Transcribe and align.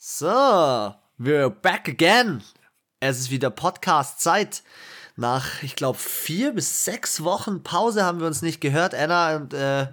So, 0.00 0.94
we're 1.18 1.50
back 1.50 1.88
again. 1.88 2.44
Es 3.00 3.18
ist 3.18 3.32
wieder 3.32 3.50
Podcast-Zeit. 3.50 4.62
Nach, 5.16 5.60
ich 5.64 5.74
glaube, 5.74 5.98
vier 5.98 6.52
bis 6.52 6.84
sechs 6.84 7.24
Wochen 7.24 7.64
Pause 7.64 8.04
haben 8.04 8.20
wir 8.20 8.28
uns 8.28 8.40
nicht 8.40 8.60
gehört, 8.60 8.94
Anna. 8.94 9.34
Und, 9.34 9.54
äh, 9.54 9.88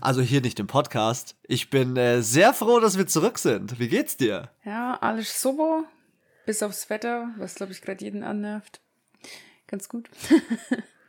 also 0.00 0.20
hier 0.20 0.40
nicht 0.40 0.58
im 0.58 0.66
Podcast. 0.66 1.36
Ich 1.44 1.70
bin 1.70 1.96
äh, 1.96 2.22
sehr 2.22 2.52
froh, 2.52 2.80
dass 2.80 2.98
wir 2.98 3.06
zurück 3.06 3.38
sind. 3.38 3.78
Wie 3.78 3.86
geht's 3.86 4.16
dir? 4.16 4.50
Ja, 4.64 4.98
alles 5.00 5.40
super. 5.40 5.84
Bis 6.44 6.60
aufs 6.64 6.90
Wetter, 6.90 7.28
was, 7.38 7.54
glaube 7.54 7.70
ich, 7.70 7.82
gerade 7.82 8.04
jeden 8.04 8.24
annervt. 8.24 8.80
Ganz 9.68 9.88
gut. 9.88 10.10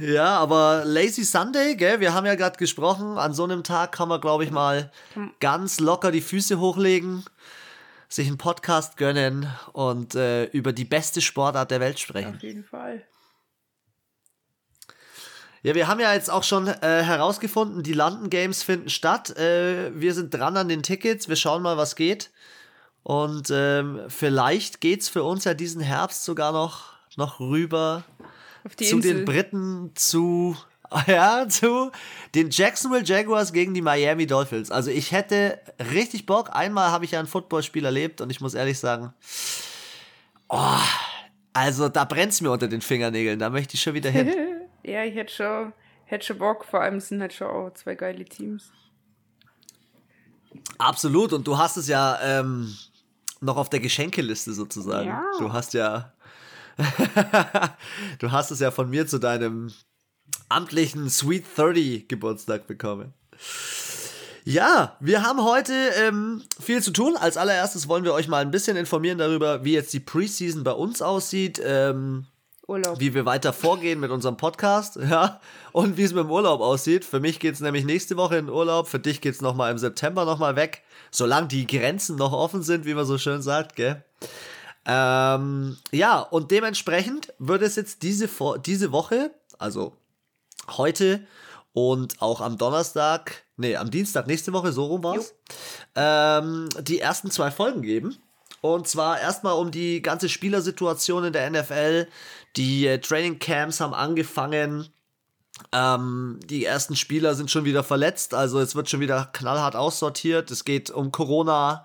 Ja, 0.00 0.38
aber 0.38 0.84
Lazy 0.84 1.24
Sunday, 1.24 1.74
gell? 1.74 1.98
Wir 1.98 2.14
haben 2.14 2.26
ja 2.26 2.36
gerade 2.36 2.56
gesprochen, 2.56 3.18
an 3.18 3.34
so 3.34 3.44
einem 3.44 3.64
Tag 3.64 3.92
kann 3.92 4.08
man, 4.08 4.20
glaube 4.20 4.44
ich, 4.44 4.50
mal 4.50 4.92
ganz 5.40 5.80
locker 5.80 6.12
die 6.12 6.20
Füße 6.20 6.60
hochlegen, 6.60 7.24
sich 8.08 8.28
einen 8.28 8.38
Podcast 8.38 8.96
gönnen 8.96 9.48
und 9.72 10.14
äh, 10.14 10.44
über 10.46 10.72
die 10.72 10.84
beste 10.84 11.20
Sportart 11.20 11.70
der 11.70 11.80
Welt 11.80 11.98
sprechen. 11.98 12.36
Auf 12.36 12.42
jeden 12.42 12.64
Fall. 12.64 13.02
Ja, 15.62 15.74
wir 15.74 15.88
haben 15.88 15.98
ja 15.98 16.14
jetzt 16.14 16.30
auch 16.30 16.44
schon 16.44 16.68
äh, 16.68 17.02
herausgefunden, 17.02 17.82
die 17.82 17.92
London 17.92 18.30
Games 18.30 18.62
finden 18.62 18.90
statt. 18.90 19.36
Äh, 19.36 19.90
wir 20.00 20.14
sind 20.14 20.32
dran 20.32 20.56
an 20.56 20.68
den 20.68 20.84
Tickets, 20.84 21.28
wir 21.28 21.36
schauen 21.36 21.62
mal, 21.62 21.76
was 21.76 21.96
geht. 21.96 22.30
Und 23.02 23.50
ähm, 23.50 24.02
vielleicht 24.08 24.80
geht's 24.80 25.08
für 25.08 25.24
uns 25.24 25.44
ja 25.44 25.54
diesen 25.54 25.80
Herbst 25.80 26.24
sogar 26.24 26.52
noch, 26.52 26.92
noch 27.16 27.40
rüber 27.40 28.04
zu 28.76 28.96
Insel. 28.96 29.14
den 29.14 29.24
Briten, 29.24 29.92
zu, 29.94 30.56
ja, 31.06 31.48
zu 31.48 31.90
den 32.34 32.50
Jacksonville 32.50 33.04
Jaguars 33.04 33.52
gegen 33.52 33.74
die 33.74 33.82
Miami 33.82 34.26
Dolphins. 34.26 34.70
Also 34.70 34.90
ich 34.90 35.12
hätte 35.12 35.60
richtig 35.92 36.26
Bock. 36.26 36.50
Einmal 36.52 36.90
habe 36.90 37.04
ich 37.04 37.12
ja 37.12 37.20
ein 37.20 37.26
Footballspiel 37.26 37.84
erlebt 37.84 38.20
und 38.20 38.30
ich 38.30 38.40
muss 38.40 38.54
ehrlich 38.54 38.78
sagen, 38.78 39.12
oh, 40.48 40.78
also 41.52 41.88
da 41.88 42.04
brennt's 42.04 42.40
mir 42.40 42.50
unter 42.50 42.68
den 42.68 42.80
Fingernägeln. 42.80 43.38
Da 43.38 43.50
möchte 43.50 43.74
ich 43.74 43.82
schon 43.82 43.94
wieder 43.94 44.10
hin. 44.10 44.32
ja, 44.84 45.04
ich 45.04 45.14
hätte 45.14 45.32
schon, 45.32 45.72
hätte 46.04 46.26
schon 46.26 46.38
Bock. 46.38 46.64
Vor 46.64 46.80
allem 46.80 47.00
sind 47.00 47.20
halt 47.20 47.32
schon 47.32 47.48
auch 47.48 47.70
zwei 47.74 47.94
geile 47.94 48.24
Teams. 48.24 48.70
Absolut. 50.78 51.32
Und 51.32 51.46
du 51.46 51.58
hast 51.58 51.76
es 51.76 51.88
ja 51.88 52.18
ähm, 52.22 52.74
noch 53.40 53.56
auf 53.56 53.68
der 53.68 53.80
Geschenkeliste 53.80 54.52
sozusagen. 54.52 55.08
Ja. 55.08 55.22
Du 55.38 55.52
hast 55.52 55.74
ja, 55.74 56.12
du 58.18 58.30
hast 58.32 58.50
es 58.50 58.60
ja 58.60 58.70
von 58.70 58.88
mir 58.88 59.06
zu 59.06 59.18
deinem 59.18 59.72
amtlichen 60.48 61.10
Sweet 61.10 61.44
30 61.56 62.08
Geburtstag 62.08 62.66
bekommen. 62.66 63.12
Ja, 64.44 64.96
wir 65.00 65.22
haben 65.22 65.44
heute 65.44 65.74
ähm, 65.96 66.42
viel 66.58 66.82
zu 66.82 66.90
tun. 66.90 67.16
Als 67.16 67.36
allererstes 67.36 67.88
wollen 67.88 68.04
wir 68.04 68.14
euch 68.14 68.28
mal 68.28 68.40
ein 68.40 68.50
bisschen 68.50 68.76
informieren 68.76 69.18
darüber, 69.18 69.64
wie 69.64 69.74
jetzt 69.74 69.92
die 69.92 70.00
Preseason 70.00 70.64
bei 70.64 70.72
uns 70.72 71.02
aussieht. 71.02 71.60
Ähm, 71.62 72.26
Urlaub. 72.68 73.00
wie 73.00 73.14
wir 73.14 73.24
weiter 73.24 73.54
vorgehen 73.54 73.98
mit 73.98 74.10
unserem 74.10 74.36
Podcast, 74.36 74.96
ja, 75.10 75.40
und 75.72 75.96
wie 75.96 76.02
es 76.02 76.12
mit 76.12 76.24
dem 76.24 76.30
Urlaub 76.30 76.60
aussieht. 76.60 77.04
Für 77.06 77.18
mich 77.18 77.40
geht's 77.40 77.60
nämlich 77.60 77.84
nächste 77.84 78.16
Woche 78.18 78.36
in 78.36 78.46
den 78.46 78.54
Urlaub, 78.54 78.88
für 78.88 78.98
dich 78.98 79.22
geht's 79.22 79.40
nochmal 79.40 79.72
im 79.72 79.78
September 79.78 80.26
nochmal 80.26 80.54
weg, 80.54 80.82
solange 81.10 81.48
die 81.48 81.66
Grenzen 81.66 82.16
noch 82.16 82.32
offen 82.32 82.62
sind, 82.62 82.84
wie 82.84 82.92
man 82.92 83.06
so 83.06 83.16
schön 83.16 83.40
sagt, 83.40 83.74
gell. 83.74 84.04
Ähm, 84.90 85.76
ja, 85.92 86.20
und 86.20 86.50
dementsprechend 86.50 87.34
wird 87.38 87.60
es 87.60 87.76
jetzt 87.76 88.02
diese, 88.02 88.28
diese 88.64 88.90
Woche, 88.90 89.30
also 89.58 89.92
heute 90.66 91.26
und 91.74 92.22
auch 92.22 92.40
am 92.40 92.56
Donnerstag, 92.56 93.44
nee, 93.58 93.76
am 93.76 93.90
Dienstag 93.90 94.26
nächste 94.26 94.54
Woche, 94.54 94.72
so 94.72 94.86
rum 94.86 95.04
war's, 95.04 95.34
ähm, 95.94 96.70
die 96.80 97.00
ersten 97.00 97.30
zwei 97.30 97.50
Folgen 97.50 97.82
geben. 97.82 98.16
Und 98.62 98.88
zwar 98.88 99.20
erstmal 99.20 99.54
um 99.54 99.70
die 99.70 100.00
ganze 100.00 100.28
Spielersituation 100.30 101.24
in 101.24 101.32
der 101.32 101.50
NFL. 101.50 102.08
Die 102.56 102.86
äh, 102.86 102.98
Training 102.98 103.38
Camps 103.38 103.80
haben 103.80 103.94
angefangen. 103.94 104.88
Ähm, 105.70 106.40
die 106.44 106.64
ersten 106.64 106.96
Spieler 106.96 107.34
sind 107.34 107.50
schon 107.50 107.64
wieder 107.64 107.84
verletzt, 107.84 108.32
also 108.32 108.60
es 108.60 108.74
wird 108.74 108.88
schon 108.88 109.00
wieder 109.00 109.28
knallhart 109.32 109.76
aussortiert. 109.76 110.50
Es 110.50 110.64
geht 110.64 110.90
um 110.90 111.12
Corona, 111.12 111.84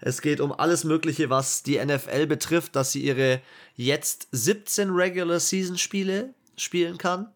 es 0.00 0.20
geht 0.20 0.40
um 0.40 0.52
alles 0.52 0.84
Mögliche, 0.84 1.30
was 1.30 1.62
die 1.62 1.82
NFL 1.84 2.26
betrifft, 2.26 2.76
dass 2.76 2.92
sie 2.92 3.02
ihre 3.02 3.40
jetzt 3.74 4.28
17 4.32 4.90
Regular 4.90 5.40
Season 5.40 5.78
Spiele 5.78 6.34
spielen 6.56 6.98
kann. 6.98 7.28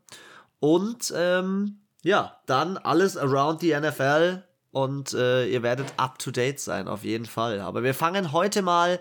Und 0.60 1.12
ähm, 1.16 1.78
ja, 2.02 2.36
dann 2.46 2.76
alles 2.76 3.16
around 3.16 3.62
die 3.62 3.74
NFL 3.74 4.42
und 4.72 5.14
äh, 5.14 5.46
ihr 5.46 5.62
werdet 5.62 5.92
up 5.96 6.18
to 6.18 6.30
date 6.30 6.60
sein, 6.60 6.86
auf 6.86 7.04
jeden 7.04 7.26
Fall. 7.26 7.60
Aber 7.60 7.82
wir 7.82 7.94
fangen 7.94 8.32
heute 8.32 8.62
mal 8.62 9.00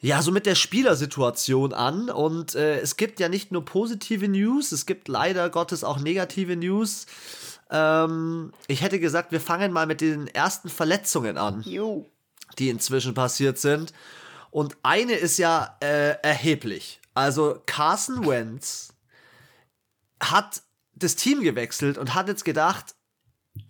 ja, 0.00 0.22
so 0.22 0.30
mit 0.30 0.46
der 0.46 0.54
Spielersituation 0.54 1.72
an. 1.72 2.10
Und 2.10 2.54
äh, 2.54 2.78
es 2.80 2.96
gibt 2.96 3.18
ja 3.18 3.28
nicht 3.28 3.52
nur 3.52 3.64
positive 3.64 4.28
News, 4.28 4.72
es 4.72 4.86
gibt 4.86 5.08
leider 5.08 5.48
Gottes 5.50 5.84
auch 5.84 5.98
negative 5.98 6.56
News. 6.56 7.06
Ähm, 7.70 8.52
ich 8.68 8.82
hätte 8.82 9.00
gesagt, 9.00 9.32
wir 9.32 9.40
fangen 9.40 9.72
mal 9.72 9.86
mit 9.86 10.00
den 10.00 10.28
ersten 10.28 10.68
Verletzungen 10.68 11.38
an, 11.38 11.62
Jo. 11.62 12.06
Die 12.58 12.68
inzwischen 12.68 13.14
passiert 13.14 13.58
sind. 13.58 13.92
Und 14.50 14.76
eine 14.82 15.14
ist 15.14 15.38
ja 15.38 15.76
äh, 15.80 16.16
erheblich. 16.22 17.00
Also 17.14 17.62
Carson 17.66 18.26
Wentz 18.26 18.92
hat 20.20 20.62
das 20.94 21.16
Team 21.16 21.42
gewechselt 21.42 21.98
und 21.98 22.14
hat 22.14 22.28
jetzt 22.28 22.44
gedacht, 22.44 22.94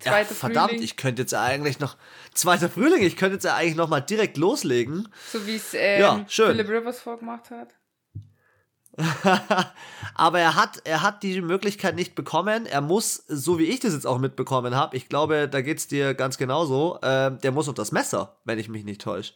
ja, 0.05 0.25
verdammt, 0.25 0.71
Frühling. 0.71 0.85
ich 0.85 0.97
könnte 0.97 1.23
jetzt 1.23 1.35
eigentlich 1.35 1.79
noch, 1.79 1.97
zweiter 2.35 2.69
Frühling, 2.69 3.03
ich 3.03 3.17
könnte 3.17 3.35
jetzt 3.35 3.45
ja 3.45 3.55
eigentlich 3.55 3.77
noch 3.77 3.89
mal 3.89 4.01
direkt 4.01 4.37
loslegen. 4.37 5.09
So 5.33 5.47
wie 5.47 5.57
es 5.57 5.75
ähm, 5.75 6.01
Ja, 6.01 6.25
schön. 6.29 6.57
Philip 6.57 6.69
Rivers 6.69 7.01
vorgemacht 7.01 7.51
hat. 7.51 7.75
Aber 10.15 10.41
er 10.41 10.55
hat, 10.55 10.81
er 10.85 11.03
hat 11.03 11.23
die 11.23 11.41
Möglichkeit 11.43 11.95
nicht 11.95 12.15
bekommen. 12.15 12.67
Er 12.67 12.81
muss, 12.81 13.25
so 13.29 13.59
wie 13.59 13.65
ich 13.65 13.81
das 13.81 13.93
jetzt 13.93 14.07
auch 14.07 14.19
mitbekommen 14.19 14.75
habe, 14.75 14.97
ich 14.97 15.09
glaube, 15.09 15.49
da 15.49 15.61
geht's 15.61 15.89
dir 15.89 16.15
ganz 16.15 16.39
genauso, 16.39 16.99
ähm, 17.03 17.39
der 17.43 17.53
muss 17.53 17.69
auf 17.69 17.75
das 17.75 17.93
Messer, 17.93 18.37
wenn 18.45 18.59
ich 18.59 18.69
mich 18.69 18.85
nicht 18.85 19.03
täusche. 19.03 19.35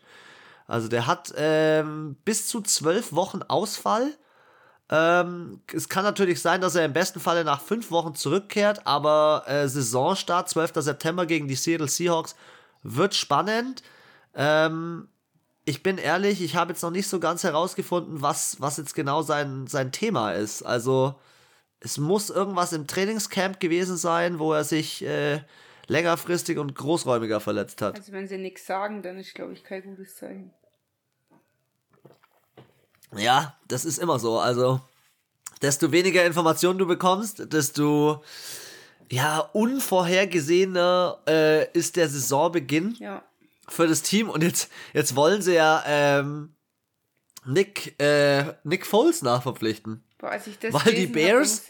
Also 0.66 0.88
der 0.88 1.06
hat 1.06 1.32
ähm, 1.36 2.16
bis 2.24 2.46
zu 2.46 2.60
zwölf 2.62 3.12
Wochen 3.12 3.42
Ausfall. 3.42 4.14
Ähm, 4.88 5.60
es 5.72 5.88
kann 5.88 6.04
natürlich 6.04 6.40
sein, 6.40 6.60
dass 6.60 6.74
er 6.74 6.84
im 6.84 6.92
besten 6.92 7.20
Falle 7.20 7.44
nach 7.44 7.60
fünf 7.60 7.90
Wochen 7.90 8.14
zurückkehrt, 8.14 8.86
aber 8.86 9.44
äh, 9.46 9.68
Saisonstart, 9.68 10.48
12. 10.48 10.72
September 10.76 11.26
gegen 11.26 11.48
die 11.48 11.54
Seattle 11.54 11.88
Seahawks, 11.88 12.34
wird 12.82 13.14
spannend. 13.14 13.82
Ähm, 14.34 15.08
ich 15.64 15.82
bin 15.82 15.98
ehrlich, 15.98 16.42
ich 16.42 16.56
habe 16.56 16.72
jetzt 16.72 16.82
noch 16.82 16.90
nicht 16.90 17.08
so 17.08 17.20
ganz 17.20 17.44
herausgefunden, 17.44 18.22
was, 18.22 18.60
was 18.60 18.76
jetzt 18.76 18.94
genau 18.94 19.22
sein, 19.22 19.66
sein 19.66 19.92
Thema 19.92 20.32
ist. 20.32 20.62
Also, 20.62 21.14
es 21.80 21.98
muss 21.98 22.30
irgendwas 22.30 22.72
im 22.72 22.86
Trainingscamp 22.86 23.60
gewesen 23.60 23.96
sein, 23.96 24.38
wo 24.38 24.52
er 24.52 24.64
sich 24.64 25.04
äh, 25.04 25.40
längerfristig 25.86 26.58
und 26.58 26.74
großräumiger 26.74 27.40
verletzt 27.40 27.82
hat. 27.82 27.96
Also 27.96 28.12
wenn 28.12 28.28
sie 28.28 28.38
nichts 28.38 28.66
sagen, 28.66 29.02
dann 29.02 29.18
ist, 29.18 29.34
glaube 29.34 29.52
ich, 29.52 29.64
kein 29.64 29.82
gutes 29.82 30.16
Zeichen. 30.16 30.52
Ja, 33.16 33.56
das 33.66 33.84
ist 33.84 33.98
immer 33.98 34.18
so. 34.18 34.38
Also, 34.38 34.80
desto 35.62 35.90
weniger 35.90 36.24
Informationen 36.24 36.78
du 36.78 36.86
bekommst, 36.86 37.52
desto 37.52 38.22
ja, 39.10 39.40
unvorhergesehener 39.52 41.18
äh, 41.26 41.72
ist 41.72 41.96
der 41.96 42.08
Saisonbeginn 42.08 42.94
Ja. 43.00 43.24
Für 43.70 43.86
das 43.86 44.02
Team. 44.02 44.28
Und 44.28 44.42
jetzt, 44.42 44.70
jetzt 44.92 45.16
wollen 45.16 45.42
sie 45.42 45.54
ja 45.54 45.82
ähm, 45.86 46.54
Nick, 47.44 48.00
äh, 48.00 48.54
Nick 48.64 48.86
Foles 48.86 49.22
nachverpflichten. 49.22 50.04
Boah, 50.18 50.30
als 50.30 50.46
ich 50.46 50.58
das 50.58 50.74
Weil 50.74 50.94
die 50.94 51.06
hab, 51.06 51.12
Bears-. 51.12 51.62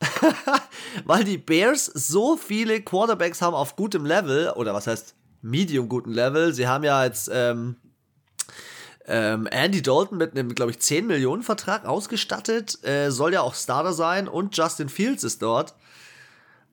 Weil 1.04 1.24
die 1.24 1.38
Bears 1.38 1.86
so 1.86 2.36
viele 2.36 2.80
Quarterbacks 2.80 3.42
haben 3.42 3.54
auf 3.54 3.76
gutem 3.76 4.04
Level, 4.04 4.50
oder 4.50 4.74
was 4.74 4.86
heißt 4.86 5.14
medium 5.42 5.88
guten 5.88 6.12
Level. 6.12 6.52
Sie 6.52 6.66
haben 6.66 6.84
ja 6.84 7.04
jetzt 7.04 7.30
ähm, 7.32 7.76
ähm, 9.06 9.46
Andy 9.50 9.82
Dalton 9.82 10.18
mit 10.18 10.32
einem, 10.32 10.54
glaube 10.54 10.70
ich, 10.70 10.80
10 10.80 11.06
Millionen 11.06 11.42
Vertrag 11.42 11.84
ausgestattet. 11.84 12.82
Äh, 12.84 13.10
soll 13.10 13.32
ja 13.32 13.42
auch 13.42 13.54
Starter 13.54 13.92
sein 13.92 14.28
und 14.28 14.56
Justin 14.56 14.88
Fields 14.88 15.24
ist 15.24 15.42
dort. 15.42 15.74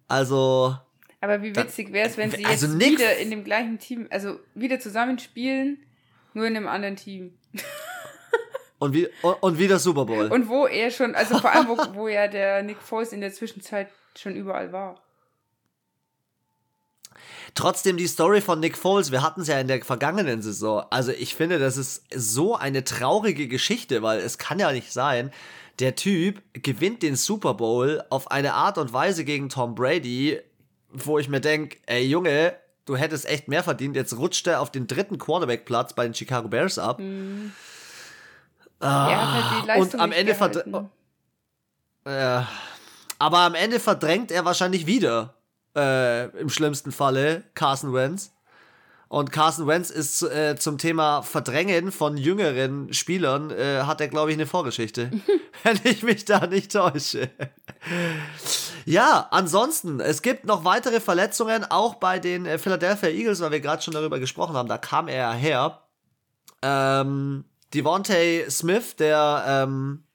Also, 0.07 0.77
Aber 1.19 1.41
wie 1.41 1.55
witzig 1.55 1.91
wäre 1.91 2.07
es, 2.07 2.17
wenn 2.17 2.29
sie 2.29 2.43
jetzt 2.43 2.63
also 2.63 2.79
wieder 2.79 3.17
in 3.17 3.31
dem 3.31 3.43
gleichen 3.43 3.79
Team, 3.79 4.07
also 4.11 4.39
wieder 4.53 4.79
zusammen 4.79 5.17
spielen, 5.17 5.79
nur 6.33 6.45
in 6.45 6.55
einem 6.55 6.67
anderen 6.67 6.95
Team. 6.95 7.37
und, 8.79 8.93
wie, 8.93 9.09
und, 9.41 9.57
wieder 9.57 9.79
Super 9.79 10.05
Bowl. 10.05 10.27
Und 10.27 10.47
wo 10.47 10.67
er 10.67 10.91
schon, 10.91 11.15
also 11.15 11.39
vor 11.39 11.51
allem, 11.51 11.67
wo, 11.67 11.77
wo 11.93 12.07
ja 12.07 12.27
der 12.27 12.61
Nick 12.61 12.81
Foles 12.81 13.13
in 13.13 13.21
der 13.21 13.33
Zwischenzeit 13.33 13.89
schon 14.15 14.35
überall 14.35 14.71
war. 14.71 15.01
Trotzdem 17.55 17.97
die 17.97 18.07
Story 18.07 18.41
von 18.41 18.59
Nick 18.59 18.77
Foles, 18.77 19.11
wir 19.11 19.23
hatten 19.23 19.41
es 19.41 19.47
ja 19.47 19.59
in 19.59 19.67
der 19.67 19.83
vergangenen 19.83 20.43
Saison. 20.43 20.85
Also 20.91 21.11
ich 21.11 21.33
finde, 21.33 21.57
das 21.57 21.77
ist 21.77 22.03
so 22.13 22.55
eine 22.55 22.83
traurige 22.83 23.47
Geschichte, 23.47 24.03
weil 24.03 24.19
es 24.19 24.37
kann 24.37 24.59
ja 24.59 24.71
nicht 24.71 24.93
sein, 24.93 25.31
der 25.79 25.95
Typ 25.95 26.43
gewinnt 26.53 27.01
den 27.01 27.15
Super 27.15 27.55
Bowl 27.55 28.03
auf 28.11 28.29
eine 28.29 28.53
Art 28.53 28.77
und 28.77 28.93
Weise 28.93 29.25
gegen 29.25 29.49
Tom 29.49 29.73
Brady, 29.73 30.39
wo 30.89 31.19
ich 31.19 31.29
mir 31.29 31.41
denke, 31.41 31.77
ey 31.85 32.03
Junge, 32.05 32.55
du 32.85 32.95
hättest 32.95 33.25
echt 33.25 33.47
mehr 33.47 33.63
verdient. 33.63 33.95
Jetzt 33.95 34.17
rutscht 34.17 34.47
er 34.47 34.61
auf 34.61 34.71
den 34.71 34.87
dritten 34.87 35.17
Quarterback-Platz 35.17 35.93
bei 35.93 36.03
den 36.03 36.13
Chicago 36.13 36.47
Bears 36.47 36.79
ab. 36.79 36.99
Mhm. 36.99 37.51
Ah, 38.79 39.65
halt 39.67 39.81
und 39.81 39.99
am 39.99 40.11
Ende 40.11 40.35
verdrängt. 40.35 40.89
Ja. 42.05 42.47
Aber 43.19 43.39
am 43.39 43.55
Ende 43.55 43.79
verdrängt 43.79 44.31
er 44.31 44.45
wahrscheinlich 44.45 44.85
wieder, 44.85 45.33
äh, 45.75 46.25
im 46.39 46.49
schlimmsten 46.49 46.91
Falle, 46.91 47.43
Carson 47.55 47.93
Wentz. 47.93 48.31
Und 49.09 49.31
Carson 49.31 49.67
Wentz 49.67 49.89
ist 49.89 50.21
äh, 50.21 50.57
zum 50.57 50.77
Thema 50.77 51.21
Verdrängen 51.23 51.91
von 51.91 52.17
jüngeren 52.17 52.93
Spielern, 52.93 53.51
äh, 53.51 53.83
hat 53.83 54.01
er, 54.01 54.09
glaube 54.09 54.31
ich, 54.31 54.37
eine 54.37 54.45
Vorgeschichte. 54.45 55.11
wenn 55.63 55.79
ich 55.83 56.03
mich 56.03 56.25
da 56.25 56.45
nicht 56.45 56.71
täusche. 56.71 57.29
Ja, 58.87 59.27
ansonsten, 59.31 59.99
es 59.99 60.21
gibt 60.21 60.45
noch 60.45 60.63
weitere 60.63 61.01
Verletzungen, 61.01 61.65
auch 61.65 61.95
bei 61.95 62.19
den 62.19 62.45
äh, 62.45 62.57
Philadelphia 62.57 63.09
Eagles, 63.09 63.41
weil 63.41 63.51
wir 63.51 63.59
gerade 63.59 63.81
schon 63.81 63.93
darüber 63.93 64.17
gesprochen 64.17 64.55
haben, 64.55 64.69
da 64.69 64.77
kam 64.77 65.09
er 65.09 65.33
her. 65.33 65.81
Ähm, 66.61 67.43
Devontae 67.73 68.49
Smith, 68.49 68.95
der, 68.95 69.43
ähm, 69.45 70.05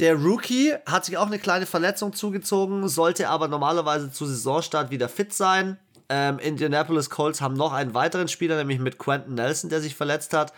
der 0.00 0.16
Rookie, 0.16 0.74
hat 0.86 1.04
sich 1.04 1.18
auch 1.18 1.28
eine 1.28 1.38
kleine 1.38 1.66
Verletzung 1.66 2.14
zugezogen, 2.14 2.88
sollte 2.88 3.28
aber 3.28 3.46
normalerweise 3.46 4.10
zu 4.10 4.26
Saisonstart 4.26 4.90
wieder 4.90 5.08
fit 5.08 5.32
sein. 5.32 5.78
Ähm, 6.08 6.40
Indianapolis 6.40 7.10
Colts 7.10 7.40
haben 7.40 7.54
noch 7.54 7.72
einen 7.72 7.94
weiteren 7.94 8.26
Spieler, 8.26 8.56
nämlich 8.56 8.80
mit 8.80 8.98
Quentin 8.98 9.34
Nelson, 9.34 9.70
der 9.70 9.80
sich 9.80 9.94
verletzt 9.94 10.34
hat. 10.34 10.52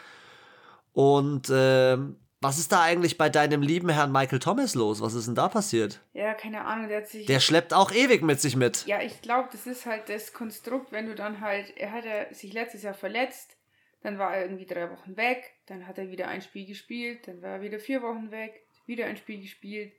Und 0.94 1.50
ähm, 1.52 2.16
was 2.42 2.58
ist 2.58 2.72
da 2.72 2.82
eigentlich 2.82 3.16
bei 3.16 3.28
deinem 3.28 3.62
lieben 3.62 3.88
Herrn 3.88 4.10
Michael 4.10 4.40
Thomas 4.40 4.74
los? 4.74 5.00
Was 5.00 5.14
ist 5.14 5.28
denn 5.28 5.36
da 5.36 5.48
passiert? 5.48 6.00
Ja, 6.12 6.34
keine 6.34 6.64
Ahnung, 6.64 6.88
der 6.88 6.98
hat 6.98 7.08
sich. 7.08 7.26
Der 7.26 7.38
schleppt 7.38 7.72
auch 7.72 7.92
ewig 7.92 8.22
mit 8.22 8.40
sich 8.40 8.56
mit. 8.56 8.84
ja, 8.86 9.00
ich 9.00 9.22
glaube, 9.22 9.48
das 9.52 9.66
ist 9.66 9.86
halt 9.86 10.08
das 10.08 10.32
Konstrukt, 10.32 10.90
wenn 10.90 11.06
du 11.06 11.14
dann 11.14 11.40
halt. 11.40 11.72
Er 11.76 11.92
hat 11.92 12.04
ja 12.04 12.32
sich 12.34 12.52
letztes 12.52 12.82
Jahr 12.82 12.94
verletzt, 12.94 13.56
dann 14.02 14.18
war 14.18 14.34
er 14.34 14.42
irgendwie 14.42 14.66
drei 14.66 14.90
Wochen 14.90 15.16
weg, 15.16 15.54
dann 15.66 15.86
hat 15.86 15.98
er 15.98 16.10
wieder 16.10 16.26
ein 16.26 16.42
Spiel 16.42 16.66
gespielt, 16.66 17.28
dann 17.28 17.40
war 17.42 17.50
er 17.50 17.62
wieder 17.62 17.78
vier 17.78 18.02
Wochen 18.02 18.32
weg, 18.32 18.66
wieder 18.86 19.06
ein 19.06 19.16
Spiel 19.16 19.40
gespielt. 19.40 19.92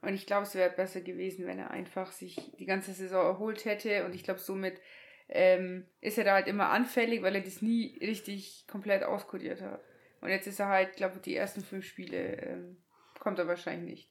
Und 0.00 0.14
ich 0.14 0.26
glaube, 0.26 0.44
es 0.44 0.54
wäre 0.54 0.70
besser 0.70 1.00
gewesen, 1.00 1.46
wenn 1.46 1.58
er 1.58 1.72
einfach 1.72 2.12
sich 2.12 2.52
die 2.60 2.66
ganze 2.66 2.92
Saison 2.92 3.24
erholt 3.24 3.64
hätte. 3.64 4.04
Und 4.04 4.14
ich 4.14 4.22
glaube, 4.22 4.38
somit 4.38 4.80
ähm, 5.28 5.84
ist 6.00 6.18
er 6.18 6.24
da 6.24 6.34
halt 6.34 6.46
immer 6.46 6.70
anfällig, 6.70 7.22
weil 7.22 7.34
er 7.34 7.40
das 7.40 7.60
nie 7.60 7.98
richtig 8.00 8.64
komplett 8.68 9.02
auskodiert 9.02 9.60
hat. 9.60 9.80
Und 10.20 10.28
jetzt 10.30 10.46
ist 10.46 10.58
er 10.60 10.68
halt, 10.68 10.96
glaube 10.96 11.16
ich, 11.16 11.22
die 11.22 11.36
ersten 11.36 11.62
fünf 11.62 11.86
Spiele 11.86 12.18
ähm, 12.42 12.76
kommt 13.20 13.38
er 13.38 13.46
wahrscheinlich 13.46 13.84
nicht. 13.90 14.10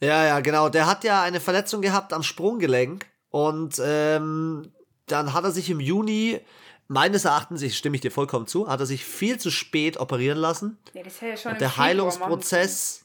Ja, 0.00 0.24
ja, 0.26 0.40
genau. 0.40 0.68
Der 0.68 0.86
hat 0.86 1.04
ja 1.04 1.22
eine 1.22 1.40
Verletzung 1.40 1.80
gehabt 1.82 2.12
am 2.12 2.22
Sprunggelenk 2.22 3.06
und 3.30 3.80
ähm, 3.82 4.72
dann 5.06 5.32
hat 5.32 5.44
er 5.44 5.50
sich 5.52 5.70
im 5.70 5.80
Juni, 5.80 6.40
meines 6.88 7.24
Erachtens, 7.24 7.62
ich 7.62 7.76
stimme 7.76 7.96
ich 7.96 8.02
dir 8.02 8.10
vollkommen 8.10 8.46
zu, 8.46 8.68
hat 8.68 8.80
er 8.80 8.86
sich 8.86 9.04
viel 9.04 9.38
zu 9.40 9.50
spät 9.50 9.98
operieren 9.98 10.38
lassen. 10.38 10.78
Ja, 10.92 11.02
das 11.02 11.20
hätte 11.20 11.32
er 11.32 11.36
schon 11.36 11.52
Und 11.52 11.60
der 11.60 11.76
Heilungsprozess. 11.76 13.04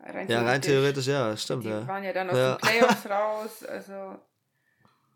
Rein 0.00 0.28
ja, 0.28 0.42
rein 0.42 0.60
theoretisch, 0.60 1.06
ja, 1.06 1.34
stimmt, 1.36 1.64
Die 1.64 1.68
ja. 1.70 1.86
waren 1.86 2.04
ja 2.04 2.12
dann 2.12 2.28
aus 2.28 2.36
Ja. 2.36 2.54
den 2.56 2.60
Playoffs 2.60 3.06
raus. 3.10 3.64
Also, 3.64 4.18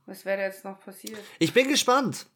was 0.06 0.24
wäre 0.24 0.40
jetzt 0.42 0.64
noch 0.64 0.80
passiert? 0.80 1.18
Ich 1.38 1.52
bin 1.52 1.68
gespannt. 1.68 2.26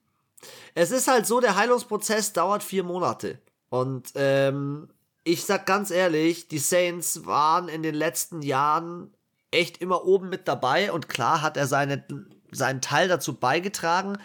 Es 0.74 0.90
ist 0.90 1.08
halt 1.08 1.26
so, 1.26 1.40
der 1.40 1.56
Heilungsprozess 1.56 2.32
dauert 2.32 2.62
vier 2.62 2.84
Monate. 2.84 3.38
Und 3.68 4.12
ähm, 4.14 4.88
ich 5.24 5.44
sag 5.44 5.66
ganz 5.66 5.90
ehrlich, 5.90 6.48
die 6.48 6.58
Saints 6.58 7.26
waren 7.26 7.68
in 7.68 7.82
den 7.82 7.94
letzten 7.94 8.42
Jahren 8.42 9.12
echt 9.50 9.78
immer 9.78 10.04
oben 10.04 10.28
mit 10.28 10.48
dabei. 10.48 10.92
Und 10.92 11.08
klar 11.08 11.42
hat 11.42 11.56
er 11.56 11.66
seine, 11.66 12.04
seinen 12.50 12.80
Teil 12.80 13.08
dazu 13.08 13.34
beigetragen. 13.34 14.18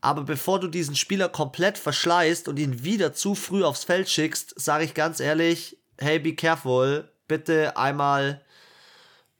Aber 0.00 0.22
bevor 0.22 0.58
du 0.58 0.68
diesen 0.68 0.96
Spieler 0.96 1.28
komplett 1.28 1.78
verschleißt 1.78 2.48
und 2.48 2.58
ihn 2.58 2.82
wieder 2.82 3.12
zu 3.12 3.34
früh 3.34 3.62
aufs 3.62 3.84
Feld 3.84 4.08
schickst, 4.10 4.60
sage 4.60 4.84
ich 4.84 4.94
ganz 4.94 5.20
ehrlich, 5.20 5.78
hey, 5.98 6.18
be 6.18 6.34
careful, 6.34 7.08
bitte 7.28 7.76
einmal 7.76 8.42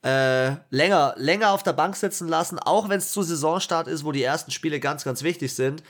äh, 0.03 0.55
länger, 0.69 1.13
länger 1.17 1.51
auf 1.51 1.63
der 1.63 1.73
Bank 1.73 1.95
sitzen 1.95 2.27
lassen, 2.27 2.59
auch 2.59 2.89
wenn 2.89 2.97
es 2.97 3.11
zu 3.11 3.23
Saisonstart 3.23 3.87
ist, 3.87 4.03
wo 4.03 4.11
die 4.11 4.23
ersten 4.23 4.51
Spiele 4.51 4.79
ganz, 4.79 5.03
ganz 5.03 5.23
wichtig 5.23 5.53
sind. 5.53 5.81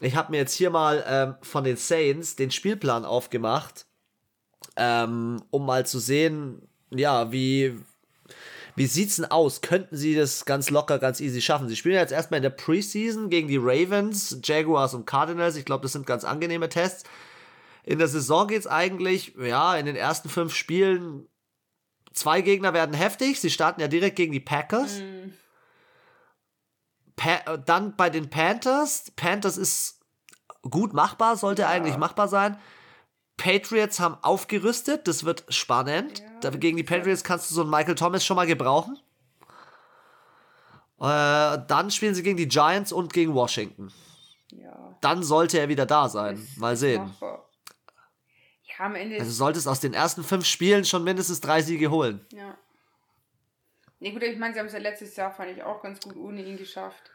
Ich 0.00 0.16
habe 0.16 0.30
mir 0.30 0.38
jetzt 0.38 0.54
hier 0.54 0.70
mal 0.70 1.04
ähm, 1.06 1.34
von 1.42 1.64
den 1.64 1.76
Saints 1.76 2.36
den 2.36 2.50
Spielplan 2.50 3.04
aufgemacht, 3.04 3.86
ähm, 4.76 5.42
um 5.50 5.66
mal 5.66 5.84
zu 5.86 5.98
sehen, 5.98 6.68
ja, 6.90 7.32
wie, 7.32 7.78
wie 8.76 8.86
sieht's 8.86 9.16
denn 9.16 9.30
aus? 9.30 9.60
Könnten 9.60 9.96
sie 9.96 10.14
das 10.14 10.44
ganz 10.44 10.70
locker, 10.70 10.98
ganz 10.98 11.20
easy 11.20 11.40
schaffen? 11.40 11.68
Sie 11.68 11.76
spielen 11.76 11.96
jetzt 11.96 12.12
erstmal 12.12 12.38
in 12.38 12.42
der 12.42 12.50
Preseason 12.50 13.28
gegen 13.28 13.48
die 13.48 13.58
Ravens, 13.58 14.38
Jaguars 14.42 14.94
und 14.94 15.06
Cardinals. 15.06 15.56
Ich 15.56 15.64
glaube, 15.64 15.82
das 15.82 15.92
sind 15.92 16.06
ganz 16.06 16.24
angenehme 16.24 16.68
Tests. 16.68 17.04
In 17.84 17.98
der 17.98 18.08
Saison 18.08 18.46
geht's 18.46 18.68
eigentlich, 18.68 19.34
ja, 19.36 19.76
in 19.76 19.86
den 19.86 19.96
ersten 19.96 20.28
fünf 20.28 20.54
Spielen 20.54 21.26
Zwei 22.14 22.40
Gegner 22.42 22.72
werden 22.74 22.94
heftig. 22.94 23.40
Sie 23.40 23.50
starten 23.50 23.80
ja 23.80 23.88
direkt 23.88 24.16
gegen 24.16 24.32
die 24.32 24.40
Packers. 24.40 24.98
Mhm. 25.00 25.34
Pa 27.16 27.56
dann 27.58 27.96
bei 27.96 28.10
den 28.10 28.30
Panthers. 28.30 29.10
Panthers 29.16 29.56
ist 29.58 30.00
gut 30.62 30.92
machbar, 30.94 31.36
sollte 31.36 31.62
Ja. 31.62 31.68
eigentlich 31.68 31.96
machbar 31.98 32.28
sein. 32.28 32.58
Patriots 33.36 33.98
haben 33.98 34.16
aufgerüstet, 34.22 35.08
das 35.08 35.24
wird 35.24 35.44
spannend. 35.48 36.22
Ja, 36.42 36.50
gegen 36.50 36.76
die 36.76 36.84
Patriots 36.84 37.24
kannst 37.24 37.50
du 37.50 37.54
so 37.54 37.62
einen 37.62 37.70
Michael 37.70 37.94
Thomas 37.96 38.24
schon 38.24 38.36
mal 38.36 38.46
gebrauchen. 38.46 38.98
Äh, 41.00 41.58
dann 41.66 41.90
spielen 41.90 42.14
sie 42.14 42.22
gegen 42.22 42.36
die 42.36 42.46
Giants 42.46 42.92
und 42.92 43.12
gegen 43.12 43.34
Washington. 43.34 43.92
Ja. 44.52 44.96
Dann 45.00 45.22
sollte 45.24 45.58
er 45.58 45.68
wieder 45.68 45.86
da 45.86 46.08
sein. 46.08 46.46
Mal 46.56 46.76
sehen. 46.76 47.02
machbar. 47.08 47.48
Ja, 48.82 48.86
am 48.86 48.96
Ende. 48.96 49.16
Also 49.16 49.26
du 49.26 49.34
solltest 49.34 49.68
aus 49.68 49.80
den 49.80 49.94
ersten 49.94 50.24
fünf 50.24 50.44
Spielen 50.44 50.84
schon 50.84 51.04
mindestens 51.04 51.40
drei 51.40 51.62
Siege 51.62 51.90
holen. 51.90 52.26
ja. 52.32 52.58
Nee, 54.00 54.10
gut, 54.10 54.24
ich 54.24 54.36
meine, 54.36 54.52
sie 54.52 54.58
haben 54.58 54.66
es 54.66 54.72
ja 54.72 54.80
letztes 54.80 55.14
Jahr, 55.14 55.32
fand 55.32 55.52
ich, 55.52 55.62
auch 55.62 55.80
ganz 55.80 56.00
gut 56.00 56.16
ohne 56.16 56.42
ihn 56.42 56.56
geschafft. 56.56 57.12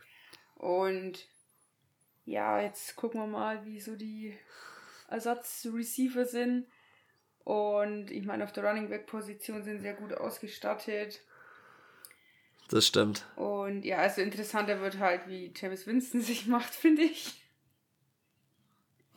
Und 0.56 1.28
ja, 2.24 2.62
jetzt 2.62 2.96
gucken 2.96 3.19
wir 3.19 3.28
mal, 3.28 3.66
wie 3.66 3.81
so 3.81 3.98
die 3.98 4.38
Ersatzreceiver 5.10 6.24
sind. 6.24 6.66
Und 7.44 8.10
ich 8.10 8.25
meine, 8.25 8.46
auf 8.46 8.54
der 8.54 8.64
Running 8.64 8.88
Back 8.88 9.06
Position 9.06 9.64
sind 9.64 9.81
sehr 9.81 9.96
gut 9.96 10.14
ausgestattet. 10.14 11.19
Das 12.69 12.88
stimmt. 12.88 13.25
Und 13.36 13.84
ja, 13.84 13.98
also 13.98 14.22
interessanter 14.22 14.80
wird 14.80 14.98
halt, 14.98 15.28
wie 15.28 15.52
Travis 15.52 15.88
Winston 15.88 16.22
sich 16.22 16.48
macht, 16.48 16.74
finde 16.74 17.02
ich. 17.02 17.44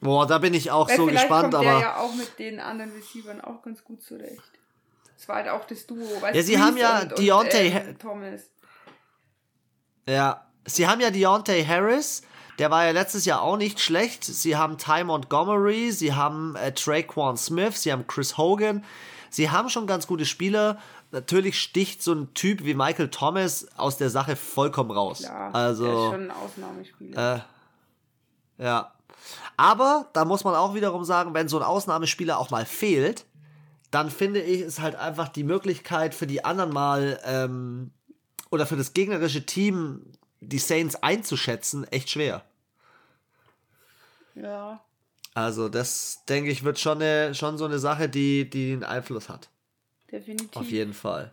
Boah, 0.01 0.27
da 0.27 0.39
bin 0.39 0.55
ich 0.55 0.71
auch 0.71 0.89
Weil 0.89 0.97
so 0.97 1.07
vielleicht 1.07 1.25
gespannt, 1.25 1.53
kommt 1.53 1.67
aber. 1.67 1.79
der 1.79 1.81
ja 1.81 1.97
auch 1.99 2.15
mit 2.15 2.39
den 2.39 2.59
anderen 2.61 2.93
Receivern 2.93 3.41
auch 3.41 3.63
ganz 3.63 3.85
gut 3.85 4.03
zurecht. 4.03 4.41
Es 5.19 5.29
war 5.29 5.37
halt 5.37 5.49
auch 5.49 5.67
das 5.67 5.87
Duo. 5.87 5.99
Weißt, 6.21 6.35
Ja, 6.35 6.43
sie 6.43 6.55
Brees 6.55 6.65
haben 6.65 6.77
ja 6.79 7.01
und, 7.03 7.19
Deontay 7.19 7.67
und, 7.69 7.77
ähm, 7.77 7.99
Thomas. 7.99 8.41
Ja, 10.09 10.47
sie 10.65 10.89
haben 10.89 11.01
ja 11.01 11.11
Deontay 11.11 11.65
Harris, 11.65 12.23
der 12.59 12.71
war 12.71 12.85
ja 12.85 12.91
letztes 12.93 13.25
Jahr 13.25 13.43
auch 13.43 13.57
nicht 13.57 13.81
schlecht. 13.81 14.25
Sie 14.25 14.57
haben 14.57 14.77
Ty 14.79 15.05
Montgomery, 15.05 15.93
sie 15.93 16.15
haben 16.15 16.57
äh, 16.57 16.73
Traquan 16.73 17.37
Smith, 17.37 17.81
sie 17.83 17.93
haben 17.93 18.07
Chris 18.07 18.37
Hogan. 18.37 18.85
Sie 19.31 19.51
haben 19.51 19.69
schon 19.69 19.87
ganz 19.87 20.07
gute 20.07 20.27
Spieler. 20.27 20.79
Natürlich 21.13 21.59
sticht 21.61 22.03
so 22.03 22.13
ein 22.13 22.35
Typ 22.35 22.65
wie 22.65 22.75
Michael 22.75 23.09
Thomas 23.11 23.67
aus 23.79 23.97
der 23.97 24.11
Sache 24.11 24.37
vollkommen 24.37 24.91
raus. 24.91 25.21
Klar, 25.21 25.55
also, 25.55 25.85
der 25.85 25.93
ist 25.95 26.01
schon 26.11 26.23
ein 26.23 26.31
Ausnahmespieler. 26.31 27.47
äh, 28.59 28.65
ja. 28.65 28.93
Aber 29.57 30.09
da 30.13 30.25
muss 30.25 30.45
man 30.45 30.55
auch 30.55 30.75
wiederum 30.75 31.05
sagen, 31.05 31.35
wenn 31.35 31.49
so 31.49 31.59
ein 31.59 31.63
Ausnahmespieler 31.63 32.39
auch 32.39 32.51
mal 32.51 32.65
fehlt, 32.65 33.27
dann 33.91 34.11
finde 34.11 34.41
ich, 34.41 34.61
ist 34.61 34.81
halt 34.81 34.95
einfach 34.95 35.29
die 35.29 35.45
Möglichkeit 35.45 36.15
für 36.15 36.27
die 36.27 36.45
anderen 36.45 36.73
mal 36.73 37.21
ähm, 37.25 37.91
oder 38.51 38.67
für 38.67 38.77
das 38.77 38.95
gegnerische 38.95 39.45
Team 39.45 40.07
die 40.41 40.59
Saints 40.59 40.97
einzuschätzen 40.97 41.85
echt 41.89 42.11
schwer. 42.11 42.45
ja. 44.35 44.81
Also 45.33 45.69
das 45.69 46.25
denke 46.29 46.51
ich 46.51 46.65
wird 46.65 46.81
schon, 46.81 47.01
eine, 47.01 47.35
schon 47.35 47.57
so 47.57 47.65
eine 47.65 47.79
Sache, 47.79 48.09
die, 48.09 48.51
die 48.51 48.73
einen 48.73 48.85
Einfluss 48.85 49.29
hat. 49.29 49.49
definitiv. 50.11 50.57
Auf 50.57 50.69
jeden 50.71 50.93
Fall. 50.93 51.33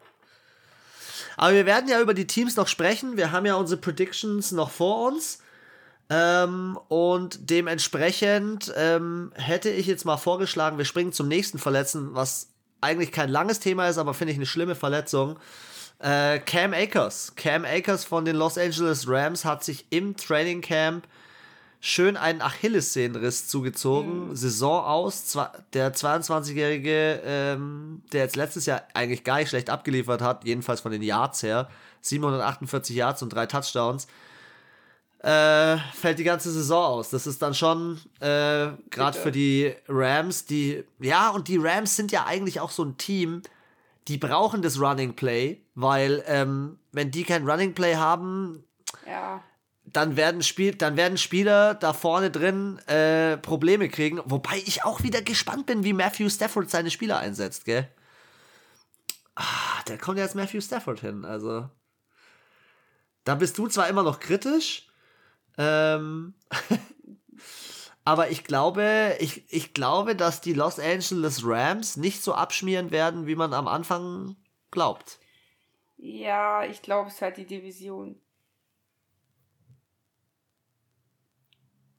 Aber 1.35 1.53
wir 1.53 1.65
werden 1.65 1.89
ja 1.89 1.99
über 1.99 2.13
die 2.13 2.27
Teams 2.27 2.55
noch 2.55 2.67
sprechen. 2.67 3.17
Wir 3.17 3.31
haben 3.31 3.45
ja 3.45 3.55
unsere 3.55 3.81
Predictions 3.81 4.51
noch 4.51 4.69
vor 4.69 5.07
uns. 5.07 5.39
Ähm, 6.09 6.79
und 6.87 7.49
dementsprechend 7.49 8.73
ähm, 8.77 9.31
hätte 9.35 9.69
ich 9.69 9.87
jetzt 9.87 10.05
mal 10.05 10.17
vorgeschlagen, 10.17 10.77
wir 10.77 10.85
springen 10.85 11.11
zum 11.11 11.27
nächsten 11.27 11.59
Verletzten, 11.59 12.15
was 12.15 12.49
eigentlich 12.79 13.11
kein 13.11 13.29
langes 13.29 13.59
Thema 13.59 13.87
ist, 13.87 13.97
aber 13.97 14.13
finde 14.13 14.31
ich 14.31 14.37
eine 14.37 14.45
schlimme 14.45 14.75
Verletzung. 14.75 15.37
Äh, 15.99 16.39
Cam 16.39 16.73
Akers. 16.73 17.33
Cam 17.35 17.65
Akers 17.65 18.05
von 18.05 18.23
den 18.23 18.35
Los 18.35 18.57
Angeles 18.57 19.07
Rams 19.07 19.43
hat 19.43 19.63
sich 19.63 19.87
im 19.89 20.15
Training 20.15 20.61
Camp 20.61 21.07
schön 21.79 22.17
einen 22.17 22.41
Achillessehnenriss 22.41 23.47
zugezogen, 23.47 24.29
mhm. 24.29 24.35
Saison 24.35 24.83
aus. 24.83 25.37
Der 25.73 25.93
22-Jährige, 25.93 27.21
ähm, 27.25 28.01
der 28.13 28.23
jetzt 28.23 28.35
letztes 28.35 28.65
Jahr 28.65 28.83
eigentlich 28.93 29.23
gar 29.23 29.37
nicht 29.37 29.49
schlecht 29.49 29.69
abgeliefert 29.69 30.21
hat, 30.21 30.45
jedenfalls 30.45 30.81
von 30.81 30.91
den 30.91 31.01
Yards 31.01 31.43
her, 31.43 31.69
748 32.01 32.95
Yards 32.95 33.21
und 33.21 33.29
drei 33.29 33.45
Touchdowns, 33.45 34.07
äh, 35.19 35.77
fällt 35.93 36.19
die 36.19 36.23
ganze 36.23 36.51
Saison 36.51 36.83
aus. 36.83 37.09
Das 37.09 37.27
ist 37.27 37.41
dann 37.41 37.53
schon 37.53 37.99
äh, 38.19 38.69
gerade 38.89 39.17
für 39.17 39.31
die 39.31 39.73
Rams, 39.87 40.45
die, 40.45 40.83
ja, 40.99 41.29
und 41.29 41.47
die 41.47 41.57
Rams 41.57 41.95
sind 41.95 42.11
ja 42.11 42.25
eigentlich 42.25 42.59
auch 42.59 42.71
so 42.71 42.83
ein 42.83 42.97
Team, 42.97 43.41
die 44.07 44.17
brauchen 44.17 44.61
das 44.61 44.79
Running 44.79 45.15
Play, 45.15 45.61
weil 45.75 46.23
ähm, 46.27 46.79
wenn 46.91 47.11
die 47.11 47.23
kein 47.23 47.49
Running 47.49 47.73
Play 47.73 47.95
haben, 47.95 48.63
ja. 49.05 49.43
dann, 49.85 50.15
werden 50.15 50.43
Spiel, 50.43 50.75
dann 50.75 50.95
werden 50.95 51.17
Spieler 51.17 51.73
da 51.73 51.93
vorne 51.93 52.31
drin 52.31 52.77
äh, 52.87 53.37
Probleme 53.37 53.89
kriegen. 53.89 54.21
Wobei 54.25 54.57
ich 54.65 54.85
auch 54.85 55.03
wieder 55.03 55.21
gespannt 55.21 55.65
bin, 55.65 55.83
wie 55.83 55.93
Matthew 55.93 56.29
Stafford 56.29 56.69
seine 56.69 56.91
Spieler 56.91 57.19
einsetzt, 57.19 57.65
gell? 57.65 57.87
Ah, 59.35 59.81
da 59.85 59.97
kommt 59.97 60.17
jetzt 60.17 60.35
Matthew 60.35 60.61
Stafford 60.61 61.01
hin, 61.01 61.25
also. 61.25 61.69
Da 63.23 63.35
bist 63.35 63.57
du 63.57 63.67
zwar 63.67 63.89
immer 63.89 64.03
noch 64.03 64.19
kritisch, 64.19 64.86
ähm, 65.57 66.33
aber 68.05 68.29
ich 68.29 68.43
glaube, 68.43 69.15
ich, 69.19 69.51
ich 69.51 69.73
glaube, 69.73 70.15
dass 70.15 70.41
die 70.41 70.53
Los 70.53 70.79
Angeles 70.79 71.41
Rams 71.45 71.97
nicht 71.97 72.23
so 72.23 72.33
abschmieren 72.33 72.91
werden, 72.91 73.27
wie 73.27 73.35
man 73.35 73.53
am 73.53 73.67
Anfang 73.67 74.37
glaubt. 74.71 75.19
Ja, 75.97 76.63
ich 76.63 76.81
glaube, 76.81 77.09
es 77.09 77.15
ist 77.15 77.21
halt 77.21 77.37
die 77.37 77.45
Division. 77.45 78.19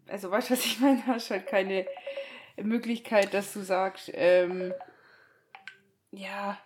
Also, 0.07 0.31
weißt 0.31 0.49
du, 0.49 0.55
was 0.55 0.65
ich 0.65 0.81
meine? 0.81 1.07
Hast 1.07 1.31
halt 1.31 1.47
keine 1.47 1.87
Möglichkeit, 2.57 3.35
dass 3.35 3.53
du 3.53 3.61
sagst, 3.61 4.11
ähm, 4.15 4.73
ja, 6.11 6.59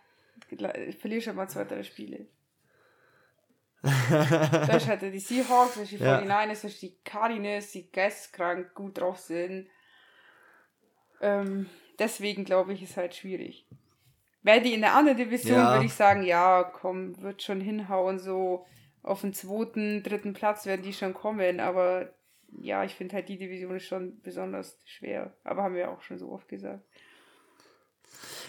ich 0.50 0.98
verliere 0.98 1.22
schon 1.22 1.36
mal 1.36 1.48
zwei, 1.48 1.64
drei 1.64 1.82
Spiele. 1.82 2.26
Da 3.82 4.76
ist 4.76 4.86
halt 4.86 5.02
die 5.02 5.18
Seahawks, 5.18 5.74
da 5.74 5.82
ist 5.82 5.92
die 5.92 5.96
ja. 5.96 6.20
49ers, 6.20 6.62
da 6.62 6.68
ist 6.68 6.82
die 6.82 6.96
Cardinals, 7.04 7.72
die 7.72 7.90
geisteskrank 7.90 8.74
gut 8.74 8.98
drauf 8.98 9.18
sind. 9.18 9.68
Ähm, 11.20 11.68
deswegen 11.98 12.44
glaube 12.44 12.72
ich, 12.72 12.82
ist 12.82 12.96
halt 12.96 13.14
schwierig. 13.14 13.66
Wäre 14.42 14.60
die 14.60 14.74
in 14.74 14.80
der 14.80 14.94
anderen 14.94 15.18
Division, 15.18 15.58
ja. 15.58 15.72
würde 15.72 15.86
ich 15.86 15.94
sagen, 15.94 16.22
ja, 16.22 16.64
komm, 16.64 17.20
wird 17.22 17.42
schon 17.42 17.60
hinhauen, 17.60 18.18
so 18.18 18.66
auf 19.02 19.20
den 19.20 19.34
zweiten, 19.34 20.02
dritten 20.02 20.32
Platz 20.32 20.66
werden 20.66 20.82
die 20.82 20.92
schon 20.92 21.14
kommen, 21.14 21.60
aber 21.60 22.12
ja, 22.60 22.84
ich 22.84 22.94
finde 22.94 23.14
halt 23.14 23.28
die 23.28 23.38
Division 23.38 23.76
ist 23.76 23.86
schon 23.86 24.20
besonders 24.20 24.78
schwer. 24.84 25.36
Aber 25.42 25.62
haben 25.62 25.74
wir 25.74 25.90
auch 25.90 26.02
schon 26.02 26.18
so 26.18 26.30
oft 26.30 26.48
gesagt. 26.48 26.84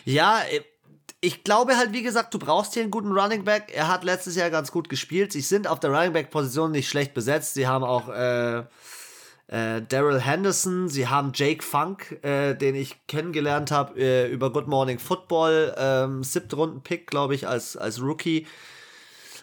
Ja, 0.04 0.42
ich 1.24 1.46
glaube 1.46 1.78
halt, 1.78 1.94
wie 1.94 2.04
gesagt, 2.04 2.34
du 2.34 2.40
brauchst 2.40 2.74
hier 2.74 2.84
einen 2.84 2.92
guten 2.92 3.14
Running 3.14 3.46
Back. 3.46 3.72
Er 3.74 3.88
hat 3.88 4.04
letztes 4.04 4.36
Jahr 4.36 4.50
ganz 4.50 4.74
gut 4.74 4.90
gespielt. 4.90 5.32
Sie 5.32 5.40
sind 5.40 5.68
auf 5.68 5.80
der 5.80 5.90
Running 5.90 6.12
Back 6.12 6.32
Position 6.32 6.72
nicht 6.72 6.90
schlecht 6.90 7.14
besetzt. 7.14 7.54
Sie 7.54 7.66
haben 7.66 7.86
auch 7.86 8.10
äh, 8.10 8.60
äh, 9.48 9.82
Daryl 9.88 10.20
Henderson, 10.20 10.90
sie 10.90 11.08
haben 11.08 11.32
Jake 11.34 11.64
Funk, 11.64 12.20
äh, 12.26 12.56
den 12.56 12.76
ich 12.76 13.08
kennengelernt 13.08 13.72
habe 13.72 13.98
äh, 13.98 14.30
über 14.30 14.52
Good 14.52 14.68
Morning 14.68 15.00
Football, 15.00 15.74
ähm, 15.78 16.26
siebte 16.26 16.58
Runden 16.58 16.82
Pick, 16.82 17.08
glaube 17.08 17.36
ich, 17.36 17.48
als, 17.48 17.78
als 17.78 18.02
Rookie. 18.02 18.46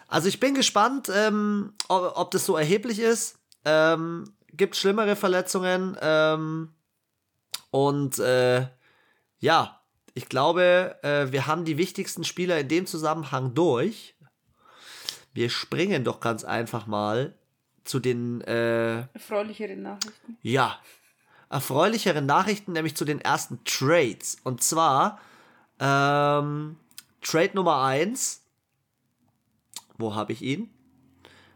Also 0.07 0.27
ich 0.27 0.39
bin 0.39 0.53
gespannt, 0.53 1.11
ähm, 1.11 1.73
ob, 1.87 2.13
ob, 2.15 2.29
das 2.29 2.45
so 2.45 2.57
erheblich 2.57 2.99
ist. 2.99 3.39
Ähm, 3.65 4.25
gibt 4.53 4.75
schlimmere 4.75 5.15
Verletzungen 5.15 5.97
ähm, 5.99 6.69
und 7.71 8.19
äh, 8.19 8.67
ja, 9.39 9.80
ich 10.13 10.29
glaube, 10.29 10.97
äh, 11.03 11.31
wir 11.31 11.47
haben 11.47 11.65
die 11.65 11.77
wichtigsten 11.77 12.23
Spieler 12.23 12.59
in 12.59 12.67
dem 12.67 12.85
Zusammenhang 12.85 13.53
durch. 13.53 14.15
Wir 15.33 15.49
springen 15.49 16.03
doch 16.03 16.19
ganz 16.19 16.43
einfach 16.43 16.87
mal 16.87 17.33
zu 17.83 17.99
den 17.99 18.41
äh, 18.41 19.01
erfreulicheren 19.13 19.81
Nachrichten. 19.81 20.37
Ja, 20.41 20.79
erfreulicheren 21.49 22.25
Nachrichten, 22.25 22.73
nämlich 22.73 22.95
zu 22.95 23.05
den 23.05 23.21
ersten 23.21 23.63
Trades. 23.63 24.37
Und 24.43 24.61
zwar 24.61 25.19
ähm, 25.79 26.77
Trade 27.21 27.51
Nummer 27.53 27.83
1. 27.83 28.41
Wo 29.97 30.15
habe 30.15 30.33
ich 30.33 30.41
ihn? 30.41 30.69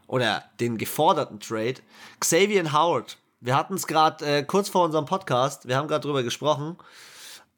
Oder 0.06 0.44
den 0.60 0.78
geforderten 0.78 1.40
Trade. 1.40 1.76
Xavier 2.20 2.72
Howard. 2.72 3.18
Wir 3.40 3.54
hatten 3.54 3.74
es 3.74 3.86
gerade 3.86 4.24
äh, 4.24 4.42
kurz 4.42 4.68
vor 4.68 4.84
unserem 4.84 5.04
Podcast. 5.04 5.68
Wir 5.68 5.76
haben 5.76 5.88
gerade 5.88 6.02
drüber 6.02 6.22
gesprochen 6.22 6.76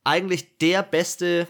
eigentlich 0.09 0.57
der 0.59 0.83
beste, 0.83 1.47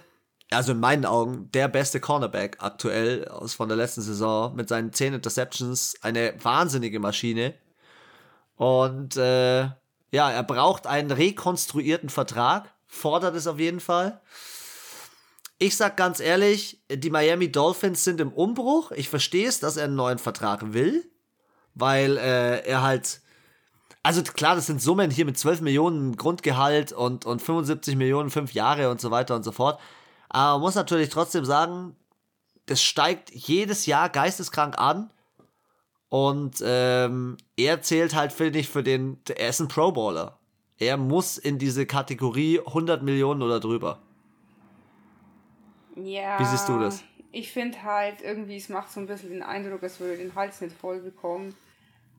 also 0.51 0.73
in 0.73 0.81
meinen 0.81 1.07
Augen, 1.07 1.49
der 1.53 1.69
beste 1.69 2.01
Cornerback 2.01 2.57
aktuell 2.59 3.29
aus 3.29 3.55
von 3.55 3.69
der 3.69 3.77
letzten 3.77 4.03
Saison 4.03 4.55
mit 4.57 4.69
seinen 4.69 4.93
10 4.93 5.15
Interceptions. 5.15 5.95
Eine 6.03 6.35
wahnsinnige 6.43 6.99
Maschine. 6.99 7.55
Und 8.57 9.17
äh, 9.17 9.61
ja, 10.11 10.31
er 10.31 10.43
braucht 10.43 10.89
einen 10.89 11.13
rekonstruierten 11.13 12.09
Vertrag, 12.09 12.75
fordert 12.87 13.37
es 13.37 13.47
auf 13.47 13.61
jeden 13.61 13.79
Fall. 13.79 14.21
Ich 15.59 15.77
sag 15.77 15.97
ganz 15.97 16.19
ehrlich, 16.19 16.83
die 16.91 17.11
Miami 17.11 17.53
Dolphins 17.53 18.03
sind 18.03 18.21
im 18.21 18.33
Umbruch. 18.33 18.91
Ich 18.93 19.09
verstehe 19.09 19.49
es, 19.49 19.61
dass 19.61 19.77
er 19.77 19.85
einen 19.85 19.97
neuen 19.97 20.19
Vertrag 20.19 20.73
will, 20.73 21.09
weil 21.75 22.17
äh, 22.17 22.67
er 22.67 22.83
halt 22.83 23.21
also 24.03 24.23
klar, 24.23 24.55
das 24.55 24.67
sind 24.67 24.81
Summen 24.81 25.11
hier 25.11 25.25
mit 25.25 25.39
12 25.39 25.61
Millionen 25.61 26.17
Grundgehalt 26.17 26.93
und, 26.93 27.27
und 27.27 27.43
75 27.43 27.97
Millionen 27.97 28.31
fünf 28.31 28.53
Jahre 28.55 28.91
und 28.91 29.01
so 29.01 29.11
weiter 29.11 29.35
und 29.35 29.43
so 29.43 29.53
fort. 29.53 29.81
Aber 30.29 30.53
man 30.53 30.61
muss 30.63 30.75
natürlich 30.75 31.09
trotzdem 31.09 31.45
sagen, 31.45 31.97
das 32.67 32.83
steigt 32.83 33.31
jedes 33.35 33.87
Jahr 33.87 34.09
geisteskrank 34.09 34.79
an. 34.79 35.11
Und 36.11 36.63
ähm, 36.65 37.37
er 37.57 37.83
zählt 37.83 38.15
halt, 38.15 38.33
finde 38.33 38.59
ich, 38.61 38.69
für 38.69 38.83
den, 38.83 39.19
er 39.29 39.51
ist 39.51 39.61
ein 39.61 39.69
Pro 39.69 39.93
Bowler. 39.93 40.39
Er 40.79 40.97
muss 40.97 41.37
in 41.37 41.59
diese 41.59 41.85
Kategorie 41.85 42.61
100 42.61 43.03
Millionen 43.03 43.43
oder 43.43 43.61
drüber. 43.61 43.99
Ja. 45.97 46.39
Wie 46.39 46.45
siehst 46.45 46.69
du 46.69 46.79
das? 46.79 47.03
Ich 47.33 47.53
finde 47.53 47.83
halt 47.83 48.23
irgendwie, 48.23 48.57
es 48.57 48.69
macht 48.69 48.91
so 48.91 49.01
ein 49.01 49.07
bisschen 49.07 49.31
den 49.31 49.43
Eindruck, 49.43 49.83
als 49.83 50.01
würde 50.01 50.13
er 50.15 50.19
den 50.19 50.35
Hals 50.35 50.61
nicht 50.61 50.75
voll 50.75 51.01
bekommen. 51.01 51.55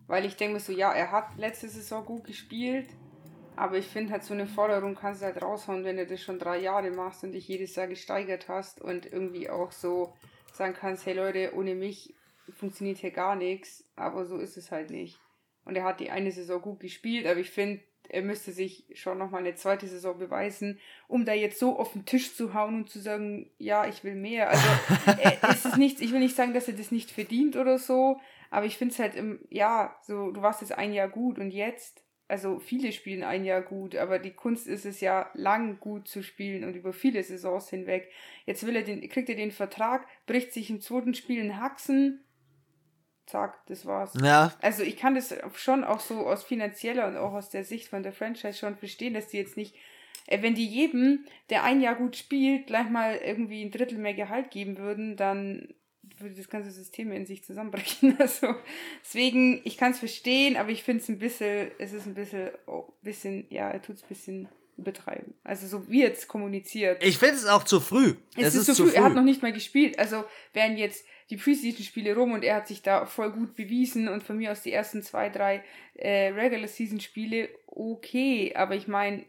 Weil 0.10 0.26
ich 0.26 0.36
denke 0.36 0.56
mir 0.56 0.60
so, 0.60 0.72
ja, 0.72 0.92
er 0.92 1.12
hat 1.12 1.38
letzte 1.38 1.70
Saison 1.70 2.04
gut 2.04 2.24
gespielt, 2.24 2.90
aber 3.56 3.78
ich 3.78 3.86
finde 3.86 4.12
halt 4.12 4.24
so 4.24 4.34
eine 4.34 4.48
Forderung 4.48 4.96
kannst 4.96 5.22
du 5.22 5.26
halt 5.26 5.40
raushauen, 5.40 5.86
wenn 5.86 5.98
du 5.98 6.08
das 6.08 6.20
schon 6.20 6.40
drei 6.40 6.58
Jahre 6.58 6.90
machst 6.90 7.24
und 7.24 7.34
dich 7.34 7.48
jedes 7.48 7.76
Jahr 7.76 7.86
gesteigert 7.86 8.48
hast 8.48 8.82
und 8.82 9.06
irgendwie 9.06 9.52
auch 9.52 9.72
so 9.72 10.16
sagen 10.52 10.74
kannst, 10.74 11.06
hey 11.06 11.14
Leute, 11.14 11.54
ohne 11.54 11.76
mich 11.76 12.16
funktioniert 12.58 12.98
hier 12.98 13.12
gar 13.12 13.36
nichts, 13.36 13.88
aber 13.96 14.26
so 14.26 14.38
ist 14.38 14.58
es 14.58 14.72
halt 14.72 14.90
nicht. 14.90 15.20
Und 15.64 15.76
er 15.76 15.84
hat 15.84 16.00
die 16.00 16.10
eine 16.10 16.32
Saison 16.32 16.60
gut 16.60 16.80
gespielt, 16.80 17.28
aber 17.28 17.40
ich 17.40 17.52
finde, 17.52 17.80
er 18.10 18.24
müsste 18.24 18.52
sich 18.52 18.86
schon 18.96 19.20
nochmal 19.20 19.42
eine 19.42 19.54
zweite 19.54 19.88
Saison 19.88 20.18
beweisen, 20.18 20.80
um 21.08 21.24
da 21.24 21.34
jetzt 21.34 21.60
so 21.60 21.78
auf 21.78 21.92
den 21.94 22.08
Tisch 22.08 22.36
zu 22.36 22.56
hauen 22.56 22.78
und 22.78 22.90
zu 22.90 23.00
sagen, 23.00 23.52
ja, 23.60 23.86
ich 23.88 24.04
will 24.04 24.16
mehr. 24.16 24.50
Also 24.50 24.68
es 25.52 25.66
ist 25.66 25.78
nichts, 25.78 26.02
ich 26.02 26.12
will 26.12 26.20
nicht 26.20 26.36
sagen, 26.36 26.56
dass 26.56 26.68
er 26.68 26.74
das 26.74 26.90
nicht 26.90 27.12
verdient 27.12 27.56
oder 27.56 27.78
so, 27.78 28.20
aber 28.50 28.66
ich 28.66 28.78
finde 28.78 28.94
es 28.94 29.00
halt 29.00 29.16
im, 29.16 29.40
ja, 29.50 29.96
so, 30.02 30.32
du 30.32 30.42
warst 30.42 30.62
jetzt 30.62 30.78
ein 30.78 30.94
Jahr 30.94 31.10
gut 31.10 31.38
und 31.38 31.52
jetzt, 31.52 32.04
also 32.28 32.60
viele 32.60 32.92
spielen 32.92 33.24
ein 33.24 33.46
Jahr 33.46 33.62
gut, 33.62 33.96
aber 33.96 34.20
die 34.20 34.34
Kunst 34.34 34.68
ist 34.68 34.86
es 34.86 35.02
ja, 35.02 35.30
lang 35.34 35.80
gut 35.80 36.08
zu 36.08 36.24
spielen 36.24 36.64
und 36.64 36.76
über 36.76 36.94
viele 36.94 37.24
Saisons 37.24 37.70
hinweg. 37.70 38.10
Jetzt 38.46 38.66
will 38.66 38.76
er 38.76 38.84
den, 38.84 39.08
kriegt 39.10 39.30
er 39.30 39.36
den 39.36 39.52
Vertrag, 39.52 40.08
bricht 40.26 40.54
sich 40.54 40.70
im 40.70 40.82
zweiten 40.82 41.14
Spiel 41.14 41.42
einen 41.42 41.60
Haxen, 41.60 42.24
zack, 43.30 43.66
das 43.68 43.86
war's. 43.86 44.14
Ja. 44.22 44.54
Also 44.62 44.84
ich 44.84 44.98
kann 44.98 45.16
das 45.16 45.36
schon 45.56 45.84
auch 45.84 46.00
so 46.00 46.26
aus 46.26 46.44
finanzieller 46.44 47.08
und 47.08 47.18
auch 47.18 47.34
aus 47.34 47.50
der 47.50 47.64
Sicht 47.64 47.88
von 47.88 48.04
der 48.04 48.14
Franchise 48.14 48.58
schon 48.58 48.76
verstehen, 48.76 49.14
dass 49.14 49.28
die 49.28 49.38
jetzt 49.38 49.58
nicht, 49.58 49.76
äh, 50.28 50.42
wenn 50.42 50.56
die 50.56 50.66
jedem, 50.66 51.26
der 51.50 51.64
ein 51.64 51.82
Jahr 51.82 51.96
gut 51.96 52.16
spielt, 52.16 52.68
gleich 52.68 52.90
mal 52.90 53.16
irgendwie 53.16 53.64
ein 53.64 53.72
Drittel 53.72 54.00
mehr 54.00 54.16
Gehalt 54.16 54.52
geben 54.52 54.78
würden, 54.78 55.16
dann 55.16 55.74
würde 56.22 56.36
das 56.36 56.50
ganze 56.50 56.72
System 56.72 57.12
in 57.12 57.26
sich 57.26 57.44
zusammenbrechen. 57.44 58.18
Also 58.20 58.56
deswegen, 59.04 59.62
ich 59.64 59.78
kann 59.78 59.92
es 59.92 60.00
verstehen, 60.00 60.58
aber 60.58 60.70
ich 60.70 60.84
finde 60.84 61.02
es 61.02 61.10
ein 61.10 61.20
bisschen, 61.20 61.72
es 61.80 61.94
ist 61.94 62.06
ein 62.06 62.14
bisschen, 62.14 62.50
oh, 62.68 62.86
bisschen, 63.02 63.46
ja, 63.50 63.70
er 63.70 63.82
tut 63.82 63.98
es 63.98 64.04
ein 64.04 64.08
bisschen 64.10 64.50
betreiben. 64.84 65.34
Also 65.44 65.68
so 65.68 65.90
wie 65.90 66.02
jetzt 66.02 66.28
kommuniziert. 66.28 67.04
Ich 67.04 67.18
finde 67.18 67.36
es 67.36 67.46
auch 67.46 67.64
zu 67.64 67.80
früh. 67.80 68.16
Es, 68.36 68.48
es 68.48 68.56
ist, 68.56 68.70
ist, 68.70 68.76
zu 68.78 68.84
früh. 68.84 68.92
früh. 68.92 68.98
Er 68.98 69.04
hat 69.04 69.16
noch 69.16 69.24
nicht 69.24 69.42
mal 69.42 69.54
gespielt. 69.54 70.00
Also 70.00 70.24
wären 70.54 70.78
jetzt 70.78 71.06
die 71.30 71.38
Preseason-Spiele 71.38 72.16
rum 72.16 72.32
und 72.32 72.44
er 72.44 72.56
hat 72.56 72.68
sich 72.68 72.82
da 72.82 73.06
voll 73.06 73.32
gut 73.32 73.56
bewiesen 73.56 74.08
und 74.08 74.24
von 74.24 74.38
mir 74.38 74.52
aus 74.52 74.62
die 74.62 74.72
ersten 74.72 75.04
zwei, 75.04 75.30
drei 75.30 75.64
äh, 75.96 76.30
Regular-Season-Spiele 76.30 77.50
okay. 77.68 78.54
Aber 78.56 78.76
ich 78.76 78.88
meine, 78.88 79.26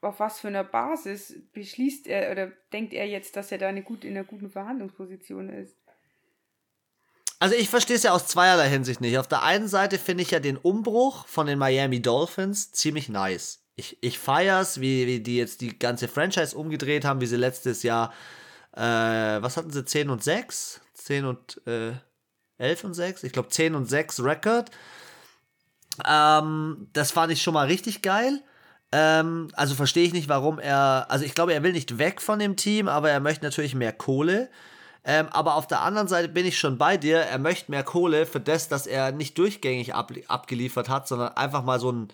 auf 0.00 0.20
was 0.20 0.40
für 0.40 0.48
einer 0.48 0.64
Basis 0.64 1.42
beschließt 1.52 2.06
er 2.06 2.30
oder 2.30 2.52
denkt 2.72 2.92
er 2.92 3.06
jetzt, 3.06 3.36
dass 3.36 3.52
er 3.52 3.58
da 3.58 3.68
eine 3.68 3.82
gut, 3.82 4.04
in 4.04 4.16
einer 4.16 4.24
guten 4.24 4.50
Verhandlungsposition 4.50 5.48
ist? 5.48 5.76
Also 7.44 7.56
ich 7.56 7.68
verstehe 7.68 7.96
es 7.96 8.04
ja 8.04 8.12
aus 8.12 8.26
zweierlei 8.26 8.70
Hinsicht 8.70 9.02
nicht. 9.02 9.18
Auf 9.18 9.28
der 9.28 9.42
einen 9.42 9.68
Seite 9.68 9.98
finde 9.98 10.22
ich 10.22 10.30
ja 10.30 10.40
den 10.40 10.56
Umbruch 10.56 11.26
von 11.26 11.46
den 11.46 11.58
Miami 11.58 12.00
Dolphins 12.00 12.72
ziemlich 12.72 13.10
nice. 13.10 13.60
Ich, 13.76 13.98
ich 14.00 14.18
feier's, 14.18 14.80
wie, 14.80 15.06
wie 15.06 15.20
die 15.20 15.36
jetzt 15.36 15.60
die 15.60 15.78
ganze 15.78 16.08
Franchise 16.08 16.56
umgedreht 16.56 17.04
haben, 17.04 17.20
wie 17.20 17.26
sie 17.26 17.36
letztes 17.36 17.82
Jahr, 17.82 18.14
äh, 18.72 18.80
was 18.80 19.58
hatten 19.58 19.68
sie, 19.68 19.84
10 19.84 20.08
und 20.08 20.24
6? 20.24 20.80
10 20.94 21.26
und 21.26 21.60
äh, 21.66 21.92
11 22.56 22.84
und 22.84 22.94
6? 22.94 23.24
Ich 23.24 23.32
glaube 23.32 23.50
10 23.50 23.74
und 23.74 23.90
6 23.90 24.20
Record. 24.20 24.70
Ähm, 26.08 26.88
das 26.94 27.10
fand 27.10 27.30
ich 27.30 27.42
schon 27.42 27.52
mal 27.52 27.66
richtig 27.66 28.00
geil. 28.00 28.42
Ähm, 28.90 29.48
also 29.52 29.74
verstehe 29.74 30.06
ich 30.06 30.14
nicht, 30.14 30.30
warum 30.30 30.58
er, 30.58 31.08
also 31.10 31.26
ich 31.26 31.34
glaube, 31.34 31.52
er 31.52 31.62
will 31.62 31.72
nicht 31.72 31.98
weg 31.98 32.22
von 32.22 32.38
dem 32.38 32.56
Team, 32.56 32.88
aber 32.88 33.10
er 33.10 33.20
möchte 33.20 33.44
natürlich 33.44 33.74
mehr 33.74 33.92
Kohle. 33.92 34.48
Ähm, 35.04 35.28
aber 35.30 35.54
auf 35.56 35.66
der 35.66 35.82
anderen 35.82 36.08
Seite 36.08 36.28
bin 36.28 36.46
ich 36.46 36.58
schon 36.58 36.78
bei 36.78 36.96
dir. 36.96 37.18
Er 37.18 37.38
möchte 37.38 37.70
mehr 37.70 37.84
Kohle 37.84 38.24
für 38.24 38.40
das, 38.40 38.68
dass 38.68 38.86
er 38.86 39.12
nicht 39.12 39.36
durchgängig 39.36 39.94
ab, 39.94 40.12
abgeliefert 40.28 40.88
hat, 40.88 41.06
sondern 41.06 41.36
einfach 41.36 41.62
mal 41.62 41.78
so 41.78 41.92
ein, 41.92 42.08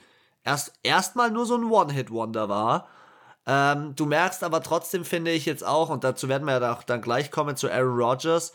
erst 0.45 0.73
erstmal 0.83 1.31
nur 1.31 1.47
so 1.47 1.57
ein 1.57 1.65
One-Hit-Wonder 1.65 2.49
war. 2.49 2.89
Ähm, 3.47 3.95
du 3.95 4.07
merkst 4.07 4.43
aber 4.43 4.63
trotzdem, 4.63 5.05
finde 5.05 5.31
ich 5.31 5.47
jetzt 5.47 5.65
auch, 5.65 5.89
und 5.89 6.05
dazu 6.05 6.29
werden 6.29 6.45
wir 6.47 6.61
ja 6.61 6.79
dann 6.87 7.01
gleich 7.01 7.31
kommen 7.31 7.57
zu 7.57 7.71
Aaron 7.71 7.97
Rodgers, 7.97 8.53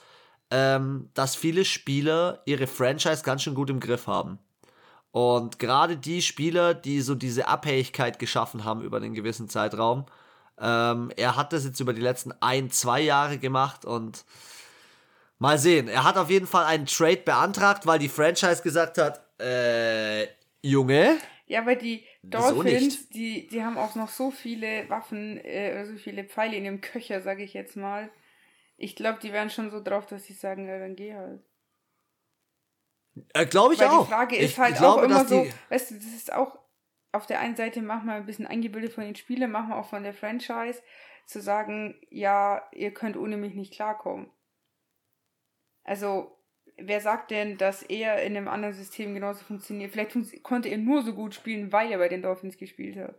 ähm, 0.51 1.09
dass 1.13 1.35
viele 1.35 1.65
Spieler 1.65 2.41
ihre 2.45 2.67
Franchise 2.67 3.23
ganz 3.23 3.43
schön 3.43 3.55
gut 3.55 3.69
im 3.69 3.79
Griff 3.79 4.07
haben. 4.07 4.39
Und 5.11 5.59
gerade 5.59 5.97
die 5.97 6.21
Spieler, 6.21 6.73
die 6.73 7.01
so 7.01 7.15
diese 7.15 7.47
Abhängigkeit 7.47 8.19
geschaffen 8.19 8.65
haben 8.65 8.81
über 8.81 8.97
einen 8.97 9.13
gewissen 9.13 9.47
Zeitraum, 9.47 10.05
ähm, 10.59 11.11
er 11.17 11.35
hat 11.35 11.53
das 11.53 11.65
jetzt 11.65 11.79
über 11.79 11.93
die 11.93 12.01
letzten 12.01 12.33
ein, 12.41 12.71
zwei 12.71 13.01
Jahre 13.01 13.37
gemacht 13.37 13.85
und 13.85 14.25
mal 15.37 15.57
sehen. 15.57 15.87
Er 15.87 16.03
hat 16.03 16.17
auf 16.17 16.29
jeden 16.29 16.47
Fall 16.47 16.65
einen 16.65 16.85
Trade 16.85 17.17
beantragt, 17.17 17.85
weil 17.85 17.99
die 17.99 18.09
Franchise 18.09 18.63
gesagt 18.63 18.97
hat, 18.97 19.21
äh, 19.39 20.27
Junge. 20.61 21.17
Ja, 21.47 21.61
aber 21.61 21.75
die 21.75 22.03
Dolphins, 22.23 23.09
die, 23.09 23.47
die 23.47 23.63
haben 23.63 23.77
auch 23.77 23.95
noch 23.95 24.09
so 24.09 24.31
viele 24.31 24.89
Waffen, 24.89 25.37
äh, 25.37 25.85
so 25.85 25.97
viele 25.97 26.23
Pfeile 26.23 26.55
in 26.55 26.63
dem 26.63 26.81
Köcher, 26.81 27.21
sage 27.21 27.43
ich 27.43 27.53
jetzt 27.53 27.75
mal. 27.75 28.09
Ich 28.77 28.95
glaube, 28.95 29.19
die 29.21 29.31
wären 29.31 29.49
schon 29.49 29.69
so 29.69 29.81
drauf, 29.81 30.05
dass 30.07 30.25
sie 30.25 30.33
sagen, 30.33 30.67
ja, 30.67 30.79
dann 30.79 30.95
geh 30.95 31.13
halt. 31.13 31.41
Äh, 33.33 33.45
glaube 33.45 33.73
ich 33.73 33.79
Weil 33.79 33.87
auch. 33.89 34.05
Die 34.05 34.11
Frage 34.11 34.35
ist 34.37 34.51
ich, 34.51 34.59
halt 34.59 34.77
glaube, 34.77 35.01
auch 35.01 35.05
immer 35.05 35.25
so, 35.25 35.45
weißt 35.69 35.91
du, 35.91 35.95
das 35.95 36.05
ist 36.05 36.33
auch 36.33 36.57
auf 37.15 37.25
der 37.25 37.39
einen 37.39 37.55
Seite 37.55 37.81
machen 37.81 38.07
wir 38.07 38.13
ein 38.13 38.25
bisschen 38.25 38.47
eingebildet 38.47 38.93
von 38.93 39.03
den 39.03 39.15
Spielern, 39.15 39.51
machen 39.51 39.69
wir 39.69 39.77
auch 39.77 39.89
von 39.89 40.03
der 40.03 40.13
Franchise, 40.13 40.81
zu 41.25 41.41
sagen, 41.41 41.95
ja, 42.09 42.63
ihr 42.71 42.93
könnt 42.93 43.17
ohne 43.17 43.37
mich 43.37 43.55
nicht 43.55 43.73
klarkommen. 43.73 44.29
Also, 45.83 46.37
wer 46.77 47.01
sagt 47.01 47.31
denn, 47.31 47.57
dass 47.57 47.83
er 47.83 48.21
in 48.23 48.35
einem 48.35 48.47
anderen 48.47 48.73
System 48.73 49.13
genauso 49.13 49.43
funktioniert? 49.43 49.91
Vielleicht 49.91 50.11
fun 50.11 50.29
konnte 50.43 50.69
er 50.69 50.77
nur 50.77 51.03
so 51.03 51.13
gut 51.13 51.33
spielen, 51.33 51.71
weil 51.71 51.91
er 51.91 51.97
bei 51.97 52.09
den 52.09 52.21
Dolphins 52.21 52.57
gespielt 52.57 52.97
hat. 52.97 53.15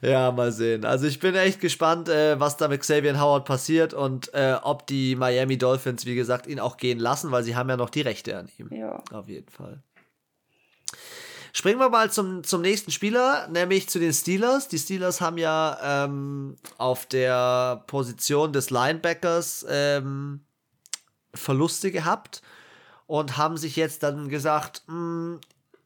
ja, 0.02 0.30
mal 0.32 0.52
sehen. 0.52 0.84
Also 0.84 1.06
ich 1.06 1.18
bin 1.18 1.34
echt 1.34 1.60
gespannt, 1.60 2.10
äh, 2.10 2.38
was 2.38 2.58
da 2.58 2.68
mit 2.68 2.82
Xavier 2.82 3.18
Howard 3.18 3.46
passiert 3.46 3.94
und 3.94 4.32
äh, 4.34 4.56
ob 4.62 4.86
die 4.86 5.16
Miami 5.16 5.56
Dolphins, 5.56 6.04
wie 6.04 6.14
gesagt, 6.14 6.46
ihn 6.46 6.60
auch 6.60 6.76
gehen 6.76 6.98
lassen, 6.98 7.30
weil 7.30 7.42
sie 7.42 7.56
haben 7.56 7.70
ja 7.70 7.78
noch 7.78 7.90
die 7.90 8.02
Rechte 8.02 8.36
an 8.36 8.50
ihm. 8.58 8.68
Ja. 8.70 9.02
Auf 9.12 9.28
jeden 9.28 9.48
Fall. 9.48 9.82
Springen 11.52 11.80
wir 11.80 11.88
mal 11.88 12.10
zum, 12.10 12.44
zum 12.44 12.60
nächsten 12.60 12.90
Spieler, 12.90 13.48
nämlich 13.48 13.88
zu 13.88 13.98
den 13.98 14.12
Steelers. 14.12 14.68
Die 14.68 14.78
Steelers 14.78 15.20
haben 15.20 15.38
ja 15.38 16.04
ähm, 16.04 16.56
auf 16.78 17.06
der 17.06 17.82
Position 17.86 18.52
des 18.52 18.70
Linebackers 18.70 19.66
ähm, 19.68 20.40
Verluste 21.34 21.90
gehabt 21.90 22.42
und 23.06 23.36
haben 23.36 23.56
sich 23.56 23.76
jetzt 23.76 24.02
dann 24.02 24.28
gesagt, 24.28 24.82
mh, 24.86 24.94
hm, 24.94 25.40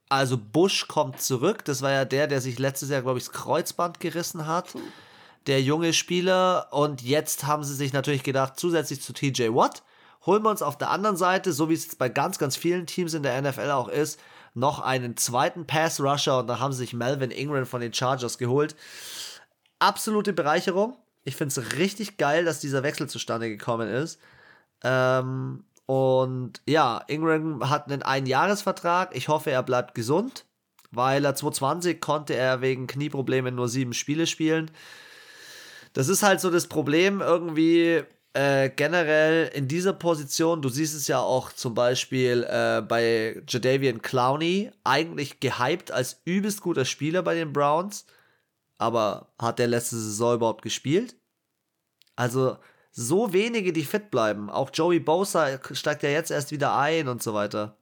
also 0.09 0.39
Bush 0.39 0.87
kommt 0.87 1.21
zurück. 1.21 1.65
Das 1.65 1.83
war 1.83 1.91
ja 1.91 2.05
der, 2.05 2.27
der 2.27 2.41
sich 2.41 2.59
letztes 2.59 2.91
Jahr, 2.91 3.03
glaube 3.03 3.19
ich, 3.19 3.25
das 3.25 3.33
Kreuzband 3.33 3.99
gerissen 4.01 4.47
hat. 4.47 4.75
Der 5.47 5.63
junge 5.63 5.93
Spieler. 5.93 6.69
Und 6.71 7.03
jetzt 7.03 7.47
haben 7.47 7.65
sie 7.65 7.75
sich 7.75 7.93
natürlich 7.93 8.23
gedacht, 8.23 8.55
zusätzlich 8.57 9.01
zu 9.01 9.13
TJ 9.13 9.49
Watt, 9.55 9.83
holen 10.27 10.43
wir 10.43 10.51
uns 10.51 10.63
auf 10.63 10.79
der 10.79 10.91
anderen 10.91 11.17
Seite, 11.17 11.53
so 11.53 11.69
wie 11.69 11.75
es 11.75 11.85
jetzt 11.85 11.99
bei 11.99 12.09
ganz, 12.09 12.39
ganz 12.39 12.57
vielen 12.57 12.87
Teams 12.87 13.15
in 13.15 13.23
der 13.23 13.41
NFL 13.41 13.71
auch 13.71 13.89
ist, 13.89 14.21
noch 14.55 14.81
einen 14.81 15.17
zweiten 15.17 15.67
Pass-Rusher 15.67 16.39
und 16.39 16.47
da 16.47 16.61
haben 16.61 16.73
sie 16.73 16.79
sich 16.79 16.95
Melvin 16.95 17.31
Ingram 17.31 17.67
von 17.67 17.81
den 17.81 17.93
Chargers 17.93 18.39
geholt. 18.39 18.77
Absolute 19.81 20.33
Bereicherung. 20.33 20.97
Ich 21.25 21.37
finde 21.37 21.61
es 21.61 21.77
richtig 21.77 22.17
geil, 22.17 22.45
dass 22.45 22.61
dieser 22.61 22.83
Wechsel 22.83 23.09
zustande 23.09 23.49
gekommen 23.49 23.89
ist. 23.89 24.21
Ähm, 24.83 25.65
und 25.87 26.63
ja, 26.67 27.03
Ingram 27.09 27.69
hat 27.69 27.91
einen 27.91 28.03
Einjahresvertrag. 28.03 29.15
Ich 29.17 29.29
hoffe, 29.29 29.51
er 29.51 29.63
bleibt 29.63 29.95
gesund, 29.95 30.47
weil 30.91 31.25
er 31.25 31.35
2020 31.35 32.01
konnte 32.01 32.35
er 32.35 32.61
wegen 32.61 32.87
Knieproblemen 32.87 33.55
nur 33.55 33.69
sieben 33.69 33.93
Spiele 33.93 34.27
spielen. 34.27 34.71
Das 35.93 36.09
ist 36.09 36.23
halt 36.23 36.41
so 36.41 36.51
das 36.51 36.69
Problem. 36.69 37.21
Irgendwie 37.21 38.05
äh, 38.35 38.69
generell 38.69 39.49
in 39.55 39.69
dieser 39.69 39.93
Position, 39.93 40.61
du 40.61 40.69
siehst 40.69 40.95
es 40.95 41.07
ja 41.07 41.21
auch 41.21 41.53
zum 41.53 41.75
Beispiel 41.75 42.45
äh, 42.49 42.83
bei 42.83 43.41
Jadavian 43.49 44.03
Clowney, 44.03 44.73
eigentlich 44.83 45.39
gehypt 45.39 45.93
als 45.93 46.21
übelst 46.25 46.61
guter 46.61 46.85
Spieler 46.85 47.23
bei 47.23 47.37
den 47.37 47.53
Browns, 47.53 48.07
aber 48.77 49.33
hat 49.41 49.61
der 49.61 49.69
letzte 49.69 49.97
Saison 49.97 50.35
überhaupt 50.35 50.63
gespielt? 50.63 51.15
Also 52.17 52.59
so 52.91 53.33
wenige, 53.33 53.73
die 53.73 53.85
fit 53.85 54.11
bleiben. 54.11 54.51
Auch 54.51 54.71
Joey 54.73 54.99
Bosa 54.99 55.61
steigt 55.73 56.03
ja 56.03 56.11
jetzt 56.11 56.31
erst 56.31 56.51
wieder 56.51 56.77
ein 56.77 57.09
und 57.09 57.23
so 57.23 57.35
weiter. 57.35 57.77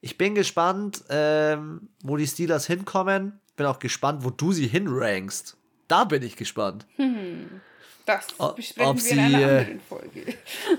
Ich 0.00 0.18
bin 0.18 0.34
gespannt, 0.34 1.04
ähm, 1.10 1.90
wo 2.02 2.16
die 2.16 2.26
Steelers 2.26 2.66
hinkommen. 2.66 3.40
Bin 3.56 3.66
auch 3.66 3.78
gespannt, 3.78 4.24
wo 4.24 4.30
du 4.30 4.52
sie 4.52 4.66
hinrankst. 4.66 5.56
Da 5.86 6.04
bin 6.04 6.22
ich 6.22 6.36
gespannt. 6.36 6.86
Hm. 6.96 7.60
Das 8.04 8.26
besprechen 8.54 8.94
wir 8.94 9.00
sie, 9.00 9.10
in 9.10 9.18
einer 9.18 9.40
äh, 9.40 9.58
anderen 9.58 9.80
Folge. 9.80 10.34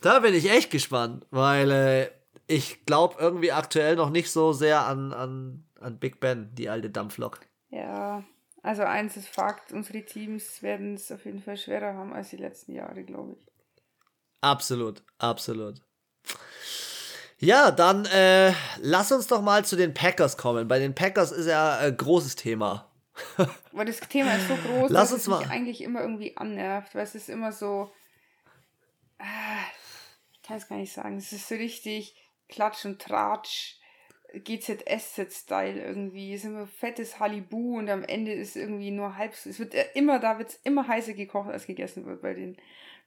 da 0.00 0.18
bin 0.20 0.34
ich 0.34 0.50
echt 0.50 0.70
gespannt, 0.70 1.26
weil 1.30 1.70
äh, 1.70 2.10
ich 2.46 2.84
glaube 2.84 3.16
irgendwie 3.18 3.52
aktuell 3.52 3.96
noch 3.96 4.10
nicht 4.10 4.30
so 4.30 4.52
sehr 4.52 4.86
an, 4.86 5.12
an, 5.12 5.64
an 5.80 5.98
Big 5.98 6.20
Ben, 6.20 6.54
die 6.54 6.68
alte 6.68 6.90
Dampflok. 6.90 7.40
Ja, 7.70 8.22
also 8.62 8.82
eins 8.82 9.16
ist 9.16 9.28
Fakt, 9.28 9.72
unsere 9.72 10.04
Teams 10.04 10.62
werden 10.62 10.94
es 10.94 11.10
auf 11.10 11.24
jeden 11.24 11.42
Fall 11.42 11.56
schwerer 11.56 11.94
haben 11.94 12.12
als 12.12 12.30
die 12.30 12.36
letzten 12.36 12.72
Jahre, 12.72 13.02
glaube 13.02 13.36
ich. 13.38 13.46
Absolut, 14.40 15.02
absolut. 15.18 15.80
Ja, 17.38 17.72
dann 17.72 18.04
äh, 18.06 18.52
lass 18.80 19.10
uns 19.10 19.26
doch 19.26 19.42
mal 19.42 19.64
zu 19.64 19.74
den 19.74 19.94
Packers 19.94 20.36
kommen. 20.36 20.68
Bei 20.68 20.78
den 20.78 20.94
Packers 20.94 21.32
ist 21.32 21.46
ja 21.46 21.78
ein 21.78 21.96
großes 21.96 22.36
Thema. 22.36 22.91
weil 23.72 23.86
das 23.86 24.00
Thema 24.00 24.34
ist 24.34 24.48
so 24.48 24.56
groß, 24.56 24.90
lass 24.90 25.10
dass 25.10 25.20
es 25.20 25.28
mich 25.28 25.48
eigentlich 25.48 25.82
immer 25.82 26.00
irgendwie 26.00 26.36
annervt, 26.36 26.94
weil 26.94 27.04
es 27.04 27.14
ist 27.14 27.28
immer 27.28 27.52
so, 27.52 27.92
äh, 29.18 29.24
ich 30.32 30.42
kann 30.42 30.56
es 30.56 30.68
gar 30.68 30.76
nicht 30.76 30.92
sagen, 30.92 31.16
es 31.16 31.32
ist 31.32 31.48
so 31.48 31.54
richtig 31.54 32.16
Klatsch 32.48 32.84
und 32.84 33.00
Tratsch 33.00 33.78
GZSZ-Style 34.34 35.82
irgendwie. 35.82 36.34
Es 36.34 36.40
ist 36.40 36.46
immer 36.46 36.66
fettes 36.66 37.18
Halibu 37.20 37.78
und 37.78 37.88
am 37.90 38.04
Ende 38.04 38.32
ist 38.32 38.56
irgendwie 38.56 38.90
nur 38.90 39.16
halb. 39.16 39.32
Es 39.32 39.58
wird 39.58 39.74
immer, 39.94 40.18
da 40.18 40.38
wird 40.38 40.50
es 40.50 40.56
immer 40.64 40.86
heißer 40.88 41.12
gekocht, 41.12 41.50
als 41.50 41.66
gegessen 41.66 42.06
wird 42.06 42.22
bei 42.22 42.34
den 42.34 42.56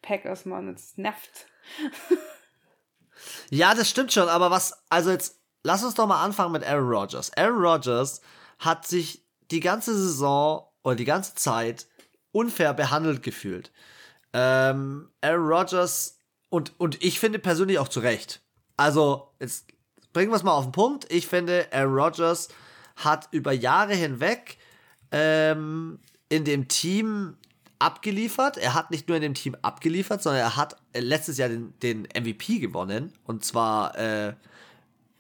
Packers, 0.02 0.46
Mann. 0.46 0.72
Das 0.72 0.98
nervt. 0.98 1.48
ja, 3.50 3.74
das 3.74 3.90
stimmt 3.90 4.14
schon, 4.14 4.30
aber 4.30 4.52
was, 4.52 4.84
also 4.90 5.12
jetzt, 5.12 5.42
lass 5.64 5.84
uns 5.84 5.96
doch 5.96 6.08
mal 6.08 6.24
anfangen 6.24 6.52
mit 6.52 6.64
Aaron 6.64 6.90
Rodgers. 6.90 7.36
Aaron 7.36 7.64
Rodgers 7.64 8.22
hat 8.60 8.88
sich 8.88 9.25
die 9.52 9.60
ganze 9.60 9.96
Saison 9.96 10.68
oder 10.84 10.96
die 10.96 11.06
ganze 11.06 11.36
Zeit 11.36 11.88
unfair 12.32 12.74
behandelt 12.74 13.24
gefühlt. 13.24 13.72
Ähm, 14.34 15.10
Aaron 15.22 15.48
Rodgers 15.48 16.20
und, 16.50 16.74
und 16.78 17.04
ich 17.04 17.20
finde 17.20 17.40
persönlich 17.40 17.80
auch 17.80 17.88
zu 17.88 18.00
Recht. 18.00 18.42
Also, 18.78 19.32
jetzt 19.40 19.68
bringen 20.14 20.32
wir 20.32 20.36
es 20.36 20.44
mal 20.44 20.54
auf 20.54 20.66
den 20.66 20.72
Punkt. 20.72 21.12
Ich 21.12 21.28
finde, 21.28 21.68
Aaron 21.72 21.96
Rodgers 21.96 22.50
hat 22.98 23.28
über 23.32 23.52
Jahre 23.52 23.94
hinweg 23.94 24.58
ähm, 25.12 26.00
in 26.30 26.44
dem 26.44 26.68
Team 26.68 27.38
abgeliefert. 27.80 28.58
Er 28.58 28.74
hat 28.74 28.92
nicht 28.92 29.08
nur 29.08 29.18
in 29.18 29.24
dem 29.24 29.34
Team 29.34 29.56
abgeliefert, 29.62 30.22
sondern 30.22 30.42
er 30.42 30.56
hat 30.56 30.78
letztes 30.94 31.38
Jahr 31.38 31.50
den, 31.50 31.74
den 31.82 32.04
MVP 32.04 32.60
gewonnen. 32.60 33.14
Und 33.26 33.44
zwar 33.44 33.98
äh, 33.98 34.34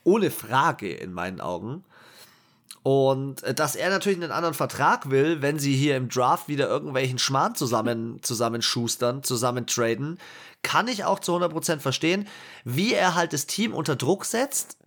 ohne 0.03 0.31
Frage 0.31 0.93
in 0.93 1.13
meinen 1.13 1.41
Augen. 1.41 1.83
Und 2.86 3.41
äh, 3.41 3.56
dass 3.56 3.76
er 3.76 3.89
natürlich 3.89 4.21
einen 4.21 4.32
anderen 4.32 4.54
Vertrag 4.54 5.10
will, 5.10 5.41
wenn 5.41 5.58
sie 5.58 5.76
hier 5.76 5.98
im 5.98 6.08
Draft 6.08 6.48
wieder 6.48 6.67
irgendwelchen 6.69 7.17
Schmarrn 7.17 7.56
zusammen, 7.56 8.19
zusammenschustern, 8.21 9.24
zusammen 9.24 9.65
traden, 9.65 10.19
kann 10.62 10.88
ich 10.88 11.04
auch 11.04 11.19
zu 11.19 11.36
100% 11.36 11.80
verstehen. 11.80 12.28
Wie 12.63 12.93
er 12.93 13.15
halt 13.15 13.34
das 13.34 13.48
Team 13.48 13.74
unter 13.74 13.95
Druck 13.95 14.24
setzt, 14.24 14.78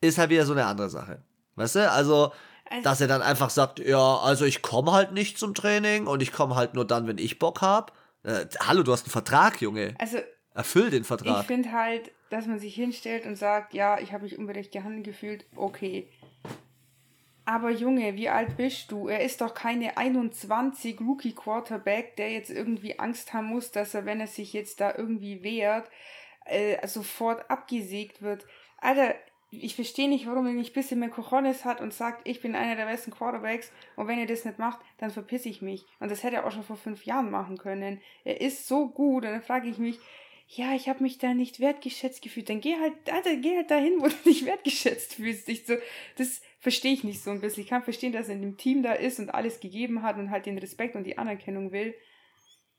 ist 0.00 0.18
halt 0.18 0.30
wieder 0.30 0.46
so 0.46 0.52
eine 0.52 0.66
andere 0.66 0.88
Sache. 0.88 1.20
Weißt 1.56 1.74
du? 1.74 1.90
Also, 1.90 2.30
also 2.70 2.82
dass 2.84 3.00
er 3.00 3.08
dann 3.08 3.22
einfach 3.22 3.50
sagt, 3.50 3.80
ja, 3.80 4.18
also 4.18 4.44
ich 4.44 4.62
komme 4.62 4.92
halt 4.92 5.10
nicht 5.10 5.36
zum 5.36 5.52
Training 5.52 6.06
und 6.06 6.22
ich 6.22 6.30
komme 6.30 6.54
halt 6.54 6.74
nur 6.74 6.86
dann, 6.86 7.08
wenn 7.08 7.18
ich 7.18 7.40
Bock 7.40 7.60
habe. 7.60 7.92
Äh, 8.22 8.46
hallo, 8.60 8.84
du 8.84 8.92
hast 8.92 9.06
einen 9.06 9.10
Vertrag, 9.10 9.60
Junge. 9.60 9.96
Also 9.98 10.18
erfüll 10.54 10.90
den 10.90 11.02
Vertrag. 11.02 11.40
Ich 11.40 11.46
finde 11.48 11.72
halt, 11.72 12.12
dass 12.30 12.46
man 12.46 12.60
sich 12.60 12.76
hinstellt 12.76 13.26
und 13.26 13.34
sagt, 13.34 13.74
ja, 13.74 13.98
ich 13.98 14.12
habe 14.12 14.22
mich 14.22 14.38
unberecht 14.38 14.70
gehandelt 14.70 15.02
gefühlt, 15.02 15.44
okay. 15.56 16.08
Aber 17.44 17.70
Junge, 17.70 18.16
wie 18.16 18.28
alt 18.28 18.56
bist 18.56 18.92
du? 18.92 19.08
Er 19.08 19.24
ist 19.24 19.40
doch 19.40 19.54
keine 19.54 19.96
21 19.96 21.00
Rookie 21.00 21.34
Quarterback, 21.34 22.16
der 22.16 22.30
jetzt 22.30 22.50
irgendwie 22.50 22.98
Angst 22.98 23.32
haben 23.32 23.46
muss, 23.46 23.70
dass 23.72 23.94
er, 23.94 24.06
wenn 24.06 24.20
er 24.20 24.26
sich 24.26 24.52
jetzt 24.52 24.80
da 24.80 24.94
irgendwie 24.96 25.42
wehrt, 25.42 25.88
äh, 26.44 26.86
sofort 26.86 27.50
abgesägt 27.50 28.22
wird. 28.22 28.46
Alter, 28.78 29.14
ich 29.50 29.74
verstehe 29.74 30.08
nicht, 30.08 30.26
warum 30.26 30.46
er 30.46 30.52
nicht 30.52 30.70
ein 30.70 30.80
bisschen 30.80 31.00
mehr 31.00 31.08
Cojones 31.08 31.64
hat 31.64 31.80
und 31.80 31.92
sagt, 31.92 32.26
ich 32.26 32.40
bin 32.40 32.54
einer 32.54 32.76
der 32.76 32.86
besten 32.86 33.10
Quarterbacks 33.10 33.72
und 33.96 34.06
wenn 34.06 34.18
ihr 34.18 34.26
das 34.26 34.44
nicht 34.44 34.58
macht, 34.58 34.78
dann 34.98 35.10
verpiss 35.10 35.44
ich 35.44 35.60
mich. 35.60 35.84
Und 35.98 36.10
das 36.10 36.22
hätte 36.22 36.36
er 36.36 36.46
auch 36.46 36.52
schon 36.52 36.62
vor 36.62 36.76
fünf 36.76 37.04
Jahren 37.04 37.30
machen 37.30 37.58
können. 37.58 38.00
Er 38.24 38.40
ist 38.40 38.68
so 38.68 38.88
gut 38.88 39.24
und 39.24 39.32
dann 39.32 39.42
frage 39.42 39.68
ich 39.68 39.78
mich, 39.78 39.98
ja, 40.52 40.74
ich 40.74 40.88
habe 40.88 41.02
mich 41.02 41.18
da 41.18 41.32
nicht 41.32 41.60
wertgeschätzt 41.60 42.22
gefühlt. 42.22 42.48
Dann 42.48 42.60
geh 42.60 42.76
halt, 42.76 42.94
Alter, 43.10 43.36
geh 43.36 43.56
halt 43.56 43.70
dahin, 43.70 44.00
wo 44.00 44.08
du 44.08 44.16
dich 44.24 44.44
wertgeschätzt 44.44 45.14
fühlst. 45.14 45.48
Ich 45.48 45.66
so, 45.66 45.76
das 46.16 46.42
verstehe 46.58 46.92
ich 46.92 47.04
nicht 47.04 47.22
so 47.22 47.30
ein 47.30 47.40
bisschen. 47.40 47.62
Ich 47.62 47.70
kann 47.70 47.82
verstehen, 47.82 48.12
dass 48.12 48.28
er 48.28 48.34
in 48.34 48.42
dem 48.42 48.56
Team 48.56 48.82
da 48.82 48.92
ist 48.92 49.20
und 49.20 49.30
alles 49.30 49.60
gegeben 49.60 50.02
hat 50.02 50.18
und 50.18 50.30
halt 50.30 50.46
den 50.46 50.58
Respekt 50.58 50.96
und 50.96 51.04
die 51.04 51.18
Anerkennung 51.18 51.72
will. 51.72 51.94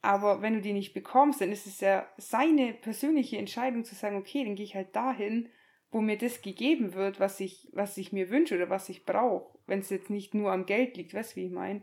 Aber 0.02 0.42
wenn 0.42 0.56
du 0.56 0.62
die 0.62 0.74
nicht 0.74 0.94
bekommst, 0.94 1.42
dann 1.42 1.52
ist 1.52 1.68
es 1.68 1.80
ja 1.80 2.08
seine 2.18 2.74
persönliche 2.74 3.38
Entscheidung 3.38 3.86
zu 3.86 3.96
sagen, 3.96 4.18
okay, 4.18 4.44
dann 4.44 4.56
gehe 4.56 4.66
ich 4.66 4.76
halt 4.76 4.96
dahin 4.96 5.50
wo 5.92 6.00
mir 6.00 6.18
das 6.18 6.42
gegeben 6.42 6.94
wird, 6.94 7.20
was 7.20 7.40
ich, 7.40 7.68
was 7.74 7.98
ich 7.98 8.14
mir 8.14 8.30
wünsche 8.30 8.56
oder 8.56 8.70
was 8.70 8.90
ich 8.90 9.06
brauche, 9.06 9.60
wenn 9.68 9.80
es 9.80 9.90
jetzt 9.90 10.10
nicht 10.10 10.34
nur 10.34 10.52
am 10.52 10.66
Geld 10.66 10.98
liegt, 10.98 11.14
weißt 11.14 11.34
du, 11.34 11.42
wie 11.42 11.46
ich 11.46 11.52
meine? 11.52 11.82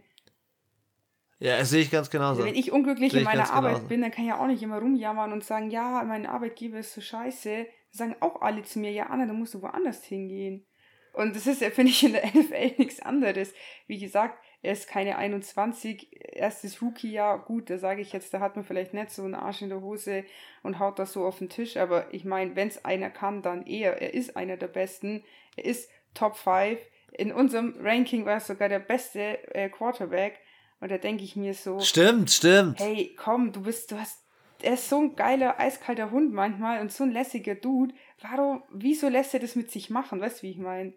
Ja, 1.40 1.58
das 1.58 1.70
sehe 1.70 1.82
ich 1.82 1.90
ganz 1.90 2.10
genauso. 2.10 2.42
Also 2.42 2.46
wenn 2.46 2.58
ich 2.58 2.72
unglücklich 2.72 3.14
in 3.14 3.22
meiner 3.22 3.50
Arbeit 3.50 3.74
genauso. 3.74 3.88
bin, 3.88 4.02
dann 4.02 4.10
kann 4.10 4.24
ich 4.24 4.30
ja 4.30 4.40
auch 4.40 4.46
nicht 4.46 4.62
immer 4.62 4.78
rumjammern 4.78 5.32
und 5.32 5.44
sagen, 5.44 5.70
ja, 5.70 6.02
mein 6.04 6.26
Arbeitgeber 6.26 6.78
ist 6.78 6.94
so 6.94 7.00
scheiße. 7.00 7.56
Dann 7.56 7.66
sagen 8.10 8.16
auch 8.20 8.42
alle 8.42 8.62
zu 8.62 8.80
mir, 8.80 8.90
ja, 8.90 9.06
Anna, 9.06 9.26
dann 9.26 9.38
musst 9.38 9.54
du 9.54 9.62
woanders 9.62 10.04
hingehen. 10.04 10.66
Und 11.12 11.34
das 11.34 11.46
ist 11.46 11.60
ja, 11.60 11.70
finde 11.70 11.90
ich, 11.90 12.04
in 12.04 12.12
der 12.12 12.26
NFL 12.34 12.74
nichts 12.78 13.00
anderes. 13.00 13.54
Wie 13.86 13.98
gesagt, 13.98 14.38
er 14.62 14.72
ist 14.72 14.88
keine 14.88 15.16
21, 15.16 16.08
erstes 16.34 16.82
Rookie-Jahr, 16.82 17.44
gut, 17.44 17.70
da 17.70 17.78
sage 17.78 18.02
ich 18.02 18.12
jetzt, 18.12 18.34
da 18.34 18.40
hat 18.40 18.56
man 18.56 18.64
vielleicht 18.64 18.92
nicht 18.92 19.10
so 19.10 19.22
einen 19.22 19.34
Arsch 19.34 19.62
in 19.62 19.68
der 19.68 19.80
Hose 19.80 20.24
und 20.62 20.80
haut 20.80 20.98
das 20.98 21.12
so 21.12 21.24
auf 21.24 21.38
den 21.38 21.48
Tisch, 21.48 21.76
aber 21.76 22.12
ich 22.12 22.24
meine, 22.24 22.56
wenn 22.56 22.68
es 22.68 22.84
einer 22.84 23.10
kann, 23.10 23.42
dann 23.42 23.66
er. 23.66 24.02
Er 24.02 24.14
ist 24.14 24.36
einer 24.36 24.56
der 24.56 24.66
Besten, 24.66 25.24
er 25.56 25.64
ist 25.64 25.90
Top 26.14 26.36
5. 26.36 26.78
In 27.12 27.32
unserem 27.32 27.74
Ranking 27.80 28.24
war 28.24 28.34
er 28.34 28.40
sogar 28.40 28.68
der 28.68 28.80
beste 28.80 29.54
äh, 29.54 29.68
Quarterback. 29.68 30.40
Und 30.80 30.90
da 30.90 30.98
denke 30.98 31.24
ich 31.24 31.36
mir 31.36 31.54
so. 31.54 31.80
Stimmt, 31.80 32.30
stimmt. 32.30 32.78
Hey, 32.80 33.14
komm, 33.16 33.52
du 33.52 33.62
bist, 33.62 33.90
du 33.90 33.98
hast, 33.98 34.24
er 34.62 34.74
ist 34.74 34.88
so 34.88 35.00
ein 35.00 35.16
geiler, 35.16 35.58
eiskalter 35.58 36.10
Hund 36.10 36.32
manchmal 36.32 36.80
und 36.80 36.92
so 36.92 37.04
ein 37.04 37.10
lässiger 37.10 37.54
Dude. 37.54 37.94
Warum, 38.20 38.62
wieso 38.70 39.08
lässt 39.08 39.34
er 39.34 39.40
das 39.40 39.56
mit 39.56 39.70
sich 39.70 39.90
machen? 39.90 40.20
Weißt 40.20 40.38
du, 40.38 40.42
wie 40.46 40.50
ich 40.50 40.58
meine? 40.58 40.92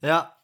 Ja, 0.00 0.36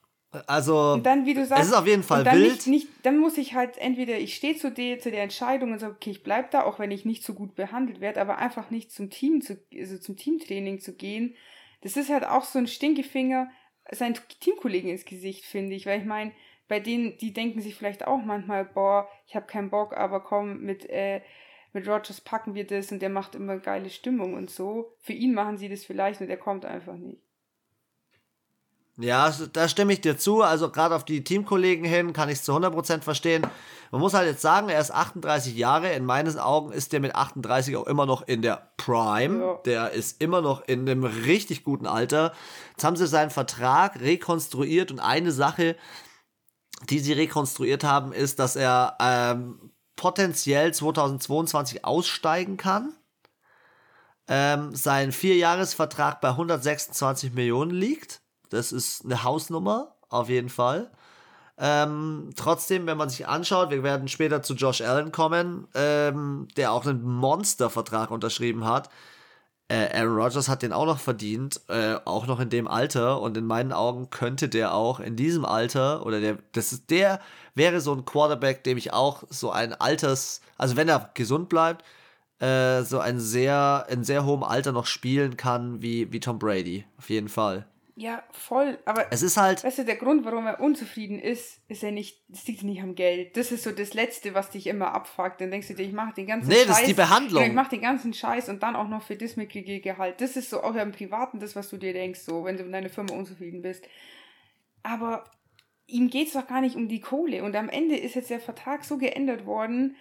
also, 0.45 0.93
und 0.93 1.05
dann, 1.05 1.25
wie 1.25 1.33
du 1.33 1.43
sagst, 1.43 1.63
es 1.63 1.69
ist 1.69 1.73
auf 1.73 1.87
jeden 1.87 2.03
Fall 2.03 2.23
dann 2.23 2.37
wild. 2.37 2.51
Nicht, 2.51 2.67
nicht, 2.67 2.87
dann 3.01 3.17
muss 3.17 3.37
ich 3.39 3.55
halt 3.55 3.79
entweder, 3.79 4.19
ich 4.19 4.35
stehe 4.35 4.55
zu, 4.55 4.71
der, 4.71 4.99
zu 4.99 5.09
der 5.09 5.23
Entscheidung 5.23 5.71
und 5.71 5.79
sage, 5.79 5.95
okay, 5.95 6.11
ich 6.11 6.21
bleib 6.21 6.51
da, 6.51 6.63
auch 6.63 6.77
wenn 6.77 6.91
ich 6.91 7.03
nicht 7.03 7.23
so 7.23 7.33
gut 7.33 7.55
behandelt 7.55 7.99
werde, 7.99 8.21
aber 8.21 8.37
einfach 8.37 8.69
nicht 8.69 8.91
zum 8.91 9.09
Team 9.09 9.41
zu, 9.41 9.59
also 9.75 9.97
zum 9.97 10.17
Teamtraining 10.17 10.81
zu 10.81 10.95
gehen. 10.95 11.35
Das 11.81 11.97
ist 11.97 12.11
halt 12.11 12.25
auch 12.25 12.43
so 12.43 12.59
ein 12.59 12.67
Stinkefinger 12.67 13.49
seinen 13.91 14.19
Teamkollegen 14.39 14.91
ins 14.91 15.05
Gesicht, 15.05 15.45
finde 15.45 15.75
ich, 15.75 15.87
weil 15.87 15.99
ich 15.99 16.05
meine, 16.05 16.31
bei 16.69 16.79
denen, 16.79 17.17
die 17.17 17.33
denken 17.33 17.61
sich 17.61 17.75
vielleicht 17.75 18.07
auch 18.07 18.21
manchmal, 18.23 18.63
boah, 18.63 19.09
ich 19.27 19.35
habe 19.35 19.47
keinen 19.47 19.69
Bock, 19.69 19.97
aber 19.97 20.21
komm, 20.21 20.61
mit, 20.61 20.89
äh, 20.89 21.21
mit 21.73 21.87
Rogers 21.87 22.21
packen 22.21 22.53
wir 22.53 22.65
das 22.65 22.91
und 22.91 23.01
der 23.01 23.09
macht 23.09 23.35
immer 23.35 23.57
geile 23.57 23.89
Stimmung 23.89 24.35
und 24.35 24.49
so. 24.49 24.93
Für 24.99 25.13
ihn 25.13 25.33
machen 25.33 25.57
sie 25.57 25.67
das 25.67 25.83
vielleicht 25.83 26.21
und 26.21 26.29
er 26.29 26.37
kommt 26.37 26.65
einfach 26.65 26.95
nicht. 26.95 27.21
Ja, 29.01 29.33
da 29.53 29.69
stimme 29.69 29.93
ich 29.93 30.01
dir 30.01 30.17
zu. 30.17 30.41
Also 30.41 30.69
gerade 30.69 30.93
auf 30.93 31.05
die 31.05 31.23
Teamkollegen 31.23 31.85
hin 31.85 32.11
kann 32.11 32.27
ich 32.27 32.39
es 32.39 32.43
zu 32.43 32.53
100% 32.53 33.01
verstehen. 33.01 33.47
Man 33.91 34.01
muss 34.01 34.13
halt 34.13 34.27
jetzt 34.27 34.41
sagen, 34.41 34.67
er 34.67 34.81
ist 34.81 34.91
38 34.91 35.55
Jahre. 35.55 35.93
In 35.93 36.05
meinen 36.05 36.37
Augen 36.37 36.73
ist 36.73 36.91
der 36.91 36.99
mit 36.99 37.15
38 37.15 37.77
auch 37.77 37.87
immer 37.87 38.05
noch 38.05 38.27
in 38.27 38.41
der 38.41 38.71
Prime. 38.75 39.39
Ja. 39.39 39.59
Der 39.65 39.91
ist 39.91 40.21
immer 40.21 40.41
noch 40.41 40.67
in 40.67 40.81
einem 40.81 41.05
richtig 41.05 41.63
guten 41.63 41.87
Alter. 41.87 42.33
Jetzt 42.71 42.83
haben 42.83 42.97
sie 42.97 43.07
seinen 43.07 43.29
Vertrag 43.29 44.01
rekonstruiert 44.01 44.91
und 44.91 44.99
eine 44.99 45.31
Sache, 45.31 45.77
die 46.89 46.99
sie 46.99 47.13
rekonstruiert 47.13 47.83
haben, 47.83 48.13
ist, 48.13 48.39
dass 48.39 48.55
er 48.55 48.95
ähm, 48.99 49.71
potenziell 49.95 50.73
2022 50.73 51.83
aussteigen 51.83 52.57
kann. 52.57 52.93
Ähm, 54.27 54.75
sein 54.75 55.11
Vierjahresvertrag 55.11 56.21
bei 56.21 56.29
126 56.29 57.33
Millionen 57.33 57.71
liegt. 57.71 58.21
Das 58.49 58.71
ist 58.71 59.03
eine 59.03 59.23
Hausnummer, 59.23 59.95
auf 60.07 60.29
jeden 60.29 60.49
Fall. 60.49 60.91
Ähm, 61.57 62.29
trotzdem, 62.37 62.87
wenn 62.87 62.97
man 62.97 63.09
sich 63.09 63.27
anschaut, 63.27 63.71
wir 63.71 63.83
werden 63.83 64.07
später 64.07 64.41
zu 64.41 64.53
Josh 64.53 64.79
Allen 64.81 65.11
kommen, 65.11 65.67
ähm, 65.73 66.47
der 66.55 66.71
auch 66.71 66.85
einen 66.85 67.03
Monster-Vertrag 67.03 68.11
unterschrieben 68.11 68.63
hat. 68.63 68.89
Äh, 69.69 69.87
Aaron 69.93 70.15
Rodgers 70.15 70.49
hat 70.49 70.63
den 70.63 70.73
auch 70.73 70.87
noch 70.87 70.99
verdient, 70.99 71.61
äh, 71.67 71.95
auch 72.03 72.25
noch 72.25 72.39
in 72.39 72.49
dem 72.49 72.67
Alter. 72.67 73.21
Und 73.21 73.37
in 73.37 73.45
meinen 73.45 73.71
Augen 73.71 74.09
könnte 74.09 74.49
der 74.49 74.73
auch 74.73 74.99
in 74.99 75.15
diesem 75.15 75.45
Alter, 75.45 76.05
oder 76.05 76.19
der, 76.19 76.37
das 76.53 76.73
ist 76.73 76.89
der, 76.89 77.19
wäre 77.55 77.79
so 77.79 77.93
ein 77.93 78.03
Quarterback, 78.03 78.63
dem 78.63 78.77
ich 78.77 78.93
auch 78.93 79.23
so 79.29 79.51
ein 79.51 79.73
Alters, 79.73 80.41
also 80.57 80.75
wenn 80.75 80.89
er 80.89 81.11
gesund 81.13 81.49
bleibt, 81.49 81.85
äh, 82.39 82.83
so 82.83 82.99
ein 82.99 83.19
sehr, 83.19 83.85
in 83.89 84.03
sehr 84.03 84.25
hohem 84.25 84.43
Alter 84.43 84.71
noch 84.71 84.87
spielen 84.87 85.37
kann 85.37 85.81
wie, 85.81 86.11
wie 86.11 86.19
Tom 86.19 86.39
Brady. 86.39 86.85
Auf 86.97 87.09
jeden 87.09 87.29
Fall. 87.29 87.65
Ja, 87.99 88.23
voll. 88.31 88.79
Aber 88.85 89.07
es 89.11 89.21
ist 89.23 89.35
halt. 89.35 89.61
Weißt 89.61 89.79
du, 89.79 89.83
der 89.83 89.97
Grund, 89.97 90.23
warum 90.23 90.47
er 90.47 90.61
unzufrieden 90.61 91.19
ist, 91.19 91.59
ist 91.67 91.83
ja 91.83 91.91
nicht, 91.91 92.23
das 92.29 92.47
liegt 92.47 92.63
nicht 92.63 92.81
am 92.81 92.95
Geld. 92.95 93.35
Das 93.35 93.51
ist 93.51 93.65
so 93.65 93.71
das 93.71 93.93
Letzte, 93.93 94.33
was 94.33 94.51
dich 94.51 94.67
immer 94.67 94.93
abfuckt. 94.93 95.41
Dann 95.41 95.51
denkst 95.51 95.67
du 95.67 95.73
dir, 95.73 95.83
ich 95.83 95.91
mache 95.91 96.13
den 96.13 96.25
ganzen 96.25 96.47
nee, 96.47 96.55
Scheiß. 96.55 96.63
Nee, 96.63 96.69
das 96.69 96.79
ist 96.79 96.87
die 96.87 96.93
Behandlung. 96.93 97.43
Ich 97.43 97.51
mache 97.51 97.71
den 97.71 97.81
ganzen 97.81 98.13
Scheiß 98.13 98.47
und 98.47 98.63
dann 98.63 98.77
auch 98.77 98.87
noch 98.87 99.03
für 99.03 99.17
das 99.17 99.35
mitkriege 99.35 99.81
Gehalt. 99.81 100.21
Das 100.21 100.37
ist 100.37 100.49
so 100.49 100.63
auch 100.63 100.75
im 100.75 100.93
Privaten 100.93 101.41
das, 101.41 101.57
was 101.57 101.69
du 101.69 101.75
dir 101.75 101.91
denkst, 101.91 102.21
so, 102.21 102.45
wenn 102.45 102.55
du 102.55 102.63
in 102.63 102.71
deiner 102.71 102.87
Firma 102.87 103.13
unzufrieden 103.15 103.61
bist. 103.61 103.85
Aber 104.81 105.25
ihm 105.85 106.09
geht 106.09 106.27
es 106.27 106.33
doch 106.35 106.47
gar 106.47 106.61
nicht 106.61 106.77
um 106.77 106.87
die 106.87 107.01
Kohle. 107.01 107.43
Und 107.43 107.53
am 107.57 107.67
Ende 107.67 107.97
ist 107.97 108.15
jetzt 108.15 108.29
der 108.29 108.39
Vertrag 108.39 108.85
so 108.85 108.97
geändert 108.97 109.45
worden, 109.45 109.97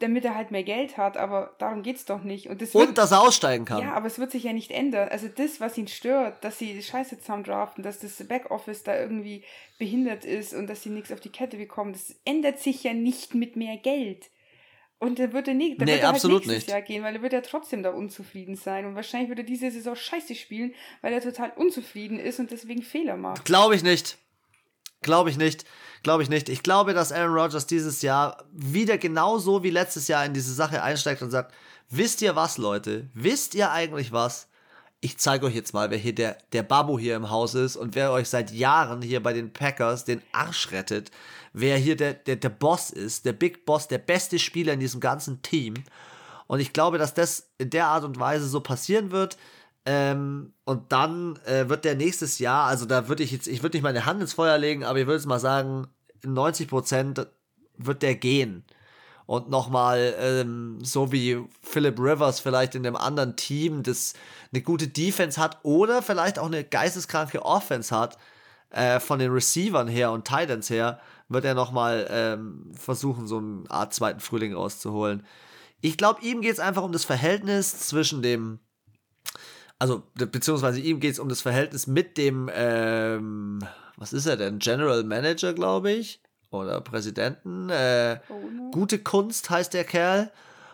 damit 0.00 0.24
er 0.24 0.34
halt 0.34 0.50
mehr 0.50 0.62
Geld 0.62 0.96
hat, 0.96 1.16
aber 1.16 1.54
darum 1.58 1.82
geht 1.82 1.96
es 1.96 2.04
doch 2.04 2.22
nicht. 2.22 2.48
Und, 2.48 2.60
das 2.60 2.74
und 2.74 2.88
wird, 2.88 2.98
dass 2.98 3.12
er 3.12 3.22
aussteigen 3.22 3.64
kann. 3.64 3.82
Ja, 3.82 3.92
aber 3.92 4.06
es 4.06 4.18
wird 4.18 4.30
sich 4.30 4.44
ja 4.44 4.52
nicht 4.52 4.70
ändern. 4.70 5.08
Also 5.10 5.28
das, 5.28 5.60
was 5.60 5.78
ihn 5.78 5.88
stört, 5.88 6.42
dass 6.44 6.58
sie 6.58 6.82
Scheiße 6.82 7.20
zusammen 7.20 7.44
draften, 7.44 7.84
dass 7.84 8.00
das 8.00 8.26
Backoffice 8.26 8.82
da 8.82 8.98
irgendwie 8.98 9.44
behindert 9.78 10.24
ist 10.24 10.54
und 10.54 10.66
dass 10.66 10.82
sie 10.82 10.90
nichts 10.90 11.12
auf 11.12 11.20
die 11.20 11.30
Kette 11.30 11.56
bekommen, 11.56 11.92
das 11.92 12.16
ändert 12.24 12.58
sich 12.58 12.82
ja 12.82 12.94
nicht 12.94 13.34
mit 13.34 13.56
mehr 13.56 13.76
Geld. 13.76 14.30
Und 14.98 15.18
er 15.18 15.32
wird 15.32 15.48
er 15.48 15.54
nicht, 15.54 15.80
da 15.80 15.86
nee, 15.86 15.92
wird 15.92 16.02
er 16.02 16.12
halt 16.12 16.24
nächstes 16.24 16.46
nicht. 16.46 16.68
Jahr 16.68 16.82
gehen, 16.82 17.02
weil 17.02 17.14
er 17.14 17.22
wird 17.22 17.32
ja 17.32 17.40
trotzdem 17.40 17.82
da 17.82 17.90
unzufrieden 17.90 18.54
sein. 18.54 18.84
Und 18.84 18.96
wahrscheinlich 18.96 19.30
wird 19.30 19.38
er 19.38 19.44
diese 19.46 19.70
Saison 19.70 19.96
scheiße 19.96 20.34
spielen, 20.34 20.74
weil 21.00 21.14
er 21.14 21.22
total 21.22 21.52
unzufrieden 21.56 22.18
ist 22.18 22.38
und 22.38 22.50
deswegen 22.50 22.82
Fehler 22.82 23.16
macht. 23.16 23.46
Glaube 23.46 23.74
ich 23.74 23.82
nicht. 23.82 24.18
Glaube 25.02 25.30
ich 25.30 25.36
nicht. 25.36 25.64
Glaube 26.02 26.22
ich 26.22 26.28
nicht. 26.28 26.48
Ich 26.48 26.62
glaube, 26.62 26.94
dass 26.94 27.12
Aaron 27.12 27.34
Rodgers 27.34 27.66
dieses 27.66 28.02
Jahr 28.02 28.44
wieder 28.52 28.98
genauso 28.98 29.62
wie 29.62 29.70
letztes 29.70 30.08
Jahr 30.08 30.24
in 30.24 30.34
diese 30.34 30.52
Sache 30.52 30.82
einsteigt 30.82 31.22
und 31.22 31.30
sagt, 31.30 31.54
wisst 31.88 32.22
ihr 32.22 32.36
was, 32.36 32.58
Leute? 32.58 33.08
Wisst 33.14 33.54
ihr 33.54 33.70
eigentlich 33.70 34.12
was? 34.12 34.48
Ich 35.02 35.16
zeige 35.16 35.46
euch 35.46 35.54
jetzt 35.54 35.72
mal, 35.72 35.90
wer 35.90 35.98
hier 35.98 36.14
der, 36.14 36.36
der 36.52 36.62
Babu 36.62 36.98
hier 36.98 37.16
im 37.16 37.30
Haus 37.30 37.54
ist 37.54 37.76
und 37.76 37.94
wer 37.94 38.12
euch 38.12 38.28
seit 38.28 38.52
Jahren 38.52 39.00
hier 39.00 39.22
bei 39.22 39.32
den 39.32 39.52
Packers 39.52 40.04
den 40.04 40.22
Arsch 40.32 40.70
rettet. 40.72 41.10
Wer 41.54 41.78
hier 41.78 41.96
der, 41.96 42.14
der, 42.14 42.36
der 42.36 42.50
Boss 42.50 42.90
ist, 42.90 43.24
der 43.24 43.32
Big 43.32 43.64
Boss, 43.64 43.88
der 43.88 43.98
beste 43.98 44.38
Spieler 44.38 44.74
in 44.74 44.80
diesem 44.80 45.00
ganzen 45.00 45.40
Team. 45.42 45.74
Und 46.46 46.60
ich 46.60 46.72
glaube, 46.72 46.98
dass 46.98 47.14
das 47.14 47.48
in 47.58 47.70
der 47.70 47.86
Art 47.86 48.04
und 48.04 48.20
Weise 48.20 48.46
so 48.46 48.60
passieren 48.60 49.10
wird. 49.10 49.38
Ähm, 49.86 50.52
und 50.64 50.92
dann 50.92 51.38
äh, 51.46 51.68
wird 51.68 51.84
der 51.84 51.94
nächstes 51.94 52.38
Jahr, 52.38 52.66
also 52.66 52.84
da 52.84 53.08
würde 53.08 53.22
ich 53.22 53.32
jetzt, 53.32 53.46
ich 53.46 53.62
würde 53.62 53.76
nicht 53.76 53.82
meine 53.82 54.04
Hand 54.04 54.20
ins 54.20 54.34
Feuer 54.34 54.58
legen, 54.58 54.84
aber 54.84 54.98
ich 54.98 55.06
würde 55.06 55.16
jetzt 55.16 55.26
mal 55.26 55.40
sagen, 55.40 55.88
90 56.22 56.68
Prozent 56.68 57.26
wird 57.76 58.02
der 58.02 58.14
gehen. 58.14 58.64
Und 59.26 59.48
nochmal, 59.48 60.14
ähm, 60.18 60.78
so 60.82 61.12
wie 61.12 61.38
Philip 61.62 61.98
Rivers 61.98 62.40
vielleicht 62.40 62.74
in 62.74 62.84
einem 62.84 62.96
anderen 62.96 63.36
Team, 63.36 63.82
das 63.82 64.14
eine 64.52 64.60
gute 64.60 64.88
Defense 64.88 65.40
hat 65.40 65.58
oder 65.62 66.02
vielleicht 66.02 66.38
auch 66.38 66.46
eine 66.46 66.64
geisteskranke 66.64 67.42
Offense 67.44 67.96
hat, 67.96 68.18
äh, 68.70 69.00
von 69.00 69.18
den 69.18 69.30
Receivern 69.30 69.88
her 69.88 70.10
und 70.12 70.24
Titans 70.26 70.68
her, 70.68 71.00
wird 71.28 71.44
er 71.44 71.54
nochmal 71.54 72.08
ähm, 72.10 72.72
versuchen, 72.74 73.28
so 73.28 73.38
eine 73.38 73.70
Art 73.70 73.94
zweiten 73.94 74.20
Frühling 74.20 74.54
rauszuholen. 74.54 75.24
Ich 75.80 75.96
glaube, 75.96 76.22
ihm 76.22 76.40
geht 76.40 76.52
es 76.52 76.60
einfach 76.60 76.82
um 76.82 76.92
das 76.92 77.04
Verhältnis 77.04 77.88
zwischen 77.88 78.22
dem 78.22 78.58
also 79.80 80.02
beziehungsweise 80.14 80.78
ihm 80.78 81.00
geht 81.00 81.14
es 81.14 81.18
um 81.18 81.30
das 81.30 81.40
Verhältnis 81.40 81.86
mit 81.86 82.18
dem, 82.18 82.50
ähm, 82.54 83.60
was 83.96 84.12
ist 84.12 84.26
er 84.26 84.36
denn, 84.36 84.58
General 84.58 85.02
Manager, 85.02 85.54
glaube 85.54 85.90
ich, 85.90 86.20
oder 86.50 86.82
Präsidenten. 86.82 87.70
Äh, 87.70 88.20
oh, 88.28 88.34
no. 88.54 88.70
Gute 88.72 88.98
Kunst 88.98 89.48
heißt 89.48 89.72
der 89.72 89.84
Kerl. 89.84 90.30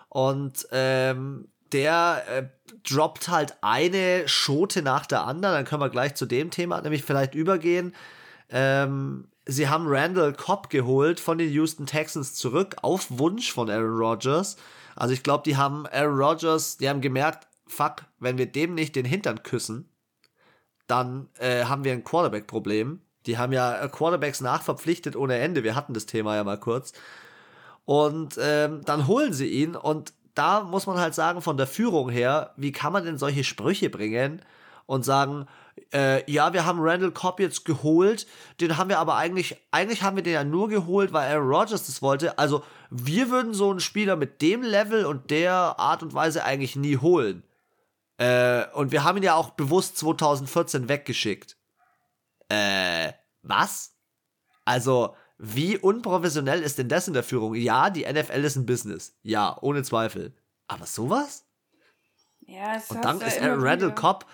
Und 0.08 0.66
ähm, 0.72 1.48
der 1.72 2.24
äh, 2.28 2.42
droppt 2.88 3.28
halt 3.28 3.56
eine 3.60 4.26
Schote 4.26 4.82
nach 4.82 5.06
der 5.06 5.24
anderen. 5.24 5.54
Dann 5.54 5.64
können 5.64 5.82
wir 5.82 5.90
gleich 5.90 6.16
zu 6.16 6.26
dem 6.26 6.50
Thema 6.50 6.80
nämlich 6.80 7.04
vielleicht 7.04 7.36
übergehen. 7.36 7.94
Ähm, 8.50 9.28
sie 9.44 9.68
haben 9.68 9.86
Randall 9.86 10.32
Cobb 10.32 10.68
geholt 10.68 11.20
von 11.20 11.38
den 11.38 11.50
Houston 11.52 11.86
Texans 11.86 12.34
zurück 12.34 12.76
auf 12.82 13.06
Wunsch 13.10 13.52
von 13.52 13.70
Aaron 13.70 13.98
Rodgers. 13.98 14.56
Also 14.96 15.14
ich 15.14 15.22
glaube, 15.22 15.44
die 15.44 15.56
haben 15.56 15.86
Aaron 15.86 16.18
Rodgers, 16.18 16.78
die 16.78 16.88
haben 16.88 17.00
gemerkt, 17.00 17.46
fuck, 17.66 18.04
wenn 18.18 18.38
wir 18.38 18.46
dem 18.46 18.74
nicht 18.74 18.96
den 18.96 19.04
Hintern 19.04 19.42
küssen, 19.42 19.88
dann 20.86 21.28
äh, 21.38 21.64
haben 21.64 21.84
wir 21.84 21.92
ein 21.92 22.04
Quarterback-Problem. 22.04 23.00
Die 23.26 23.38
haben 23.38 23.52
ja 23.52 23.80
äh, 23.80 23.88
Quarterbacks 23.88 24.40
nachverpflichtet 24.40 25.16
ohne 25.16 25.36
Ende. 25.38 25.64
Wir 25.64 25.74
hatten 25.74 25.94
das 25.94 26.06
Thema 26.06 26.36
ja 26.36 26.44
mal 26.44 26.60
kurz. 26.60 26.92
Und 27.84 28.38
ähm, 28.40 28.82
dann 28.84 29.06
holen 29.06 29.32
sie 29.32 29.48
ihn. 29.48 29.74
Und 29.74 30.12
da 30.34 30.62
muss 30.62 30.86
man 30.86 30.98
halt 30.98 31.14
sagen, 31.14 31.42
von 31.42 31.56
der 31.56 31.66
Führung 31.66 32.08
her, 32.08 32.52
wie 32.56 32.72
kann 32.72 32.92
man 32.92 33.04
denn 33.04 33.18
solche 33.18 33.44
Sprüche 33.44 33.90
bringen 33.90 34.42
und 34.86 35.04
sagen, 35.04 35.46
äh, 35.92 36.30
ja, 36.30 36.52
wir 36.52 36.64
haben 36.64 36.80
Randall 36.80 37.10
Cobb 37.10 37.40
jetzt 37.40 37.64
geholt, 37.64 38.26
den 38.60 38.76
haben 38.76 38.88
wir 38.88 38.98
aber 38.98 39.16
eigentlich, 39.16 39.56
eigentlich 39.70 40.02
haben 40.02 40.16
wir 40.16 40.22
den 40.22 40.32
ja 40.32 40.44
nur 40.44 40.68
geholt, 40.68 41.12
weil 41.12 41.30
Aaron 41.30 41.48
Rodgers 41.48 41.86
das 41.86 42.02
wollte. 42.02 42.38
Also 42.38 42.62
wir 42.90 43.30
würden 43.30 43.54
so 43.54 43.70
einen 43.70 43.80
Spieler 43.80 44.16
mit 44.16 44.40
dem 44.42 44.62
Level 44.62 45.04
und 45.04 45.30
der 45.30 45.78
Art 45.78 46.02
und 46.02 46.14
Weise 46.14 46.44
eigentlich 46.44 46.76
nie 46.76 46.96
holen. 46.96 47.42
Äh, 48.18 48.66
und 48.72 48.92
wir 48.92 49.04
haben 49.04 49.18
ihn 49.18 49.22
ja 49.22 49.34
auch 49.34 49.50
bewusst 49.50 49.98
2014 49.98 50.88
weggeschickt. 50.88 51.56
Äh, 52.48 53.12
was? 53.42 53.94
Also, 54.64 55.14
wie 55.38 55.76
unprofessionell 55.76 56.62
ist 56.62 56.78
denn 56.78 56.88
das 56.88 57.08
in 57.08 57.14
der 57.14 57.22
Führung? 57.22 57.54
Ja, 57.54 57.90
die 57.90 58.04
NFL 58.10 58.44
ist 58.44 58.56
ein 58.56 58.66
Business. 58.66 59.16
Ja, 59.22 59.56
ohne 59.60 59.82
Zweifel. 59.82 60.34
Aber 60.66 60.86
sowas? 60.86 61.44
Ja, 62.40 62.76
es 62.76 62.90
Und 62.90 63.04
dann 63.04 63.20
ist 63.20 63.38
Randall 63.40 63.94
Cobb. 63.94 64.26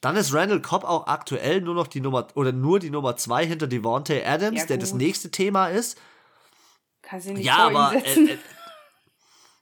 Dann 0.00 0.16
ist 0.16 0.34
Randall 0.34 0.60
Cobb 0.60 0.84
auch 0.84 1.06
aktuell 1.06 1.62
nur 1.62 1.74
noch 1.74 1.86
die 1.86 2.00
Nummer 2.00 2.26
oder 2.34 2.52
nur 2.52 2.78
die 2.78 2.90
Nummer 2.90 3.16
zwei 3.16 3.46
hinter 3.46 3.66
Devontae 3.66 4.22
Adams, 4.24 4.60
ja, 4.60 4.66
der 4.66 4.78
das 4.78 4.92
nächste 4.92 5.30
Thema 5.30 5.68
ist. 5.68 5.98
Kann 7.00 7.20
sie 7.20 7.32
nicht 7.32 7.46
ja, 7.46 7.56
aber 7.56 7.94
äh, 7.94 8.32
äh, 8.32 8.38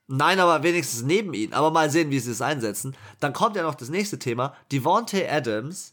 Nein, 0.09 0.41
aber 0.41 0.63
wenigstens 0.63 1.03
neben 1.03 1.33
ihn. 1.35 1.53
Aber 1.53 1.71
mal 1.71 1.91
sehen, 1.91 2.11
wie 2.11 2.19
sie 2.19 2.33
es 2.33 2.43
einsetzen. 2.43 2.97
Dann 3.21 3.33
kommt 3.33 3.57
ja 3.57 3.63
noch 3.63 3.75
das 3.75 3.89
nächste 3.89 4.19
Thema. 4.19 4.55
Devontae 4.71 5.29
Adams, 5.29 5.93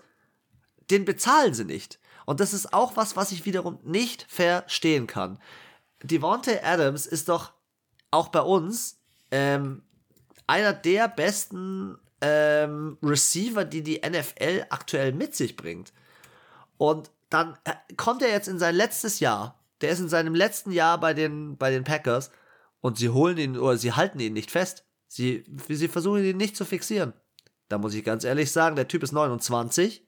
den 0.89 1.05
bezahlen 1.05 1.53
sie 1.53 1.65
nicht. 1.65 1.99
Und 2.25 2.39
das 2.39 2.53
ist 2.53 2.73
auch 2.73 2.97
was, 2.97 3.15
was 3.15 3.31
ich 3.31 3.45
wiederum 3.45 3.79
nicht 3.83 4.25
verstehen 4.29 5.07
kann. 5.07 5.39
Devontae 6.03 6.61
Adams 6.63 7.05
ist 7.05 7.29
doch 7.29 7.53
auch 8.11 8.29
bei 8.29 8.41
uns 8.41 8.99
ähm, 9.31 9.83
einer 10.47 10.73
der 10.73 11.07
besten 11.07 11.97
ähm, 12.21 12.97
Receiver, 13.03 13.65
die 13.65 13.83
die 13.83 14.01
NFL 14.07 14.65
aktuell 14.69 15.13
mit 15.13 15.35
sich 15.35 15.55
bringt. 15.55 15.93
Und 16.77 17.11
dann 17.29 17.57
äh, 17.63 17.73
kommt 17.95 18.21
er 18.21 18.29
jetzt 18.29 18.47
in 18.47 18.59
sein 18.59 18.75
letztes 18.75 19.19
Jahr. 19.19 19.59
Der 19.81 19.91
ist 19.91 19.99
in 19.99 20.09
seinem 20.09 20.35
letzten 20.35 20.71
Jahr 20.71 20.99
bei 20.99 21.13
den, 21.13 21.57
bei 21.57 21.71
den 21.71 21.83
Packers 21.83 22.31
und 22.81 22.97
sie 22.97 23.09
holen 23.09 23.37
ihn 23.37 23.57
oder 23.57 23.77
sie 23.77 23.93
halten 23.93 24.19
ihn 24.19 24.33
nicht 24.33 24.51
fest. 24.51 24.85
Sie, 25.07 25.43
sie 25.67 25.87
versuchen 25.87 26.23
ihn 26.23 26.37
nicht 26.37 26.55
zu 26.55 26.65
fixieren. 26.65 27.13
Da 27.67 27.77
muss 27.77 27.93
ich 27.93 28.03
ganz 28.03 28.23
ehrlich 28.23 28.51
sagen, 28.51 28.75
der 28.75 28.87
Typ 28.87 29.03
ist 29.03 29.11
29, 29.11 30.07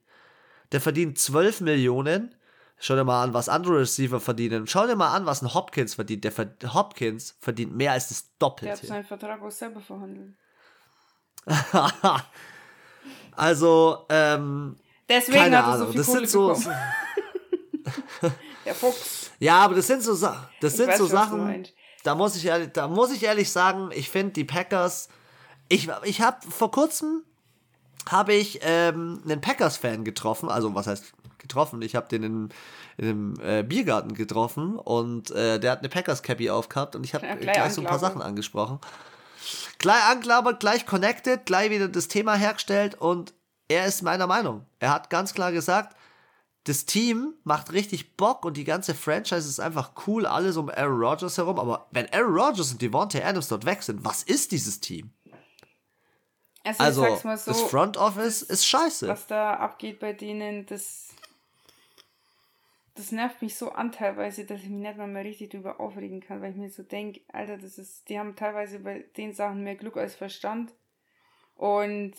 der 0.72 0.82
verdient 0.82 1.18
12 1.18 1.62
Millionen. 1.62 2.36
Schau 2.78 2.96
dir 2.96 3.04
mal 3.04 3.24
an, 3.24 3.34
was 3.34 3.48
andere 3.50 3.80
Receiver 3.80 4.20
verdienen. 4.20 4.66
Schau 4.66 4.88
dir 4.88 4.96
mal 4.96 5.14
an, 5.16 5.28
was 5.28 5.44
ein 5.44 5.54
Hopkins 5.54 5.94
verdient. 5.94 6.24
Der 6.24 6.74
Hopkins 6.74 7.36
verdient 7.40 7.76
mehr 7.76 7.92
als 7.92 8.10
das 8.10 8.36
Doppelte. 8.40 8.74
Der 8.74 8.82
hat 8.82 8.88
seinen 8.88 9.04
Vertrag 9.04 9.42
auch 9.42 9.52
selber 9.52 9.82
verhandelt. 9.82 10.34
also, 13.34 14.06
ähm. 14.10 14.78
Deswegen 15.08 15.38
keine 15.38 15.58
hat 15.58 15.66
er 15.66 15.74
Ahnung. 15.74 15.88
so 15.88 15.92
viel 15.92 15.98
das 16.00 16.08
Kohle 16.08 16.20
sind 16.20 16.30
so. 16.30 16.48
bekommen. 16.48 16.76
der 18.66 18.76
Fuchs. 18.76 19.32
Ja, 19.40 19.60
aber 19.60 19.76
das 19.76 19.88
sind 19.88 20.04
so, 20.04 20.14
Sa 20.14 20.50
das 20.60 20.74
Ich 20.74 20.78
sind 20.78 20.90
weiß 20.90 20.98
so 20.98 21.06
Sachen. 21.08 21.68
Da 22.04 22.16
muss 22.16 22.36
ich 22.36 22.46
ehrlich, 22.46 22.70
da 22.74 22.88
muss 22.88 23.12
ich 23.12 23.24
ehrlich 23.24 23.52
sagen, 23.52 23.90
ich 23.94 24.10
finde 24.10 24.34
die 24.34 24.44
Packers, 24.44 25.10
ich, 25.70 25.90
ich 26.04 26.22
habe 26.22 26.38
vor 26.50 26.72
kurzem 26.72 27.24
habe 28.10 28.34
ich 28.34 28.60
ähm, 28.64 29.22
einen 29.24 29.42
Packers-Fan 29.42 30.04
getroffen, 30.04 30.50
also 30.50 30.74
was 30.74 30.88
heißt 30.88 31.14
getroffen? 31.38 31.82
Ich 31.82 31.96
habe 31.96 32.08
den 32.08 32.24
in, 32.24 32.50
in 32.98 33.08
einem 33.08 33.40
äh, 33.42 33.64
Biergarten 33.64 34.14
getroffen 34.14 34.78
und 34.78 35.32
äh, 35.32 35.60
der 35.60 35.72
hat 35.72 35.80
eine 35.80 35.90
Packers-Cappy 35.90 36.50
aufgehabt 36.50 36.96
und 36.96 37.04
ich 37.04 37.14
habe 37.14 37.26
Ja, 37.26 37.36
gleich, 37.36 37.54
gleich 37.54 37.74
so 37.74 37.82
ein 37.82 37.88
paar. 37.88 38.00
Sachen 38.00 38.22
angesprochen. 38.22 38.80
Gleich 39.80 40.04
angelabert, 40.06 40.60
gleich 40.60 40.86
connected, 40.86 41.46
gleich 41.46 41.72
wieder 41.72 41.88
das 41.88 42.08
Thema 42.08 42.36
hergestellt 42.36 42.96
und 42.96 43.34
er 43.68 43.86
ist 43.86 44.02
meiner 44.04 44.28
Meinung. 44.28 44.66
Er 44.80 44.94
hat 44.94 45.10
ganz 45.10 45.34
klar 45.34 45.52
gesagt, 45.52 45.96
das 46.66 46.86
Team 46.86 47.34
macht 47.44 47.74
richtig 47.74 48.16
Bock 48.18 48.46
und 48.46 48.56
die 48.56 48.64
ganze 48.64 48.94
Franchise 48.94 49.48
ist 49.50 49.60
einfach 49.60 49.94
cool, 50.06 50.26
alles 50.26 50.58
um 50.58 50.70
Aaron 50.70 51.00
Rodgers 51.02 51.38
herum. 51.38 51.60
Aber 51.60 51.88
wenn 51.92 52.08
Aaron 52.14 52.38
Rodgers 52.38 52.72
und 52.72 52.82
Devontae 52.82 53.24
Adams 53.24 53.48
dort 53.48 53.66
weg 53.66 53.82
sind, 53.82 54.06
was 54.06 54.22
ist 54.24 54.52
dieses 54.52 54.80
Team? 54.80 55.12
Also, 56.64 56.84
Also, 56.84 57.04
ich 57.04 57.10
sag's 57.10 57.24
mal 57.24 57.38
so, 57.38 57.52
das 57.52 57.62
Front 57.64 57.98
Office 57.98 58.44
ist 58.44 58.66
scheiße. 58.68 59.08
was 59.08 59.26
da 59.26 59.56
abgeht 59.56 60.00
bei 60.00 60.14
denen, 60.14 60.68
das, 60.68 61.10
das 62.94 63.12
nervt 63.12 63.42
mich 63.42 63.56
so 63.56 63.72
an 63.72 63.92
teilweise, 63.92 64.46
dass 64.46 64.62
ich 64.62 64.70
mich 64.70 64.82
nicht 64.82 64.98
mal 64.98 65.08
mehr 65.08 65.24
richtig 65.26 65.50
drüber 65.50 65.80
aufregen 65.80 66.22
kann, 66.22 66.42
weil 66.44 66.52
ich 66.52 66.58
mir 66.58 66.70
so 66.70 66.84
denke, 66.84 67.22
Alter, 67.34 67.58
das 67.58 67.80
ist, 67.80 68.08
die 68.10 68.20
haben 68.20 68.36
teilweise 68.36 68.78
bei 68.80 69.00
den 69.18 69.34
Sachen 69.34 69.64
mehr 69.64 69.76
Glück 69.76 69.98
als 69.98 70.14
Verstand. 70.14 70.72
Und 71.56 72.14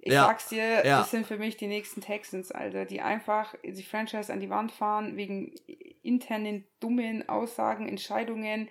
Ich 0.00 0.12
ja. 0.12 0.26
sag's 0.26 0.48
dir, 0.48 0.86
ja. 0.86 0.98
das 0.98 1.10
sind 1.10 1.26
für 1.26 1.38
mich 1.38 1.56
die 1.56 1.66
nächsten 1.66 2.00
Texans, 2.00 2.52
Alter, 2.52 2.84
die 2.84 3.00
einfach 3.00 3.54
die 3.64 3.82
Franchise 3.82 4.32
an 4.32 4.40
die 4.40 4.50
Wand 4.50 4.70
fahren 4.70 5.16
wegen 5.16 5.52
internen 6.02 6.64
dummen 6.80 7.28
Aussagen, 7.28 7.88
Entscheidungen, 7.88 8.68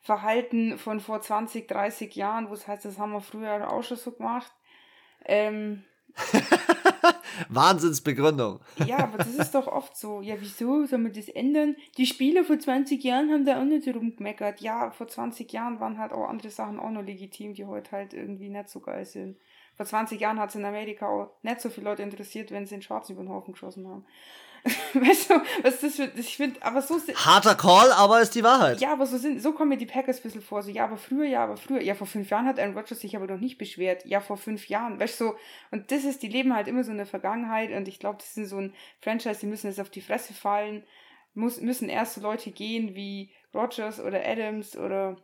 Verhalten 0.00 0.78
von 0.78 1.00
vor 1.00 1.20
20, 1.20 1.66
30 1.66 2.14
Jahren, 2.14 2.50
wo 2.50 2.54
es 2.54 2.68
heißt, 2.68 2.84
das 2.84 2.98
haben 2.98 3.12
wir 3.12 3.20
früher 3.20 3.70
auch 3.70 3.82
schon 3.82 3.96
so 3.96 4.12
gemacht. 4.12 4.52
Ähm, 5.24 5.84
Wahnsinnsbegründung. 7.48 8.60
Ja, 8.86 8.98
aber 8.98 9.18
das 9.18 9.34
ist 9.34 9.54
doch 9.54 9.66
oft 9.66 9.96
so. 9.96 10.20
Ja, 10.20 10.36
wieso 10.38 10.84
soll 10.86 10.98
man 10.98 11.12
das 11.12 11.28
ändern? 11.28 11.76
Die 11.96 12.06
Spieler 12.06 12.44
vor 12.44 12.58
20 12.58 13.02
Jahren 13.02 13.30
haben 13.30 13.44
da 13.44 13.60
auch 13.60 13.64
nicht 13.64 13.86
rumgemeckert. 13.88 14.60
Ja, 14.60 14.90
vor 14.90 15.08
20 15.08 15.52
Jahren 15.52 15.80
waren 15.80 15.98
halt 15.98 16.12
auch 16.12 16.28
andere 16.28 16.50
Sachen 16.50 16.78
auch 16.78 16.90
noch 16.90 17.02
legitim, 17.02 17.54
die 17.54 17.66
heute 17.66 17.92
halt 17.92 18.14
irgendwie 18.14 18.48
nicht 18.48 18.68
so 18.68 18.80
geil 18.80 19.04
sind. 19.04 19.36
Vor 19.78 19.86
20 19.86 20.20
Jahren 20.20 20.40
hat 20.40 20.50
es 20.50 20.56
in 20.56 20.64
Amerika 20.64 21.06
auch 21.06 21.30
nicht 21.42 21.60
so 21.60 21.70
viele 21.70 21.88
Leute 21.88 22.02
interessiert, 22.02 22.50
wenn 22.50 22.66
sie 22.66 22.74
den 22.74 22.82
Schwarzen 22.82 23.12
über 23.12 23.22
den 23.22 23.30
Haufen 23.30 23.52
geschossen 23.52 23.86
haben. 23.86 24.04
weißt 24.92 25.30
du, 25.30 25.34
was 25.62 25.74
ist 25.74 25.82
das 25.84 25.94
für, 25.94 26.18
ich 26.18 26.36
finde, 26.36 26.60
aber 26.64 26.82
so. 26.82 26.98
Harter 27.14 27.54
Call, 27.54 27.92
aber 27.92 28.20
ist 28.20 28.34
die 28.34 28.42
Wahrheit. 28.42 28.80
Ja, 28.80 28.92
aber 28.92 29.06
so 29.06 29.16
sind, 29.16 29.40
so 29.40 29.52
kommen 29.52 29.68
mir 29.68 29.76
die 29.76 29.86
Packers 29.86 30.18
ein 30.18 30.22
bisschen 30.22 30.42
vor, 30.42 30.64
so, 30.64 30.70
ja, 30.72 30.82
aber 30.82 30.96
früher, 30.96 31.26
ja, 31.26 31.44
aber 31.44 31.56
früher, 31.56 31.80
ja, 31.80 31.94
vor 31.94 32.08
fünf 32.08 32.28
Jahren 32.28 32.44
hat 32.44 32.58
Aaron 32.58 32.76
Rodgers 32.76 32.98
sich 32.98 33.14
aber 33.14 33.28
noch 33.28 33.38
nicht 33.38 33.56
beschwert, 33.56 34.04
ja, 34.04 34.18
vor 34.18 34.36
fünf 34.36 34.68
Jahren, 34.68 34.98
weißt 34.98 35.20
du, 35.20 35.24
so, 35.26 35.36
und 35.70 35.92
das 35.92 36.02
ist, 36.02 36.24
die 36.24 36.28
leben 36.28 36.56
halt 36.56 36.66
immer 36.66 36.82
so 36.82 36.90
in 36.90 36.96
der 36.96 37.06
Vergangenheit 37.06 37.70
und 37.70 37.86
ich 37.86 38.00
glaube, 38.00 38.18
das 38.18 38.34
sind 38.34 38.46
so 38.46 38.56
ein 38.56 38.74
Franchise, 39.00 39.38
die 39.38 39.46
müssen 39.46 39.68
jetzt 39.68 39.78
auf 39.80 39.90
die 39.90 40.02
Fresse 40.02 40.34
fallen, 40.34 40.82
muss, 41.34 41.60
müssen 41.60 41.88
erst 41.88 42.14
so 42.14 42.20
Leute 42.20 42.50
gehen 42.50 42.96
wie 42.96 43.32
Rodgers 43.54 44.00
oder 44.00 44.26
Adams 44.26 44.76
oder, 44.76 45.16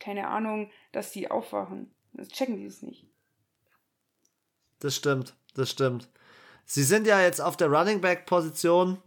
keine 0.00 0.26
Ahnung, 0.26 0.72
dass 0.90 1.12
die 1.12 1.30
aufwachen. 1.30 1.94
Das 2.14 2.28
checken 2.28 2.56
die 2.56 2.66
es 2.66 2.82
nicht. 2.82 3.06
Das 4.86 4.94
stimmt, 4.94 5.34
das 5.54 5.68
stimmt. 5.68 6.08
Sie 6.64 6.84
sind 6.84 7.08
ja 7.08 7.20
jetzt 7.20 7.40
auf 7.40 7.56
der 7.56 7.66
Running 7.66 8.00
Back 8.00 8.24
Position 8.24 8.98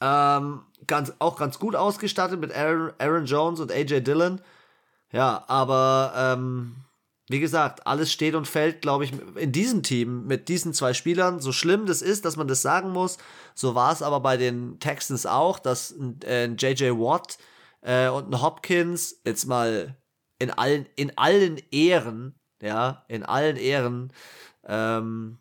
ähm, 0.00 0.62
ganz, 0.86 1.12
auch 1.18 1.36
ganz 1.36 1.58
gut 1.58 1.74
ausgestattet 1.74 2.38
mit 2.38 2.54
Aaron, 2.54 2.92
Aaron 2.98 3.26
Jones 3.26 3.58
und 3.58 3.72
AJ 3.72 4.02
Dillon. 4.02 4.40
Ja, 5.10 5.42
aber 5.48 6.12
ähm, 6.16 6.76
wie 7.28 7.40
gesagt, 7.40 7.84
alles 7.84 8.12
steht 8.12 8.36
und 8.36 8.46
fällt, 8.46 8.80
glaube 8.80 9.06
ich, 9.06 9.12
in 9.34 9.50
diesem 9.50 9.82
Team 9.82 10.28
mit 10.28 10.48
diesen 10.48 10.72
zwei 10.72 10.94
Spielern. 10.94 11.40
So 11.40 11.50
schlimm 11.50 11.86
das 11.86 12.00
ist, 12.00 12.24
dass 12.24 12.36
man 12.36 12.46
das 12.46 12.62
sagen 12.62 12.90
muss, 12.90 13.18
so 13.56 13.74
war 13.74 13.92
es 13.92 14.02
aber 14.02 14.20
bei 14.20 14.36
den 14.36 14.78
Texans 14.78 15.26
auch, 15.26 15.58
dass 15.58 15.90
ein, 15.90 16.20
äh, 16.22 16.46
JJ 16.46 16.90
Watt 16.90 17.38
äh, 17.80 18.06
und 18.08 18.30
ein 18.32 18.40
Hopkins 18.40 19.20
jetzt 19.24 19.46
mal 19.46 19.96
in 20.38 20.52
allen, 20.52 20.86
in 20.94 21.18
allen 21.18 21.60
Ehren, 21.72 22.36
ja, 22.62 23.04
in 23.08 23.24
allen 23.24 23.56
Ehren, 23.56 24.12
ähm, 24.66 25.38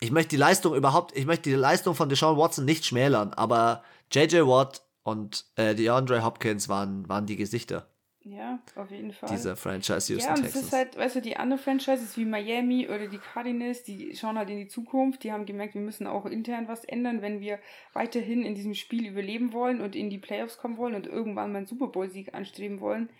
ich 0.00 0.10
möchte 0.10 0.30
die 0.30 0.36
Leistung 0.36 0.74
überhaupt, 0.74 1.16
ich 1.16 1.26
möchte 1.26 1.50
die 1.50 1.56
Leistung 1.56 1.94
von 1.94 2.08
Deshaun 2.08 2.36
Watson 2.36 2.64
nicht 2.64 2.84
schmälern, 2.84 3.32
aber 3.32 3.82
JJ 4.12 4.42
Watt 4.42 4.82
und 5.02 5.46
äh, 5.56 5.74
DeAndre 5.74 6.24
Hopkins 6.24 6.68
waren, 6.68 7.08
waren 7.08 7.26
die 7.26 7.36
Gesichter. 7.36 7.88
Ja, 8.26 8.58
auf 8.76 8.90
jeden 8.90 9.12
Fall. 9.12 9.28
Dieser 9.28 9.54
Franchise 9.54 10.10
Houston 10.10 10.18
Ja, 10.18 10.34
und 10.34 10.46
es 10.46 10.56
ist 10.56 10.72
halt, 10.72 10.96
weißt 10.96 11.16
du, 11.16 11.20
die 11.20 11.36
anderen 11.36 11.62
Franchises 11.62 12.16
wie 12.16 12.24
Miami 12.24 12.88
oder 12.88 13.06
die 13.06 13.18
Cardinals, 13.18 13.82
die 13.82 14.16
schauen 14.16 14.38
halt 14.38 14.48
in 14.48 14.56
die 14.56 14.66
Zukunft, 14.66 15.24
die 15.24 15.32
haben 15.32 15.44
gemerkt, 15.44 15.74
wir 15.74 15.82
müssen 15.82 16.06
auch 16.06 16.24
intern 16.24 16.66
was 16.66 16.84
ändern, 16.84 17.20
wenn 17.20 17.40
wir 17.40 17.58
weiterhin 17.92 18.42
in 18.42 18.54
diesem 18.54 18.72
Spiel 18.72 19.06
überleben 19.06 19.52
wollen 19.52 19.82
und 19.82 19.94
in 19.94 20.08
die 20.08 20.18
Playoffs 20.18 20.56
kommen 20.56 20.78
wollen 20.78 20.94
und 20.94 21.06
irgendwann 21.06 21.52
mal 21.52 21.58
einen 21.58 21.66
Super 21.66 21.88
Bowl-Sieg 21.88 22.34
anstreben 22.34 22.80
wollen. 22.80 23.10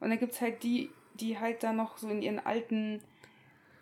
Und 0.00 0.08
dann 0.08 0.18
gibt 0.18 0.32
es 0.32 0.40
halt 0.40 0.62
die, 0.62 0.90
die 1.14 1.38
halt 1.38 1.62
da 1.62 1.74
noch 1.74 1.98
so 1.98 2.08
in 2.08 2.22
ihren 2.22 2.38
alten 2.38 3.02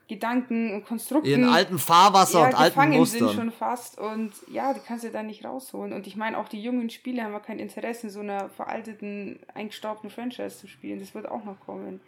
Gedanken 0.06 0.74
und 0.74 0.84
Konstrukten. 0.84 1.30
Ihren 1.30 1.48
alten 1.48 1.78
Fahrwasser 1.78 2.40
ja, 2.40 2.46
und 2.48 2.54
alten 2.54 2.90
Mustern. 2.90 3.28
sind 3.28 3.36
schon 3.36 3.52
fast 3.52 3.98
und 3.98 4.32
ja, 4.48 4.74
die 4.74 4.80
kannst 4.80 5.04
du 5.04 5.10
da 5.10 5.22
nicht 5.22 5.44
rausholen. 5.44 5.94
Und 5.94 6.06
ich 6.06 6.14
meine, 6.16 6.38
auch 6.38 6.48
die 6.48 6.62
jungen 6.62 6.90
Spieler 6.90 7.24
haben 7.24 7.32
ja 7.32 7.40
kein 7.40 7.58
Interesse, 7.58 8.08
in 8.08 8.12
so 8.12 8.20
einer 8.20 8.50
veralteten, 8.50 9.40
eingestaubten 9.54 10.10
Franchise 10.10 10.58
zu 10.58 10.68
spielen. 10.68 11.00
Das 11.00 11.14
wird 11.14 11.26
auch 11.26 11.44
noch 11.44 11.58
kommen. 11.60 12.00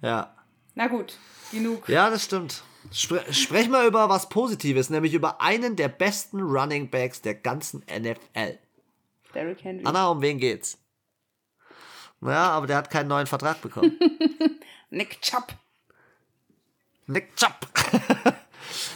Ja. 0.00 0.34
Na 0.76 0.86
gut, 0.86 1.18
genug. 1.50 1.88
Ja, 1.88 2.10
das 2.10 2.24
stimmt. 2.24 2.62
Spre 2.92 3.24
sprech 3.32 3.68
mal 3.68 3.86
über 3.86 4.08
was 4.08 4.28
Positives, 4.28 4.90
nämlich 4.90 5.14
über 5.14 5.40
einen 5.40 5.74
der 5.76 5.88
besten 5.88 6.40
Running 6.40 6.90
Backs 6.90 7.22
der 7.22 7.34
ganzen 7.34 7.82
NFL. 7.90 8.58
Derrick 9.34 9.64
Henry. 9.64 9.84
Anna, 9.84 10.08
um 10.08 10.20
wen 10.20 10.38
geht's? 10.38 10.78
Ja, 12.20 12.50
aber 12.50 12.66
der 12.66 12.76
hat 12.76 12.90
keinen 12.90 13.08
neuen 13.08 13.26
Vertrag 13.26 13.60
bekommen. 13.60 13.98
Nick 14.90 15.20
Chubb. 15.20 15.54
Nick 17.06 17.36
Chubb. 17.36 17.54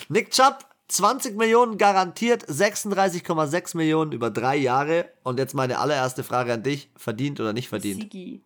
Nick 0.08 0.30
Chubb, 0.30 0.64
20 0.88 1.36
Millionen 1.36 1.76
garantiert, 1.76 2.44
36,6 2.44 3.76
Millionen 3.76 4.12
über 4.12 4.30
drei 4.30 4.56
Jahre. 4.56 5.10
Und 5.22 5.38
jetzt 5.38 5.54
meine 5.54 5.78
allererste 5.78 6.24
Frage 6.24 6.54
an 6.54 6.62
dich: 6.62 6.90
verdient 6.96 7.40
oder 7.40 7.52
nicht 7.52 7.68
verdient? 7.68 8.02
Sigi. 8.02 8.42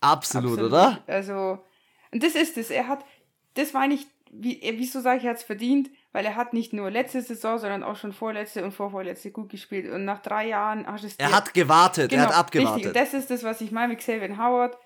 Absolut, 0.00 0.52
Absolut, 0.52 0.72
oder? 0.72 0.98
Also, 1.06 1.64
und 2.10 2.22
das 2.22 2.34
ist 2.34 2.56
es. 2.56 2.70
Er 2.70 2.88
hat, 2.88 3.04
das 3.54 3.72
meine 3.72 3.94
ich, 3.94 4.06
wie, 4.32 4.60
wieso 4.76 5.00
sage 5.00 5.18
ich, 5.18 5.24
er 5.24 5.30
hat 5.30 5.36
es 5.38 5.44
verdient? 5.44 5.90
Weil 6.12 6.24
er 6.26 6.34
hat 6.34 6.52
nicht 6.52 6.72
nur 6.72 6.90
letzte 6.90 7.22
Saison, 7.22 7.58
sondern 7.58 7.82
auch 7.82 7.96
schon 7.96 8.12
vorletzte 8.12 8.64
und 8.64 8.72
vorvorletzte 8.72 9.30
gut 9.30 9.50
gespielt. 9.50 9.90
Und 9.90 10.04
nach 10.04 10.20
drei 10.20 10.48
Jahren 10.48 10.86
hast 10.86 11.04
du 11.04 11.06
es. 11.06 11.16
Er 11.16 11.32
hat 11.32 11.54
gewartet, 11.54 12.10
genau, 12.10 12.24
er 12.24 12.28
hat 12.28 12.36
abgewartet. 12.36 12.86
Richtig. 12.86 12.88
Und 12.88 12.96
das 12.96 13.14
ist 13.14 13.30
das, 13.30 13.44
was 13.44 13.60
ich 13.60 13.70
meine 13.70 13.88
mit 13.88 14.00
Xavier 14.00 14.36
Howard 14.36 14.76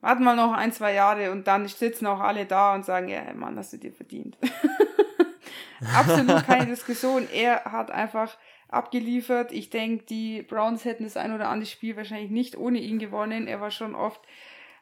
Warten 0.00 0.24
mal 0.24 0.36
noch 0.36 0.52
ein, 0.52 0.72
zwei 0.72 0.94
Jahre 0.94 1.32
und 1.32 1.46
dann 1.46 1.66
sitzen 1.66 2.06
auch 2.06 2.20
alle 2.20 2.46
da 2.46 2.74
und 2.74 2.84
sagen, 2.84 3.08
ja, 3.08 3.32
Mann, 3.34 3.58
hast 3.58 3.72
du 3.72 3.78
dir 3.78 3.92
verdient. 3.92 4.36
Absolut 5.94 6.44
keine 6.44 6.66
Diskussion. 6.70 7.28
Er 7.32 7.64
hat 7.64 7.90
einfach 7.90 8.36
abgeliefert. 8.68 9.52
Ich 9.52 9.70
denke, 9.70 10.04
die 10.04 10.42
Browns 10.42 10.84
hätten 10.84 11.04
das 11.04 11.16
ein 11.16 11.34
oder 11.34 11.48
andere 11.48 11.68
Spiel 11.68 11.96
wahrscheinlich 11.96 12.30
nicht 12.30 12.56
ohne 12.56 12.78
ihn 12.78 12.98
gewonnen. 12.98 13.46
Er 13.48 13.60
war 13.60 13.70
schon 13.70 13.94
oft 13.94 14.20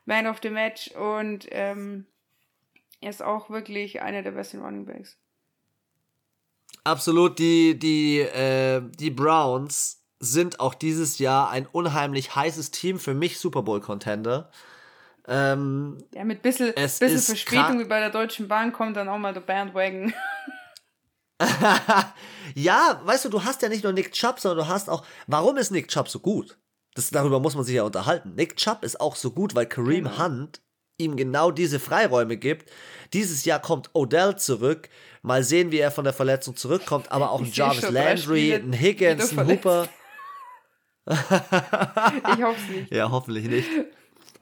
Man 0.04 0.26
of 0.26 0.38
the 0.42 0.50
Match 0.50 0.88
und 0.92 1.46
ähm, 1.50 2.06
er 3.00 3.10
ist 3.10 3.22
auch 3.22 3.50
wirklich 3.50 4.02
einer 4.02 4.22
der 4.22 4.32
besten 4.32 4.60
Running 4.60 4.86
Backs. 4.86 5.18
Absolut, 6.84 7.38
die, 7.38 7.78
die, 7.78 8.20
äh, 8.20 8.82
die 8.98 9.10
Browns 9.10 10.02
sind 10.18 10.60
auch 10.60 10.74
dieses 10.74 11.18
Jahr 11.18 11.50
ein 11.50 11.66
unheimlich 11.66 12.34
heißes 12.34 12.70
Team, 12.70 12.98
für 12.98 13.14
mich 13.14 13.38
Super 13.38 13.62
Bowl-Contender. 13.62 14.50
Ähm, 15.28 15.98
ja, 16.14 16.24
mit 16.24 16.42
bisschen, 16.42 16.72
bisschen 16.74 17.18
Verspätung 17.18 17.80
wie 17.80 17.84
bei 17.84 17.98
der 18.00 18.10
Deutschen 18.10 18.46
Bahn 18.46 18.72
kommt 18.72 18.96
dann 18.96 19.08
auch 19.08 19.18
mal 19.18 19.32
der 19.32 19.40
Bandwagon. 19.40 20.12
ja, 22.54 23.00
weißt 23.04 23.24
du, 23.24 23.28
du 23.28 23.44
hast 23.44 23.62
ja 23.62 23.68
nicht 23.68 23.84
nur 23.84 23.92
Nick 23.92 24.12
Chubb, 24.12 24.38
sondern 24.38 24.66
du 24.66 24.72
hast 24.72 24.88
auch, 24.88 25.04
warum 25.26 25.56
ist 25.56 25.70
Nick 25.70 25.88
Chubb 25.88 26.08
so 26.08 26.20
gut? 26.20 26.58
Das, 26.94 27.10
darüber 27.10 27.40
muss 27.40 27.54
man 27.54 27.64
sich 27.64 27.74
ja 27.74 27.82
unterhalten. 27.82 28.34
Nick 28.36 28.56
Chubb 28.56 28.84
ist 28.84 29.00
auch 29.00 29.16
so 29.16 29.30
gut, 29.30 29.54
weil 29.54 29.66
Kareem 29.66 30.04
genau. 30.04 30.18
Hunt 30.18 30.60
ihm 30.98 31.16
genau 31.16 31.50
diese 31.50 31.78
Freiräume 31.78 32.36
gibt. 32.36 32.70
Dieses 33.12 33.44
Jahr 33.44 33.60
kommt 33.60 33.90
Odell 33.92 34.36
zurück. 34.36 34.88
Mal 35.22 35.42
sehen, 35.42 35.70
wie 35.72 35.78
er 35.78 35.90
von 35.90 36.04
der 36.04 36.12
Verletzung 36.12 36.56
zurückkommt. 36.56 37.12
Aber 37.12 37.32
auch 37.32 37.40
ein 37.40 37.50
Jarvis 37.52 37.90
Landry, 37.90 38.54
ein 38.54 38.72
Higgins, 38.72 39.36
ein 39.36 39.46
Hooper. 39.46 39.88
ich 41.08 41.16
hoffe 42.42 42.56
es 42.56 42.68
nicht. 42.74 42.92
Ja, 42.92 43.10
hoffentlich 43.10 43.46
nicht. 43.46 43.68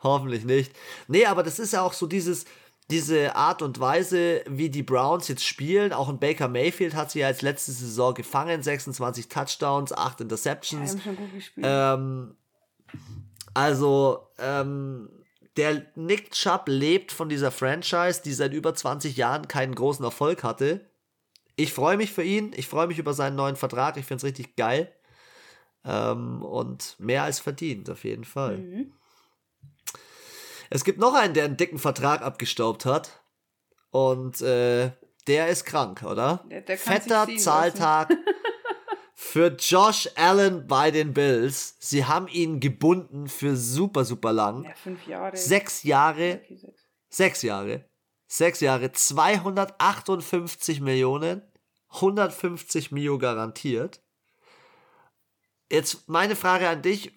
Hoffentlich 0.04 0.44
nicht. 0.44 0.72
Nee, 1.08 1.26
aber 1.26 1.42
das 1.42 1.58
ist 1.58 1.72
ja 1.72 1.82
auch 1.82 1.94
so 1.94 2.06
dieses, 2.06 2.44
diese 2.90 3.34
Art 3.34 3.62
und 3.62 3.80
Weise, 3.80 4.42
wie 4.46 4.68
die 4.68 4.82
Browns 4.82 5.28
jetzt 5.28 5.44
spielen. 5.44 5.92
Auch 5.92 6.10
ein 6.10 6.18
Baker 6.18 6.48
Mayfield 6.48 6.94
hat 6.94 7.10
sie 7.10 7.20
ja 7.20 7.28
als 7.28 7.42
letzte 7.42 7.72
Saison 7.72 8.12
gefangen. 8.12 8.62
26 8.62 9.28
Touchdowns, 9.28 9.92
8 9.92 10.20
Interceptions. 10.20 10.94
Ja, 10.94 11.00
schon 11.00 11.16
gut 11.16 11.32
gespielt. 11.32 11.66
Ähm, 11.68 12.36
also, 13.54 14.28
ähm, 14.38 15.08
der 15.56 15.86
Nick 15.94 16.32
Chubb 16.32 16.64
lebt 16.66 17.12
von 17.12 17.28
dieser 17.28 17.50
Franchise, 17.50 18.20
die 18.22 18.32
seit 18.32 18.52
über 18.52 18.74
20 18.74 19.16
Jahren 19.16 19.48
keinen 19.48 19.74
großen 19.74 20.04
Erfolg 20.04 20.42
hatte. 20.42 20.80
Ich 21.56 21.72
freue 21.72 21.96
mich 21.96 22.12
für 22.12 22.24
ihn. 22.24 22.52
Ich 22.56 22.66
freue 22.66 22.88
mich 22.88 22.98
über 22.98 23.14
seinen 23.14 23.36
neuen 23.36 23.56
Vertrag. 23.56 23.96
Ich 23.96 24.04
finde 24.04 24.18
es 24.18 24.24
richtig 24.24 24.56
geil. 24.56 24.92
Ähm, 25.84 26.42
und 26.42 26.96
mehr 26.98 27.22
als 27.22 27.40
verdient, 27.40 27.88
auf 27.88 28.04
jeden 28.04 28.24
Fall. 28.24 28.58
Mhm. 28.58 28.92
Es 30.70 30.84
gibt 30.84 30.98
noch 30.98 31.14
einen, 31.14 31.34
der 31.34 31.44
einen 31.44 31.56
dicken 31.56 31.78
Vertrag 31.78 32.22
abgestaubt 32.22 32.84
hat. 32.84 33.22
Und 33.90 34.40
äh, 34.40 34.90
der 35.26 35.48
ist 35.48 35.64
krank, 35.64 36.02
oder? 36.02 36.44
Der, 36.50 36.62
der 36.62 36.78
Fetter 36.78 37.28
Zahltag 37.36 38.12
für 39.14 39.48
Josh 39.58 40.08
Allen 40.16 40.66
bei 40.66 40.90
den 40.90 41.14
Bills. 41.14 41.76
Sie 41.78 42.04
haben 42.04 42.28
ihn 42.28 42.60
gebunden 42.60 43.28
für 43.28 43.56
super, 43.56 44.04
super 44.04 44.32
lang. 44.32 44.64
Ja, 44.64 44.74
fünf 44.74 45.06
Jahre. 45.06 45.36
Sechs 45.36 45.82
Jahre. 45.82 46.40
Okay, 46.42 46.56
sechs. 46.56 46.82
sechs 47.08 47.42
Jahre. 47.42 47.84
Sechs 48.26 48.60
Jahre. 48.60 48.92
258 48.92 50.80
Millionen. 50.80 51.42
150 51.90 52.90
Mio 52.90 53.18
garantiert. 53.18 54.02
Jetzt 55.70 56.08
meine 56.08 56.36
Frage 56.36 56.68
an 56.68 56.82
dich 56.82 57.12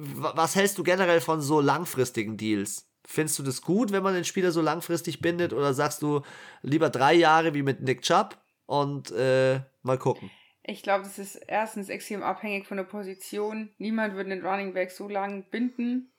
was 0.00 0.56
hältst 0.56 0.78
du 0.78 0.82
generell 0.82 1.20
von 1.20 1.40
so 1.40 1.60
langfristigen 1.60 2.36
Deals? 2.36 2.86
Findest 3.04 3.38
du 3.38 3.42
das 3.42 3.62
gut, 3.62 3.92
wenn 3.92 4.02
man 4.02 4.14
den 4.14 4.24
Spieler 4.24 4.52
so 4.52 4.60
langfristig 4.60 5.20
bindet? 5.20 5.52
Oder 5.52 5.74
sagst 5.74 6.02
du 6.02 6.22
lieber 6.62 6.90
drei 6.90 7.14
Jahre 7.14 7.54
wie 7.54 7.62
mit 7.62 7.80
Nick 7.80 8.02
Chubb 8.02 8.38
und 8.66 9.10
äh, 9.10 9.60
mal 9.82 9.98
gucken? 9.98 10.30
Ich 10.62 10.82
glaube, 10.82 11.04
das 11.04 11.18
ist 11.18 11.36
erstens 11.48 11.88
extrem 11.88 12.22
abhängig 12.22 12.66
von 12.66 12.76
der 12.76 12.84
Position. 12.84 13.70
Niemand 13.78 14.14
würde 14.14 14.30
einen 14.30 14.46
Running 14.46 14.74
Back 14.74 14.90
so 14.90 15.08
lang 15.08 15.44
binden, 15.50 16.12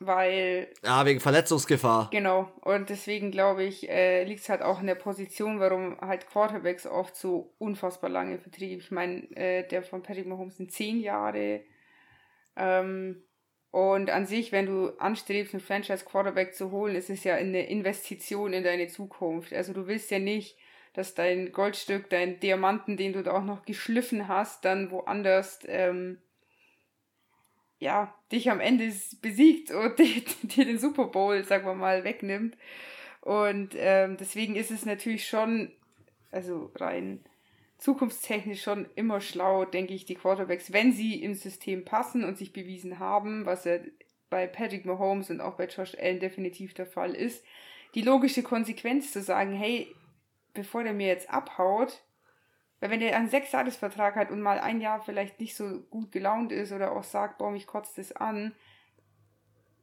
weil. 0.00 0.68
Ja, 0.82 1.04
wegen 1.04 1.20
Verletzungsgefahr. 1.20 2.08
Genau. 2.10 2.50
Und 2.62 2.88
deswegen 2.90 3.30
glaube 3.30 3.62
ich, 3.64 3.88
äh, 3.88 4.24
liegt 4.24 4.40
es 4.40 4.48
halt 4.48 4.62
auch 4.62 4.80
in 4.80 4.86
der 4.86 4.94
Position, 4.94 5.60
warum 5.60 6.00
halt 6.00 6.26
Quarterbacks 6.28 6.86
oft 6.86 7.14
so 7.14 7.54
unfassbar 7.58 8.10
lange 8.10 8.38
Verträge. 8.38 8.76
Ich 8.76 8.90
meine, 8.90 9.30
äh, 9.36 9.68
der 9.68 9.82
von 9.82 10.02
Patrick 10.02 10.26
Mahomes 10.26 10.56
sind 10.56 10.72
zehn 10.72 11.00
Jahre. 11.00 11.60
Ähm, 12.56 13.22
und 13.70 14.10
an 14.10 14.26
sich, 14.26 14.52
wenn 14.52 14.66
du 14.66 14.90
anstrebst, 14.98 15.54
einen 15.54 15.62
Franchise-Quarterback 15.62 16.54
zu 16.54 16.70
holen, 16.70 16.94
ist 16.94 17.08
es 17.08 17.24
ja 17.24 17.36
eine 17.36 17.66
Investition 17.68 18.52
in 18.52 18.64
deine 18.64 18.88
Zukunft. 18.88 19.52
Also 19.54 19.72
du 19.72 19.86
willst 19.86 20.10
ja 20.10 20.18
nicht, 20.18 20.58
dass 20.92 21.14
dein 21.14 21.52
Goldstück, 21.52 22.10
dein 22.10 22.38
Diamanten, 22.38 22.98
den 22.98 23.14
du 23.14 23.22
da 23.22 23.32
auch 23.32 23.44
noch 23.44 23.64
geschliffen 23.64 24.28
hast, 24.28 24.66
dann 24.66 24.90
woanders 24.90 25.60
ähm, 25.66 26.18
ja, 27.78 28.14
dich 28.30 28.50
am 28.50 28.60
Ende 28.60 28.92
besiegt 29.22 29.70
und 29.70 29.98
dir 30.42 30.64
den 30.64 30.78
Super 30.78 31.06
Bowl, 31.06 31.42
sagen 31.42 31.66
wir 31.66 31.74
mal, 31.74 32.04
wegnimmt. 32.04 32.56
Und 33.22 33.74
ähm, 33.76 34.16
deswegen 34.18 34.54
ist 34.54 34.70
es 34.70 34.84
natürlich 34.84 35.26
schon, 35.26 35.72
also 36.30 36.70
rein 36.76 37.24
zukunftstechnisch 37.82 38.62
schon 38.62 38.86
immer 38.94 39.20
schlau, 39.20 39.64
denke 39.64 39.92
ich, 39.92 40.04
die 40.04 40.14
Quarterbacks, 40.14 40.72
wenn 40.72 40.92
sie 40.92 41.20
im 41.20 41.34
System 41.34 41.84
passen 41.84 42.22
und 42.22 42.38
sich 42.38 42.52
bewiesen 42.52 43.00
haben, 43.00 43.44
was 43.44 43.64
ja 43.64 43.78
bei 44.30 44.46
Patrick 44.46 44.84
Mahomes 44.84 45.30
und 45.30 45.40
auch 45.40 45.56
bei 45.56 45.66
Josh 45.66 45.96
Allen 45.98 46.20
definitiv 46.20 46.74
der 46.74 46.86
Fall 46.86 47.12
ist, 47.14 47.44
die 47.96 48.02
logische 48.02 48.44
Konsequenz 48.44 49.12
zu 49.12 49.20
sagen, 49.20 49.52
hey, 49.52 49.92
bevor 50.54 50.84
der 50.84 50.92
mir 50.92 51.08
jetzt 51.08 51.28
abhaut, 51.28 52.04
weil 52.78 52.90
wenn 52.90 53.00
der 53.00 53.16
einen 53.16 53.28
Sechsjahresvertrag 53.28 54.14
hat 54.14 54.30
und 54.30 54.40
mal 54.40 54.60
ein 54.60 54.80
Jahr 54.80 55.02
vielleicht 55.02 55.40
nicht 55.40 55.56
so 55.56 55.80
gut 55.90 56.12
gelaunt 56.12 56.52
ist 56.52 56.70
oder 56.70 56.92
auch 56.92 57.04
sagt, 57.04 57.38
boah, 57.38 57.50
mich 57.50 57.66
kotzt 57.66 57.98
das 57.98 58.12
an, 58.12 58.54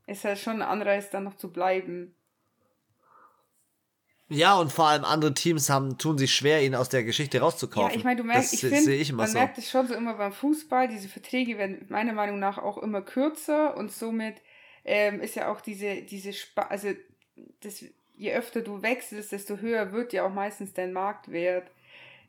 ist 0.08 0.24
halt 0.24 0.40
schon 0.40 0.62
ein 0.62 0.70
Anreiz, 0.70 1.10
dann 1.10 1.26
noch 1.26 1.36
zu 1.36 1.52
bleiben. 1.52 2.16
Ja, 4.30 4.58
und 4.58 4.72
vor 4.72 4.88
allem 4.88 5.04
andere 5.04 5.34
Teams 5.34 5.70
haben, 5.70 5.98
tun 5.98 6.20
sich 6.20 6.34
schwer, 6.34 6.62
ihn 6.64 6.76
aus 6.76 6.90
der 6.90 7.04
Geschichte 7.04 7.40
rauszukaufen. 7.40 7.92
Ja, 7.92 7.98
ich 7.98 8.04
meine, 8.04 8.18
du 8.18 8.24
merkst, 8.24 8.54
das 8.54 8.64
ich 8.64 8.70
finde, 8.70 9.14
man 9.14 9.28
so. 9.28 9.34
merkt 9.34 9.58
es 9.58 9.70
schon 9.70 9.88
so 9.88 9.96
immer 9.96 10.14
beim 10.14 10.32
Fußball, 10.32 10.88
diese 10.88 11.10
Verträge 11.10 11.58
werden 11.58 11.86
meiner 11.90 12.14
Meinung 12.14 12.38
nach 12.38 12.60
auch 12.60 12.78
immer 12.78 13.02
kürzer 13.02 13.76
und 13.76 13.92
somit 13.92 14.36
ähm, 14.86 15.20
ist 15.20 15.36
ja 15.36 15.52
auch 15.52 15.62
diese, 15.62 16.04
diese, 16.04 16.30
Sp 16.30 16.62
also 16.70 16.90
das, 17.62 17.84
je 18.18 18.34
öfter 18.34 18.62
du 18.62 18.84
wechselst, 18.84 19.32
desto 19.32 19.58
höher 19.58 19.92
wird 19.94 20.14
ja 20.14 20.26
auch 20.26 20.34
meistens 20.34 20.74
dein 20.74 20.94
Marktwert. 20.94 21.72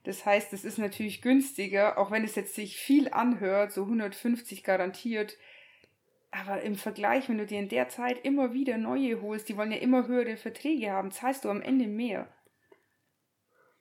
Das 0.05 0.25
heißt, 0.25 0.55
es 0.55 0.65
ist 0.65 0.79
natürlich 0.79 1.21
günstiger, 1.21 1.99
auch 1.99 2.11
wenn 2.11 2.25
es 2.25 2.35
jetzt 2.35 2.55
sich 2.55 2.79
viel 2.79 3.11
anhört, 3.11 3.73
so 3.73 3.83
150 3.83 4.65
garantiert, 4.65 5.37
aber 6.31 6.63
im 6.63 6.77
Vergleich, 6.77 7.29
wenn 7.29 7.39
du 7.39 7.47
dir 7.47 7.59
in 7.59 7.69
der 7.69 7.89
Zeit 7.89 8.25
immer 8.25 8.53
wieder 8.53 8.79
neue 8.79 9.21
holst, 9.21 9.49
die 9.49 9.57
wollen 9.57 9.73
ja 9.73 9.79
immer 9.79 10.07
höhere 10.07 10.37
Verträge 10.37 10.91
haben, 10.91 11.11
zahlst 11.11 11.45
du 11.45 11.51
am 11.51 11.63
Ende 11.63 11.87
mehr. 11.87 12.29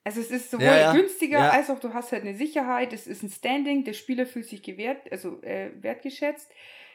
Also 0.04 0.22
es 0.22 0.32
ist 0.32 0.50
sowohl 0.50 0.66
ja, 0.66 0.78
ja. 0.78 0.93
günstiger, 0.93 1.39
ja. 1.39 1.50
als 1.52 1.70
auch 1.70 1.80
du 1.80 1.93
hast 1.93 2.12
halt 2.12 2.24
eine 2.24 2.34
Sicherheit, 2.34 2.93
es 2.93 3.06
ist 3.06 3.22
ein 3.22 3.30
Standing, 3.30 3.84
der 3.84 3.93
Spieler 3.93 4.26
fühlt 4.26 4.47
sich 4.47 4.64
gewährt, 4.64 5.12
also 5.12 5.41
äh, 5.43 5.72
wertgeschätzt. 5.82 6.52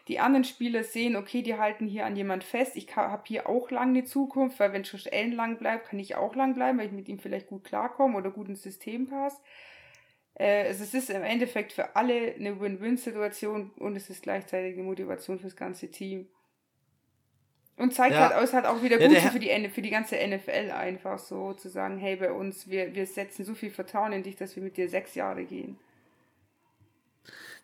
Die 0.08 0.18
anderen 0.18 0.44
Spieler 0.44 0.84
sehen, 0.84 1.16
okay, 1.16 1.42
die 1.42 1.56
halten 1.56 1.86
hier 1.86 2.04
an 2.04 2.16
jemand 2.16 2.44
fest, 2.44 2.76
ich 2.76 2.94
habe 2.96 3.22
hier 3.26 3.48
auch 3.48 3.70
lang 3.70 3.90
eine 3.90 4.04
Zukunft, 4.04 4.58
weil 4.58 4.72
wenn 4.72 4.82
Josh 4.82 5.06
Allen 5.10 5.32
lang 5.32 5.58
bleibt, 5.58 5.88
kann 5.88 5.98
ich 5.98 6.16
auch 6.16 6.34
lang 6.34 6.54
bleiben, 6.54 6.78
weil 6.78 6.86
ich 6.86 6.92
mit 6.92 7.08
ihm 7.08 7.18
vielleicht 7.18 7.46
gut 7.46 7.64
klarkomme 7.64 8.18
oder 8.18 8.30
gut 8.30 8.48
ins 8.48 8.62
System 8.62 9.06
passe. 9.06 9.40
Äh, 10.34 10.68
also 10.68 10.84
es 10.84 10.94
ist 10.94 11.10
im 11.10 11.22
Endeffekt 11.22 11.72
für 11.72 11.94
alle 11.96 12.34
eine 12.34 12.60
Win-Win-Situation 12.60 13.70
und 13.76 13.96
es 13.96 14.10
ist 14.10 14.22
gleichzeitig 14.22 14.74
eine 14.74 14.82
Motivation 14.82 15.38
fürs 15.38 15.56
ganze 15.56 15.90
Team. 15.90 16.26
Und 17.76 17.92
zeigt 17.92 18.14
ja. 18.14 18.28
halt 18.28 18.34
aus, 18.34 18.52
halt 18.52 18.66
auch 18.66 18.82
wieder 18.82 19.00
ja, 19.00 19.30
für, 19.30 19.40
die, 19.40 19.68
für 19.68 19.82
die 19.82 19.90
ganze 19.90 20.16
NFL 20.16 20.70
einfach 20.70 21.18
so 21.18 21.54
zu 21.54 21.68
sagen, 21.68 21.98
hey, 21.98 22.14
bei 22.14 22.30
uns, 22.30 22.68
wir, 22.68 22.94
wir 22.94 23.04
setzen 23.04 23.44
so 23.44 23.54
viel 23.54 23.70
Vertrauen 23.70 24.12
in 24.12 24.22
dich, 24.22 24.36
dass 24.36 24.54
wir 24.54 24.62
mit 24.62 24.76
dir 24.76 24.88
sechs 24.88 25.16
Jahre 25.16 25.44
gehen. 25.44 25.76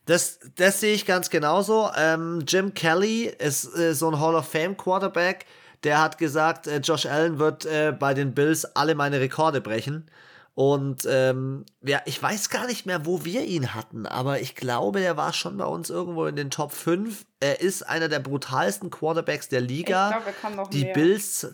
Das, 0.06 0.40
das 0.56 0.80
sehe 0.80 0.94
ich 0.94 1.06
ganz 1.06 1.30
genauso. 1.30 1.90
Ähm, 1.96 2.42
Jim 2.48 2.74
Kelly 2.74 3.32
ist 3.38 3.76
äh, 3.76 3.94
so 3.94 4.10
ein 4.10 4.18
Hall 4.18 4.34
of 4.34 4.48
Fame 4.48 4.76
Quarterback. 4.76 5.46
Der 5.84 6.02
hat 6.02 6.18
gesagt, 6.18 6.66
äh, 6.66 6.78
Josh 6.78 7.06
Allen 7.06 7.38
wird 7.38 7.64
äh, 7.66 7.94
bei 7.96 8.12
den 8.12 8.34
Bills 8.34 8.64
alle 8.64 8.96
meine 8.96 9.20
Rekorde 9.20 9.60
brechen. 9.60 10.10
Und 10.54 11.06
ähm, 11.08 11.64
ja, 11.82 12.02
ich 12.04 12.20
weiß 12.20 12.50
gar 12.50 12.66
nicht 12.66 12.84
mehr, 12.84 13.06
wo 13.06 13.24
wir 13.24 13.44
ihn 13.44 13.74
hatten, 13.74 14.04
aber 14.06 14.40
ich 14.40 14.54
glaube, 14.54 15.00
er 15.00 15.16
war 15.16 15.32
schon 15.32 15.56
bei 15.56 15.64
uns 15.64 15.90
irgendwo 15.90 16.26
in 16.26 16.36
den 16.36 16.50
Top 16.50 16.72
5. 16.72 17.24
Er 17.38 17.60
ist 17.60 17.82
einer 17.82 18.08
der 18.08 18.18
brutalsten 18.18 18.90
Quarterbacks 18.90 19.48
der 19.48 19.60
Liga. 19.60 20.22
Ich 20.28 20.44
er 20.44 20.50
noch 20.50 20.68
Die 20.68 20.84
mehr. 20.84 20.92
Bills. 20.92 21.46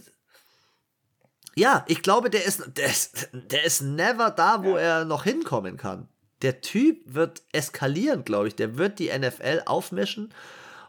Ja, 1.55 1.85
ich 1.89 2.03
glaube, 2.03 2.31
der 2.31 2.45
ist, 2.45 2.65
der 2.77 2.87
ist, 2.87 3.29
der 3.33 3.65
ist 3.65 3.83
never 3.83 4.31
da, 4.31 4.65
wo 4.65 4.77
ja. 4.77 4.99
er 5.01 5.05
noch 5.05 5.25
hinkommen 5.25 5.77
kann. 5.77 6.09
Der 6.43 6.61
Typ 6.61 6.99
wird 7.07 7.43
eskalieren, 7.53 8.25
glaube 8.25 8.49
ich. 8.49 8.57
Der 8.57 8.77
wird 8.77 8.99
die 8.99 9.11
NFL 9.17 9.63
aufmischen. 9.67 10.35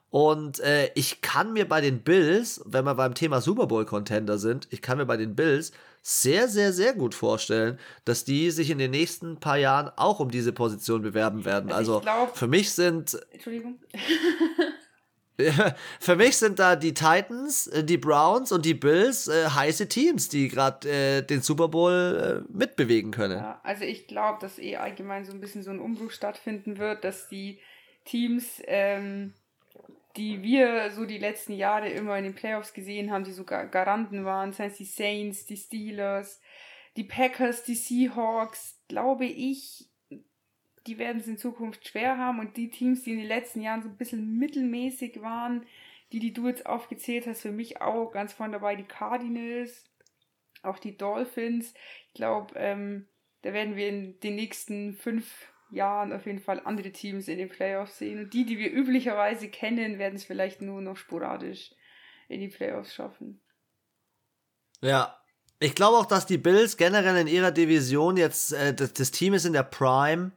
Und 0.09 0.59
äh, 0.61 0.89
ich 0.95 1.21
kann 1.21 1.53
mir 1.53 1.67
bei 1.67 1.81
den 1.81 2.01
Bills, 2.01 2.61
wenn 2.65 2.85
wir 2.85 2.95
beim 2.95 3.13
Thema 3.13 3.41
Super 3.41 3.67
Bowl 3.67 3.85
Contender 3.85 4.37
sind, 4.37 4.67
ich 4.71 4.81
kann 4.81 4.97
mir 4.97 5.05
bei 5.05 5.17
den 5.17 5.35
Bills 5.35 5.71
sehr, 6.01 6.47
sehr, 6.47 6.71
sehr 6.73 6.93
gut 6.93 7.15
vorstellen, 7.15 7.79
dass 8.05 8.23
die 8.23 8.51
sich 8.51 8.69
in 8.69 8.77
den 8.77 8.91
nächsten 8.91 9.39
paar 9.39 9.57
Jahren 9.57 9.91
auch 9.95 10.19
um 10.19 10.31
diese 10.31 10.53
Position 10.53 11.01
bewerben 11.01 11.45
werden. 11.45 11.71
Also, 11.71 11.95
also 11.95 12.01
glaub, 12.01 12.37
für 12.37 12.47
mich 12.47 12.71
sind. 12.71 13.19
Entschuldigung. 13.31 13.79
für 15.99 16.15
mich 16.15 16.37
sind 16.37 16.59
da 16.59 16.75
die 16.75 16.93
Titans, 16.93 17.67
äh, 17.67 17.83
die 17.83 17.97
Browns 17.97 18.51
und 18.51 18.65
die 18.65 18.73
Bills 18.73 19.27
äh, 19.27 19.49
heiße 19.49 19.87
Teams, 19.87 20.29
die 20.29 20.47
gerade 20.47 20.89
äh, 20.89 21.21
den 21.21 21.41
Super 21.41 21.67
Bowl 21.67 22.43
äh, 22.47 22.51
mitbewegen 22.51 23.11
können. 23.11 23.37
Ja, 23.37 23.61
also 23.63 23.83
ich 23.83 24.07
glaube, 24.07 24.39
dass 24.41 24.57
eh 24.57 24.77
allgemein 24.77 25.25
so 25.25 25.31
ein 25.31 25.39
bisschen 25.39 25.63
so 25.63 25.69
ein 25.69 25.79
Umbruch 25.79 26.11
stattfinden 26.11 26.79
wird, 26.79 27.03
dass 27.03 27.27
die 27.27 27.59
Teams 28.05 28.61
ähm, 28.65 29.33
die 30.17 30.41
wir 30.41 30.89
so 30.91 31.05
die 31.05 31.19
letzten 31.19 31.53
Jahre 31.53 31.89
immer 31.89 32.17
in 32.17 32.23
den 32.23 32.35
Playoffs 32.35 32.73
gesehen 32.73 33.11
haben, 33.11 33.23
die 33.23 33.31
so 33.31 33.45
Garanten 33.45 34.25
waren, 34.25 34.51
sei 34.51 34.65
es 34.65 34.77
die 34.77 34.85
Saints, 34.85 35.45
die 35.45 35.57
Steelers, 35.57 36.41
die 36.95 37.03
Packers, 37.03 37.63
die 37.63 37.75
Seahawks, 37.75 38.81
glaube 38.87 39.25
ich, 39.25 39.89
die 40.87 40.97
werden 40.97 41.19
es 41.19 41.27
in 41.27 41.37
Zukunft 41.37 41.87
schwer 41.87 42.17
haben 42.17 42.39
und 42.39 42.57
die 42.57 42.69
Teams, 42.69 43.03
die 43.03 43.11
in 43.11 43.19
den 43.19 43.27
letzten 43.27 43.61
Jahren 43.61 43.83
so 43.83 43.89
ein 43.89 43.97
bisschen 43.97 44.37
mittelmäßig 44.37 45.21
waren, 45.21 45.65
die, 46.11 46.19
die 46.19 46.33
du 46.33 46.47
jetzt 46.47 46.65
aufgezählt 46.65 47.27
hast, 47.27 47.41
für 47.41 47.51
mich 47.51 47.81
auch 47.81 48.11
ganz 48.11 48.33
vorne 48.33 48.53
dabei, 48.53 48.75
die 48.75 48.83
Cardinals, 48.83 49.85
auch 50.63 50.79
die 50.79 50.97
Dolphins. 50.97 51.73
Ich 52.07 52.13
glaube, 52.13 52.55
ähm, 52.55 53.07
da 53.41 53.53
werden 53.53 53.75
wir 53.75 53.89
in 53.89 54.19
den 54.21 54.35
nächsten 54.35 54.93
fünf 54.93 55.51
Jahren 55.69 56.13
auf 56.13 56.25
jeden 56.25 56.39
Fall 56.39 56.61
andere 56.63 56.91
Teams 56.91 57.27
in 57.27 57.37
den 57.37 57.49
Playoffs 57.49 57.97
sehen. 57.97 58.19
Und 58.19 58.33
die, 58.33 58.45
die 58.45 58.57
wir 58.57 58.71
üblicherweise 58.71 59.49
kennen, 59.49 59.99
werden 59.99 60.15
es 60.15 60.23
vielleicht 60.23 60.61
nur 60.61 60.81
noch 60.81 60.97
sporadisch 60.97 61.71
in 62.29 62.39
die 62.39 62.47
Playoffs 62.47 62.93
schaffen. 62.93 63.41
Ja. 64.81 65.17
Ich 65.59 65.73
glaube 65.73 65.97
auch, 65.97 66.05
dass 66.05 66.27
die 66.27 66.37
Bills 66.37 66.77
generell 66.77 67.17
in 67.17 67.27
ihrer 67.27 67.51
Division 67.51 68.15
jetzt, 68.15 68.53
äh, 68.53 68.75
das, 68.75 68.93
das, 68.93 69.09
Team 69.09 69.33
ist 69.33 69.45
in 69.45 69.53
der 69.53 69.63
Prime. 69.63 70.31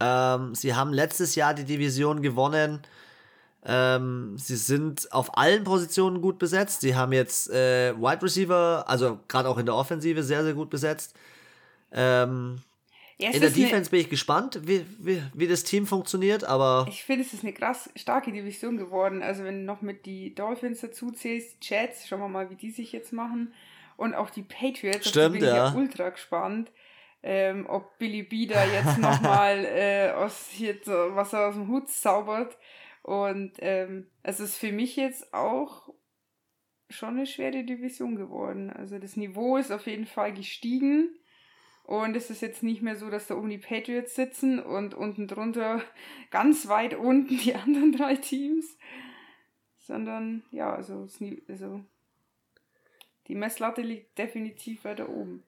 Ähm, 0.00 0.54
sie 0.56 0.74
haben 0.74 0.92
letztes 0.92 1.36
Jahr 1.36 1.54
die 1.54 1.64
Division 1.64 2.22
gewonnen. 2.22 2.82
Ähm, 3.64 4.36
sie 4.36 4.56
sind 4.56 5.12
auf 5.12 5.38
allen 5.38 5.62
Positionen 5.62 6.20
gut 6.20 6.40
besetzt. 6.40 6.80
Sie 6.80 6.96
haben 6.96 7.12
jetzt 7.12 7.50
äh, 7.50 7.96
Wide 7.96 8.22
Receiver, 8.22 8.84
also 8.88 9.20
gerade 9.28 9.48
auch 9.48 9.58
in 9.58 9.66
der 9.66 9.76
Offensive, 9.76 10.24
sehr, 10.24 10.42
sehr 10.42 10.54
gut 10.54 10.70
besetzt. 10.70 11.14
Ähm, 11.92 12.56
ja, 13.16 13.30
in 13.30 13.40
der 13.40 13.50
Defense 13.50 13.90
bin 13.90 14.00
ich 14.00 14.10
gespannt, 14.10 14.60
wie, 14.64 14.84
wie, 14.98 15.22
wie 15.34 15.46
das 15.46 15.62
Team 15.62 15.86
funktioniert, 15.86 16.42
aber. 16.42 16.86
Ich 16.88 17.04
finde, 17.04 17.24
es 17.24 17.32
ist 17.32 17.44
eine 17.44 17.52
krass 17.52 17.88
starke 17.94 18.32
Division 18.32 18.76
geworden. 18.76 19.22
Also, 19.22 19.44
wenn 19.44 19.60
du 19.60 19.64
noch 19.64 19.82
mit 19.82 20.04
die 20.04 20.34
Dolphins 20.34 20.80
dazu 20.80 21.12
zählst, 21.12 21.62
die 21.62 21.74
Jets, 21.74 22.08
schauen 22.08 22.20
wir 22.20 22.28
mal, 22.28 22.50
wie 22.50 22.56
die 22.56 22.70
sich 22.70 22.90
jetzt 22.92 23.12
machen. 23.12 23.54
Und 23.96 24.14
auch 24.14 24.30
die 24.30 24.42
Patriots, 24.42 25.08
Stimmt, 25.08 25.34
bin 25.34 25.44
ja. 25.44 25.68
ich 25.68 25.74
ja 25.74 25.78
ultra 25.78 26.10
gespannt. 26.10 26.72
Ähm, 27.22 27.66
ob 27.68 27.96
Billy 27.98 28.22
B 28.22 28.46
da 28.46 28.66
jetzt 28.66 28.98
nochmal 28.98 29.64
äh, 29.64 30.10
aus 30.10 30.48
hier 30.50 30.76
was 30.84 31.32
er 31.32 31.48
aus 31.48 31.54
dem 31.54 31.68
Hut 31.68 31.88
zaubert. 31.88 32.58
Und 33.02 33.52
ähm, 33.60 34.08
es 34.22 34.40
ist 34.40 34.56
für 34.56 34.72
mich 34.72 34.96
jetzt 34.96 35.32
auch 35.32 35.88
schon 36.90 37.16
eine 37.16 37.26
schwere 37.26 37.64
Division 37.64 38.16
geworden. 38.16 38.70
Also 38.70 38.98
das 38.98 39.16
Niveau 39.16 39.56
ist 39.56 39.70
auf 39.70 39.86
jeden 39.86 40.06
Fall 40.06 40.34
gestiegen. 40.34 41.14
Und 41.84 42.16
es 42.16 42.30
ist 42.30 42.40
jetzt 42.40 42.62
nicht 42.62 42.80
mehr 42.80 42.96
so, 42.96 43.10
dass 43.10 43.26
da 43.26 43.36
oben 43.36 43.50
die 43.50 43.58
Patriots 43.58 44.14
sitzen 44.14 44.58
und 44.58 44.94
unten 44.94 45.28
drunter, 45.28 45.82
ganz 46.30 46.66
weit 46.66 46.94
unten, 46.94 47.36
die 47.38 47.54
anderen 47.54 47.92
drei 47.92 48.16
Teams. 48.16 48.76
sondern 49.78 50.42
ja, 50.50 50.74
also, 50.74 51.06
also 51.46 51.84
die 53.28 53.34
Messlatte 53.34 53.82
liegt 53.82 54.16
definitiv 54.18 54.84
weiter 54.84 55.08
oben. 55.10 55.44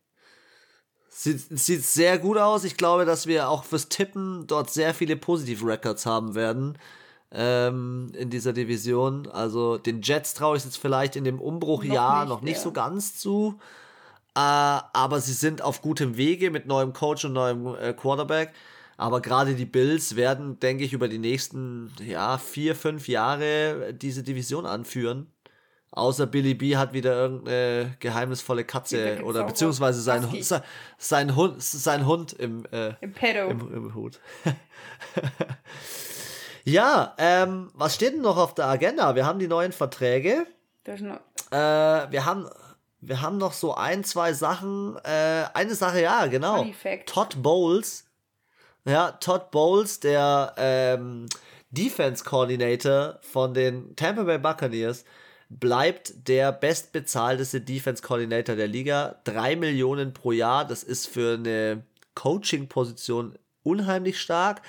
Sieht, 1.08 1.40
sieht 1.58 1.84
sehr 1.84 2.18
gut 2.18 2.36
aus. 2.36 2.64
Ich 2.64 2.76
glaube, 2.76 3.06
dass 3.06 3.26
wir 3.26 3.48
auch 3.48 3.64
fürs 3.64 3.88
Tippen 3.88 4.46
dort 4.46 4.70
sehr 4.70 4.92
viele 4.92 5.16
positive 5.16 5.64
Records 5.64 6.04
haben 6.04 6.34
werden 6.34 6.76
ähm, 7.32 8.12
in 8.14 8.28
dieser 8.28 8.52
Division. 8.52 9.26
Also 9.26 9.78
den 9.78 10.02
Jets 10.02 10.34
traue 10.34 10.58
ich 10.58 10.64
jetzt 10.64 10.76
vielleicht 10.76 11.16
in 11.16 11.24
dem 11.24 11.40
Umbruchjahr 11.40 12.24
noch 12.24 12.24
nicht, 12.24 12.28
noch 12.28 12.42
nicht 12.42 12.56
ja. 12.56 12.62
so 12.62 12.72
ganz 12.72 13.16
zu. 13.18 13.58
Äh, 14.36 14.38
aber 14.38 15.20
sie 15.20 15.32
sind 15.32 15.62
auf 15.62 15.80
gutem 15.80 16.18
Wege 16.18 16.50
mit 16.50 16.66
neuem 16.66 16.92
Coach 16.92 17.24
und 17.24 17.32
neuem 17.32 17.74
äh, 17.74 17.94
Quarterback. 17.94 18.52
Aber 18.98 19.22
gerade 19.22 19.54
die 19.54 19.64
Bills 19.64 20.14
werden, 20.14 20.60
denke 20.60 20.84
ich, 20.84 20.92
über 20.92 21.08
die 21.08 21.18
nächsten 21.18 21.90
ja, 22.04 22.36
vier, 22.36 22.76
fünf 22.76 23.08
Jahre 23.08 23.94
diese 23.94 24.22
Division 24.22 24.66
anführen. 24.66 25.32
Außer 25.90 26.26
Billy 26.26 26.52
B 26.52 26.76
hat 26.76 26.92
wieder 26.92 27.14
irgendeine 27.14 27.96
geheimnisvolle 28.00 28.64
Katze 28.64 29.22
oder 29.24 29.44
beziehungsweise 29.44 30.02
sein, 30.02 30.28
sein, 30.42 30.62
sein, 30.98 31.36
Hund, 31.36 31.62
sein 31.62 32.04
Hund 32.04 32.34
im, 32.34 32.66
äh, 32.70 32.92
Im, 33.00 33.60
im, 33.60 33.74
im 33.74 33.94
Hut. 33.94 34.20
ja, 36.64 37.14
ähm, 37.16 37.70
was 37.72 37.94
steht 37.94 38.12
denn 38.12 38.20
noch 38.20 38.36
auf 38.36 38.54
der 38.54 38.66
Agenda? 38.66 39.14
Wir 39.14 39.24
haben 39.24 39.38
die 39.38 39.48
neuen 39.48 39.72
Verträge. 39.72 40.46
Äh, 41.50 41.56
wir 41.56 42.26
haben 42.26 42.46
wir 43.00 43.20
haben 43.20 43.38
noch 43.38 43.52
so 43.52 43.74
ein, 43.74 44.04
zwei 44.04 44.32
Sachen. 44.32 44.96
Äh, 45.04 45.44
eine 45.54 45.74
Sache, 45.74 46.00
ja, 46.02 46.26
genau. 46.26 46.64
Todd 47.06 47.42
Bowles 47.42 48.06
ja, 48.86 49.12
Todd 49.12 49.50
Bowles, 49.50 50.00
der 50.00 50.54
ähm, 50.56 51.26
Defense 51.70 52.24
Coordinator 52.24 53.18
von 53.20 53.52
den 53.52 53.96
Tampa 53.96 54.22
Bay 54.22 54.38
Buccaneers, 54.38 55.04
bleibt 55.48 56.28
der 56.28 56.52
bestbezahlteste 56.52 57.60
Defense 57.60 58.02
Coordinator 58.02 58.54
der 58.54 58.68
Liga. 58.68 59.20
Drei 59.24 59.56
Millionen 59.56 60.12
pro 60.12 60.32
Jahr, 60.32 60.64
das 60.64 60.84
ist 60.84 61.06
für 61.08 61.34
eine 61.34 61.82
Coaching-Position 62.14 63.36
unheimlich 63.64 64.20
stark. 64.20 64.62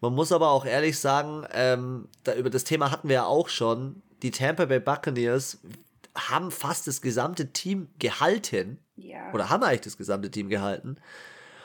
Man 0.00 0.14
muss 0.14 0.32
aber 0.32 0.50
auch 0.50 0.64
ehrlich 0.64 0.98
sagen, 0.98 1.46
ähm, 1.52 2.08
da, 2.24 2.34
über 2.34 2.50
das 2.50 2.64
Thema 2.64 2.90
hatten 2.90 3.08
wir 3.08 3.14
ja 3.14 3.26
auch 3.26 3.48
schon. 3.48 4.02
Die 4.22 4.30
Tampa 4.30 4.64
Bay 4.64 4.80
Buccaneers 4.80 5.58
haben 6.18 6.50
fast 6.50 6.86
das 6.86 7.00
gesamte 7.00 7.52
Team 7.52 7.88
gehalten. 7.98 8.78
Ja. 8.96 9.32
Oder 9.32 9.50
haben 9.50 9.62
eigentlich 9.62 9.82
das 9.82 9.96
gesamte 9.96 10.30
Team 10.30 10.48
gehalten. 10.48 10.96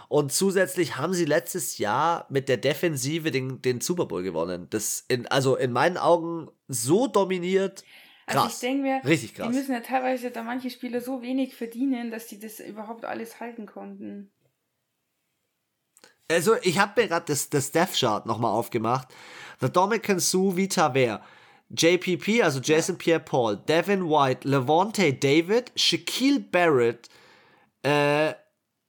Und 0.10 0.32
zusätzlich 0.32 0.98
haben 0.98 1.14
sie 1.14 1.26
letztes 1.26 1.80
Jahr 1.80 2.28
mit 2.30 2.48
der 2.48 2.58
Defensive 2.58 3.32
den, 3.32 3.62
den 3.62 3.82
Super 3.82 4.06
Bowl 4.06 4.22
gewonnen. 4.22 4.68
Das 4.70 5.06
in, 5.08 5.28
also 5.28 5.56
in 5.56 5.72
meinen 5.72 5.98
Augen 5.98 6.50
so 6.68 7.08
dominiert. 7.08 7.84
Krass. 8.28 8.44
Also 8.44 8.48
ich 8.54 8.60
denke 8.60 8.84
mir, 8.84 9.02
Richtig 9.04 9.34
krass. 9.34 9.50
die 9.50 9.58
müssen 9.58 9.74
ja 9.74 9.80
teilweise 9.80 10.30
da 10.30 10.44
manche 10.44 10.70
Spieler 10.70 11.02
so 11.02 11.22
wenig 11.22 11.56
verdienen, 11.56 12.12
dass 12.12 12.30
sie 12.30 12.40
das 12.40 12.60
überhaupt 12.60 13.06
alles 13.06 13.40
halten 13.40 13.66
konnten. 13.66 14.32
Also 16.30 16.56
ich 16.62 16.80
habe 16.80 17.02
mir 17.02 17.08
gerade 17.08 17.26
das, 17.28 17.50
das 17.50 17.72
Death 17.72 17.94
Chart 17.94 18.26
nochmal 18.26 18.52
aufgemacht. 18.52 19.08
The 19.62 19.70
Dominican 19.72 20.20
Sue 20.20 20.56
Vita 20.56 20.94
Wer. 20.94 21.24
JPP, 21.76 22.44
also 22.44 22.60
Jason 22.60 22.98
Pierre-Paul, 22.98 23.58
Devin 23.68 24.10
White, 24.10 24.48
Levante 24.48 25.14
David, 25.14 25.72
Shaquille 25.76 26.40
Barrett, 26.40 27.10
äh, 27.84 28.34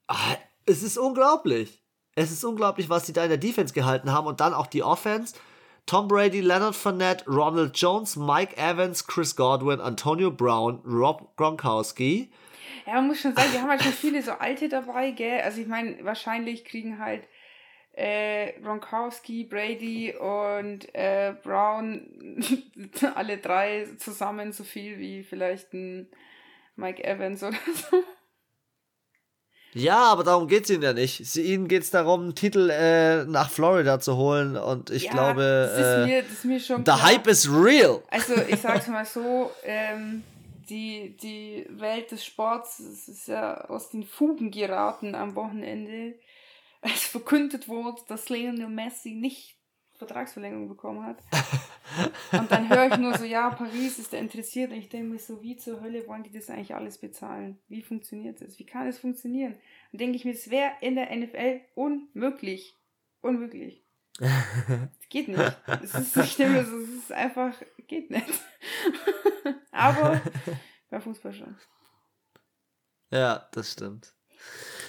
ah, 0.08 0.36
es 0.66 0.82
ist 0.82 0.98
unglaublich. 0.98 1.82
Es 2.14 2.30
ist 2.30 2.44
unglaublich, 2.44 2.88
was 2.88 3.06
sie 3.06 3.12
da 3.12 3.24
in 3.24 3.30
der 3.30 3.38
Defense 3.38 3.74
gehalten 3.74 4.12
haben 4.12 4.26
und 4.26 4.40
dann 4.40 4.54
auch 4.54 4.66
die 4.66 4.82
Offense. 4.82 5.34
Tom 5.86 6.08
Brady, 6.08 6.40
Leonard 6.40 6.76
Fournette, 6.76 7.24
Ronald 7.26 7.76
Jones, 7.76 8.16
Mike 8.16 8.56
Evans, 8.56 9.06
Chris 9.06 9.36
Godwin, 9.36 9.80
Antonio 9.80 10.30
Brown, 10.30 10.80
Rob 10.86 11.36
Gronkowski. 11.36 12.30
Ja, 12.86 12.94
man 12.94 13.08
muss 13.08 13.20
schon 13.20 13.34
sagen, 13.34 13.52
wir 13.52 13.60
haben 13.60 13.70
halt 13.70 13.82
schon 13.82 13.92
viele 14.00 14.22
so 14.22 14.32
alte 14.32 14.68
dabei, 14.68 15.10
gell? 15.10 15.40
Also 15.40 15.60
ich 15.60 15.66
meine, 15.66 16.02
wahrscheinlich 16.04 16.64
kriegen 16.64 16.98
halt 16.98 17.24
äh, 17.96 18.52
Gronkowski, 18.60 19.44
Brady 19.44 20.14
und 20.16 20.92
äh, 20.94 21.34
Brown 21.42 22.40
alle 23.14 23.38
drei 23.38 23.86
zusammen 23.98 24.52
so 24.52 24.64
viel 24.64 24.98
wie 24.98 25.22
vielleicht 25.22 25.72
ein 25.72 26.08
Mike 26.76 27.04
Evans 27.04 27.42
oder 27.42 27.56
so. 27.90 28.02
Ja, 29.74 30.04
aber 30.04 30.22
darum 30.22 30.46
geht 30.46 30.64
es 30.64 30.70
ihnen 30.70 30.82
ja 30.82 30.92
nicht. 30.92 31.26
Sie, 31.26 31.42
ihnen 31.42 31.66
geht 31.66 31.82
es 31.82 31.90
darum, 31.90 32.22
einen 32.22 32.34
Titel 32.36 32.70
äh, 32.70 33.24
nach 33.24 33.50
Florida 33.50 33.98
zu 33.98 34.16
holen 34.16 34.56
und 34.56 34.90
ich 34.90 35.04
ja, 35.04 35.10
glaube, 35.10 35.42
das 35.42 35.78
ist, 35.78 35.86
äh, 35.86 36.06
mir, 36.06 36.22
das 36.22 36.32
ist 36.32 36.44
mir 36.44 36.60
schon 36.60 36.84
the 36.86 36.92
hype 36.92 37.26
is 37.26 37.48
real. 37.50 38.00
Also 38.08 38.34
ich 38.48 38.60
sag's 38.62 38.86
mal 38.86 39.04
so, 39.04 39.50
ähm, 39.64 40.22
die, 40.68 41.16
die 41.20 41.66
Welt 41.70 42.12
des 42.12 42.24
Sports 42.24 42.78
ist 42.78 43.26
ja 43.26 43.64
aus 43.64 43.90
den 43.90 44.04
Fugen 44.04 44.52
geraten 44.52 45.16
am 45.16 45.34
Wochenende, 45.34 46.14
als 46.84 47.04
verkündet 47.04 47.66
wurde, 47.68 48.02
dass 48.08 48.28
Lionel 48.28 48.68
Messi 48.68 49.12
nicht 49.12 49.58
Vertragsverlängerung 49.96 50.68
bekommen 50.68 51.04
hat. 51.04 51.22
Und 52.32 52.50
dann 52.50 52.68
höre 52.68 52.88
ich 52.88 52.96
nur 52.98 53.16
so, 53.16 53.24
ja, 53.24 53.50
Paris 53.50 53.98
ist 53.98 54.12
da 54.12 54.18
interessiert. 54.18 54.70
Und 54.70 54.78
ich 54.78 54.88
denke 54.88 55.12
mir 55.12 55.18
so, 55.18 55.40
wie 55.42 55.56
zur 55.56 55.80
Hölle 55.80 56.06
wollen 56.08 56.24
die 56.24 56.32
das 56.32 56.50
eigentlich 56.50 56.74
alles 56.74 56.98
bezahlen? 56.98 57.58
Wie 57.68 57.82
funktioniert 57.82 58.40
das? 58.40 58.58
Wie 58.58 58.66
kann 58.66 58.86
das 58.86 58.98
funktionieren? 58.98 59.54
Und 59.92 60.00
denke 60.00 60.16
ich 60.16 60.24
mir, 60.24 60.32
es 60.32 60.50
wäre 60.50 60.72
in 60.80 60.96
der 60.96 61.14
NFL 61.14 61.60
unmöglich. 61.74 62.76
Unmöglich. 63.20 63.84
Es 64.20 64.28
geht 65.08 65.28
nicht. 65.28 65.56
Es 65.82 65.94
ist, 65.94 66.16
ich 66.16 66.36
denke 66.36 66.54
mir 66.54 66.64
so, 66.64 66.78
es 66.78 66.88
ist 66.88 67.12
einfach, 67.12 67.54
geht 67.86 68.10
nicht. 68.10 68.40
Aber 69.70 70.20
bei 70.90 71.00
Fußball 71.00 71.32
schon. 71.32 71.56
Ja, 73.10 73.48
das 73.52 73.72
stimmt. 73.72 74.14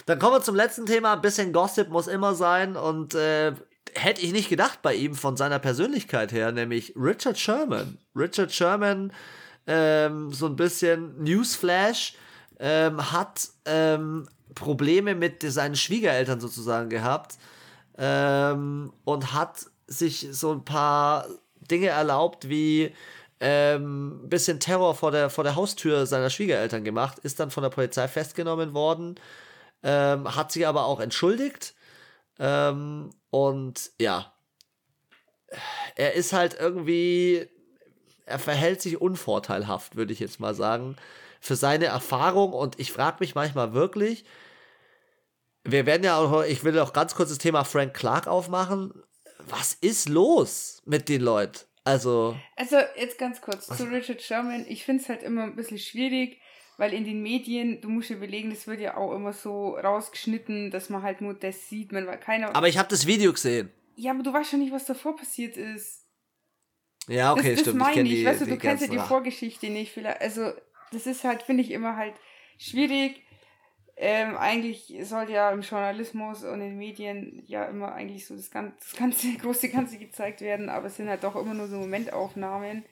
Dann 0.05 0.19
kommen 0.19 0.35
wir 0.35 0.41
zum 0.41 0.55
letzten 0.55 0.85
Thema. 0.85 1.13
Ein 1.13 1.21
bisschen 1.21 1.53
Gossip 1.53 1.89
muss 1.89 2.07
immer 2.07 2.35
sein. 2.35 2.75
Und 2.75 3.15
äh, 3.15 3.53
hätte 3.95 4.21
ich 4.21 4.31
nicht 4.31 4.49
gedacht 4.49 4.81
bei 4.81 4.93
ihm 4.93 5.15
von 5.15 5.37
seiner 5.37 5.59
Persönlichkeit 5.59 6.31
her, 6.31 6.51
nämlich 6.51 6.93
Richard 6.95 7.37
Sherman. 7.37 7.97
Richard 8.15 8.51
Sherman, 8.51 9.11
ähm, 9.67 10.31
so 10.31 10.45
ein 10.45 10.55
bisschen 10.55 11.23
Newsflash, 11.23 12.15
ähm, 12.59 13.11
hat 13.11 13.49
ähm, 13.65 14.27
Probleme 14.53 15.15
mit 15.15 15.41
seinen 15.43 15.75
Schwiegereltern 15.75 16.39
sozusagen 16.39 16.89
gehabt 16.89 17.37
ähm, 17.97 18.93
und 19.03 19.33
hat 19.33 19.65
sich 19.87 20.27
so 20.31 20.51
ein 20.51 20.65
paar 20.65 21.27
Dinge 21.69 21.87
erlaubt, 21.87 22.49
wie 22.49 22.93
ähm, 23.39 24.23
ein 24.23 24.29
bisschen 24.29 24.59
Terror 24.59 24.95
vor 24.95 25.11
der, 25.11 25.29
vor 25.29 25.43
der 25.43 25.55
Haustür 25.55 26.05
seiner 26.05 26.29
Schwiegereltern 26.29 26.83
gemacht, 26.83 27.19
ist 27.19 27.39
dann 27.39 27.51
von 27.51 27.63
der 27.63 27.69
Polizei 27.69 28.07
festgenommen 28.07 28.73
worden, 28.73 29.15
ähm, 29.85 30.35
hat 30.35 30.51
sich 30.51 30.67
aber 30.67 30.85
auch 30.85 30.99
entschuldigt 30.99 31.75
ähm, 32.39 33.11
und 33.29 33.91
ja, 33.99 34.33
er 35.95 36.13
ist 36.13 36.33
halt 36.33 36.57
irgendwie, 36.59 37.47
er 38.25 38.39
verhält 38.39 38.81
sich 38.81 38.99
unvorteilhaft, 38.99 39.95
würde 39.95 40.11
ich 40.11 40.19
jetzt 40.19 40.39
mal 40.39 40.53
sagen, 40.55 40.97
für 41.39 41.55
seine 41.55 41.85
Erfahrung. 41.85 42.53
Und 42.53 42.79
ich 42.79 42.91
frage 42.91 43.17
mich 43.19 43.35
manchmal 43.35 43.73
wirklich, 43.73 44.25
wir 45.63 45.85
werden 45.85 46.03
ja 46.03 46.17
auch, 46.17 46.43
ich 46.43 46.63
will 46.63 46.77
auch 46.79 46.93
ganz 46.93 47.15
kurz 47.15 47.29
das 47.29 47.37
Thema 47.37 47.63
Frank 47.63 47.93
Clark 47.93 48.27
aufmachen. 48.27 49.03
Was 49.47 49.73
ist 49.73 50.09
los 50.09 50.81
mit 50.85 51.07
den 51.07 51.21
Leuten? 51.21 51.59
Also. 51.83 52.35
Also, 52.55 52.77
jetzt 52.95 53.19
ganz 53.19 53.41
kurz 53.41 53.67
zu 53.67 53.83
Richard 53.83 54.21
Sherman. 54.21 54.65
Ich 54.67 54.85
finde 54.85 55.03
es 55.03 55.09
halt 55.09 55.21
immer 55.21 55.43
ein 55.43 55.55
bisschen 55.55 55.77
schwierig, 55.77 56.41
weil 56.77 56.93
in 56.93 57.05
den 57.05 57.21
Medien, 57.21 57.81
du 57.81 57.89
musst 57.89 58.09
dir 58.09 58.15
überlegen, 58.15 58.49
das 58.49 58.67
wird 58.67 58.79
ja 58.79 58.97
auch 58.97 59.13
immer 59.13 59.33
so 59.33 59.75
rausgeschnitten, 59.75 60.71
dass 60.71 60.89
man 60.89 61.03
halt 61.03 61.21
nur 61.21 61.33
das 61.33 61.69
sieht, 61.69 61.91
man 61.91 62.07
weil 62.07 62.19
keiner. 62.19 62.55
Aber 62.55 62.67
ich 62.67 62.77
habe 62.77 62.89
das 62.89 63.07
Video 63.07 63.31
gesehen. 63.31 63.71
Ja, 63.95 64.11
aber 64.11 64.23
du 64.23 64.33
weißt 64.33 64.51
schon 64.51 64.59
nicht, 64.59 64.73
was 64.73 64.85
davor 64.85 65.15
passiert 65.15 65.55
ist. 65.57 66.05
Ja, 67.07 67.31
okay, 67.31 67.51
das, 67.51 67.53
das 67.53 67.59
stimmt. 67.61 67.77
Meine 67.77 68.01
ich, 68.01 68.11
ich. 68.11 68.19
Die, 68.19 68.25
weißt 68.25 68.41
du, 68.41 68.45
du 68.45 68.57
kennst 68.57 68.83
ja 68.85 68.91
die 68.91 68.99
Vorgeschichte 68.99 69.69
nicht. 69.69 69.91
Vielleicht, 69.91 70.21
also, 70.21 70.51
das 70.91 71.07
ist 71.07 71.23
halt, 71.23 71.43
finde 71.43 71.63
ich, 71.63 71.71
immer 71.71 71.95
halt 71.95 72.15
schwierig. 72.57 73.21
Ähm, 73.97 74.35
eigentlich 74.35 74.93
sollte 75.03 75.31
ja 75.31 75.51
im 75.51 75.61
Journalismus 75.61 76.43
und 76.43 76.55
in 76.55 76.71
den 76.71 76.77
Medien 76.77 77.43
ja 77.45 77.63
immer 77.65 77.93
eigentlich 77.93 78.27
so 78.27 78.35
das 78.35 78.51
ganze, 78.51 78.75
das 78.77 78.95
ganze 78.97 79.33
große 79.37 79.69
Ganze 79.69 79.97
gezeigt 79.97 80.41
werden, 80.41 80.67
aber 80.69 80.87
es 80.87 80.97
sind 80.97 81.07
halt 81.07 81.23
doch 81.23 81.37
immer 81.37 81.53
nur 81.53 81.67
so 81.67 81.77
Momentaufnahmen 81.77 82.83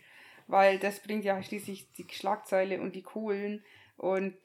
weil 0.47 0.79
das 0.79 0.99
bringt 0.99 1.25
ja 1.25 1.41
schließlich 1.41 1.91
die 1.93 2.07
Schlagzeile 2.11 2.81
und 2.81 2.95
die 2.95 3.03
Kohlen 3.03 3.63
und 3.97 4.35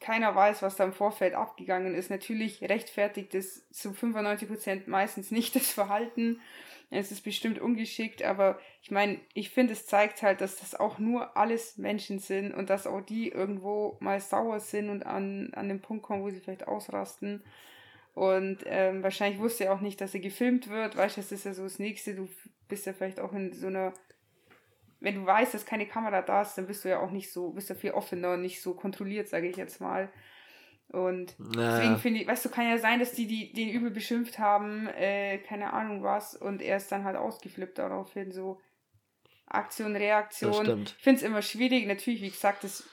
keiner 0.00 0.34
weiß, 0.34 0.62
was 0.62 0.76
da 0.76 0.84
im 0.84 0.92
Vorfeld 0.92 1.34
abgegangen 1.34 1.94
ist. 1.94 2.10
Natürlich 2.10 2.60
rechtfertigt 2.62 3.34
es 3.34 3.68
zu 3.70 3.90
95% 3.90 4.82
meistens 4.86 5.30
nicht 5.30 5.54
das 5.54 5.70
Verhalten. 5.70 6.40
Es 6.90 7.10
ist 7.10 7.22
bestimmt 7.22 7.58
ungeschickt, 7.58 8.22
aber 8.22 8.58
ich 8.82 8.90
meine, 8.90 9.18
ich 9.32 9.48
finde, 9.48 9.72
es 9.72 9.86
zeigt 9.86 10.22
halt, 10.22 10.42
dass 10.42 10.56
das 10.56 10.74
auch 10.74 10.98
nur 10.98 11.36
alles 11.38 11.78
Menschen 11.78 12.18
sind 12.18 12.52
und 12.52 12.68
dass 12.68 12.86
auch 12.86 13.00
die 13.00 13.28
irgendwo 13.28 13.96
mal 14.00 14.20
sauer 14.20 14.60
sind 14.60 14.90
und 14.90 15.06
an, 15.06 15.54
an 15.54 15.68
den 15.68 15.80
Punkt 15.80 16.02
kommen, 16.02 16.22
wo 16.22 16.28
sie 16.28 16.40
vielleicht 16.40 16.68
ausrasten. 16.68 17.42
Und 18.14 18.58
ähm, 18.66 19.02
wahrscheinlich 19.02 19.40
wusste 19.40 19.64
er 19.64 19.72
auch 19.72 19.80
nicht, 19.80 20.02
dass 20.02 20.12
er 20.12 20.20
gefilmt 20.20 20.68
wird. 20.68 20.96
Weißt 20.96 21.16
du, 21.16 21.22
das 21.22 21.32
ist 21.32 21.44
ja 21.44 21.54
so 21.54 21.62
das 21.62 21.78
Nächste. 21.78 22.14
Du 22.14 22.28
bist 22.68 22.84
ja 22.84 22.92
vielleicht 22.92 23.20
auch 23.20 23.32
in 23.32 23.54
so 23.54 23.68
einer 23.68 23.94
wenn 25.02 25.16
du 25.16 25.26
weißt, 25.26 25.52
dass 25.52 25.66
keine 25.66 25.86
Kamera 25.86 26.22
da 26.22 26.42
ist, 26.42 26.54
dann 26.54 26.66
bist 26.66 26.84
du 26.84 26.88
ja 26.88 27.00
auch 27.00 27.10
nicht 27.10 27.32
so, 27.32 27.50
bist 27.50 27.68
du 27.70 27.74
viel 27.74 27.90
offener 27.90 28.34
und 28.34 28.42
nicht 28.42 28.62
so 28.62 28.74
kontrolliert, 28.74 29.28
sage 29.28 29.48
ich 29.48 29.56
jetzt 29.56 29.80
mal. 29.80 30.10
Und 30.88 31.34
naja. 31.38 31.76
deswegen 31.76 31.98
finde 31.98 32.20
ich, 32.20 32.28
weißt 32.28 32.44
du, 32.44 32.50
kann 32.50 32.68
ja 32.68 32.78
sein, 32.78 33.00
dass 33.00 33.12
die, 33.12 33.26
die 33.26 33.52
den 33.52 33.70
übel 33.70 33.90
beschimpft 33.90 34.38
haben, 34.38 34.86
äh, 34.88 35.38
keine 35.38 35.72
Ahnung 35.72 36.02
was, 36.02 36.36
und 36.36 36.62
er 36.62 36.76
ist 36.76 36.92
dann 36.92 37.04
halt 37.04 37.16
ausgeflippt 37.16 37.78
daraufhin, 37.78 38.30
so 38.30 38.60
Aktion, 39.46 39.96
Reaktion. 39.96 40.84
Ich 40.84 40.94
finde 40.94 41.18
es 41.18 41.22
immer 41.22 41.42
schwierig. 41.42 41.86
Natürlich, 41.86 42.22
wie 42.22 42.30
gesagt, 42.30 42.64
das, 42.64 42.88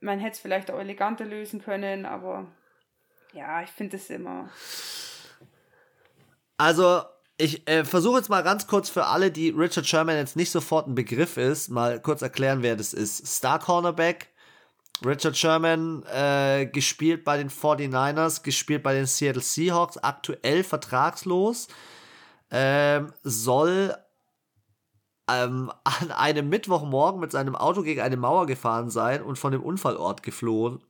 man 0.00 0.18
hätte 0.18 0.32
es 0.32 0.40
vielleicht 0.40 0.70
auch 0.70 0.78
eleganter 0.78 1.24
lösen 1.24 1.62
können, 1.62 2.06
aber 2.06 2.46
ja, 3.32 3.62
ich 3.62 3.70
finde 3.70 3.96
es 3.96 4.10
immer. 4.10 4.50
Also, 6.58 7.02
ich 7.42 7.68
äh, 7.68 7.84
versuche 7.84 8.18
jetzt 8.18 8.28
mal 8.28 8.42
ganz 8.42 8.68
kurz 8.68 8.88
für 8.88 9.06
alle, 9.06 9.32
die 9.32 9.50
Richard 9.50 9.84
Sherman 9.84 10.16
jetzt 10.16 10.36
nicht 10.36 10.52
sofort 10.52 10.86
ein 10.86 10.94
Begriff 10.94 11.36
ist, 11.36 11.70
mal 11.70 12.00
kurz 12.00 12.22
erklären, 12.22 12.62
wer 12.62 12.76
das 12.76 12.94
ist. 12.94 13.26
Star 13.26 13.58
Cornerback, 13.58 14.28
Richard 15.04 15.36
Sherman, 15.36 16.04
äh, 16.04 16.66
gespielt 16.66 17.24
bei 17.24 17.38
den 17.38 17.50
49ers, 17.50 18.44
gespielt 18.44 18.84
bei 18.84 18.94
den 18.94 19.06
Seattle 19.06 19.42
Seahawks, 19.42 19.98
aktuell 19.98 20.62
vertragslos, 20.62 21.66
ähm, 22.52 23.12
soll 23.24 23.96
ähm, 25.28 25.72
an 25.82 26.12
einem 26.12 26.48
Mittwochmorgen 26.48 27.20
mit 27.20 27.32
seinem 27.32 27.56
Auto 27.56 27.82
gegen 27.82 28.02
eine 28.02 28.16
Mauer 28.16 28.46
gefahren 28.46 28.88
sein 28.88 29.20
und 29.20 29.36
von 29.36 29.50
dem 29.50 29.64
Unfallort 29.64 30.22
geflohen. 30.22 30.80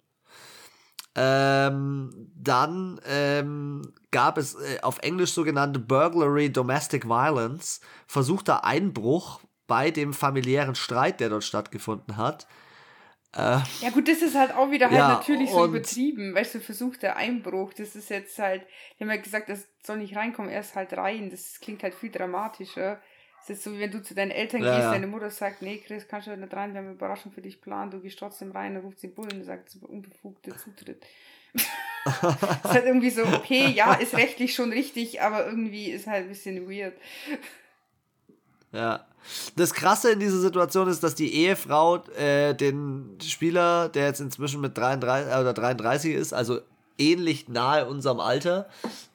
Ähm, 1.15 2.31
dann 2.35 2.99
ähm, 3.07 3.93
gab 4.11 4.39
es 4.39 4.55
äh, 4.55 4.81
auf 4.81 4.99
Englisch 5.01 5.33
sogenannte 5.33 5.79
Burglary 5.79 6.51
Domestic 6.51 7.07
Violence, 7.07 7.81
versuchter 8.07 8.65
Einbruch 8.65 9.41
bei 9.67 9.91
dem 9.91 10.15
familiären 10.15 10.75
Streit, 10.75 11.21
der 11.21 11.29
dort 11.29 11.45
stattgefunden 11.45 12.17
hat. 12.17 12.47
Äh, 13.35 13.61
ja 13.81 13.91
gut, 13.93 14.09
das 14.09 14.21
ist 14.21 14.35
halt 14.35 14.55
auch 14.55 14.71
wieder 14.71 14.87
halt 14.87 14.99
ja, 14.99 15.09
natürlich 15.09 15.51
so 15.51 15.65
übertrieben, 15.65 16.35
weißt 16.35 16.57
du, 16.57 16.61
versuchter 16.61 17.17
Einbruch, 17.17 17.73
das 17.73 17.97
ist 17.97 18.11
jetzt 18.11 18.39
halt, 18.39 18.67
die 18.99 19.05
haben 19.05 19.11
ja 19.11 19.17
gesagt, 19.17 19.49
das 19.49 19.67
soll 19.83 19.99
nicht 19.99 20.17
reinkommen, 20.17 20.51
erst 20.51 20.75
halt 20.75 20.93
rein, 20.95 21.31
das 21.31 21.59
klingt 21.61 21.83
halt 21.83 21.95
viel 21.95 22.11
dramatischer. 22.11 23.01
Das 23.47 23.59
ist 23.59 23.65
so, 23.65 23.73
wie 23.73 23.81
wenn 23.81 23.91
du 23.91 24.03
zu 24.03 24.15
deinen 24.15 24.31
Eltern 24.31 24.63
ja, 24.63 24.71
gehst, 24.71 24.85
ja. 24.85 24.93
deine 24.93 25.07
Mutter 25.09 25.31
sagt, 25.31 25.63
nee, 25.63 25.79
Chris, 25.79 26.07
kannst 26.07 26.29
du 26.29 26.37
nicht 26.37 26.55
rein, 26.55 26.73
wir 26.73 26.79
haben 26.79 26.87
eine 26.87 26.95
Überraschung 26.95 27.33
für 27.33 27.43
dich 27.43 27.61
planen, 27.61 27.91
du 27.91 28.01
gehst 28.01 28.19
trotzdem 28.19 28.53
rein, 28.53 28.75
dann 28.75 28.85
ruft 28.85 29.03
den 29.03 29.15
Bullen 29.15 29.41
und 29.41 29.45
sagt, 29.45 29.69
es 29.69 29.77
unbefugter 29.77 30.57
Zutritt. 30.57 31.05
das 31.53 31.65
ist 32.65 32.65
halt 32.65 32.87
irgendwie 32.87 33.11
so, 33.11 33.25
okay, 33.25 33.69
ja, 33.69 33.95
ist 33.95 34.15
rechtlich 34.15 34.55
schon 34.55 34.71
richtig, 34.71 35.21
aber 35.21 35.47
irgendwie 35.47 35.91
ist 35.91 36.07
halt 36.07 36.25
ein 36.25 36.29
bisschen 36.29 36.71
weird. 36.71 36.95
Ja. 38.73 39.07
Das 39.55 39.73
Krasse 39.73 40.13
in 40.13 40.21
dieser 40.21 40.41
Situation 40.41 40.89
ist, 40.89 41.03
dass 41.03 41.15
die 41.15 41.33
Ehefrau 41.33 42.05
äh, 42.17 42.55
den 42.55 43.19
Spieler, 43.23 43.89
der 43.89 44.07
jetzt 44.07 44.21
inzwischen 44.21 44.61
mit 44.61 44.77
33 44.77 45.33
oder 45.33 45.53
33 45.53 46.15
ist, 46.15 46.33
also 46.33 46.61
ähnlich 46.99 47.49
nahe 47.49 47.87
unserem 47.87 48.21
Alter, 48.21 48.69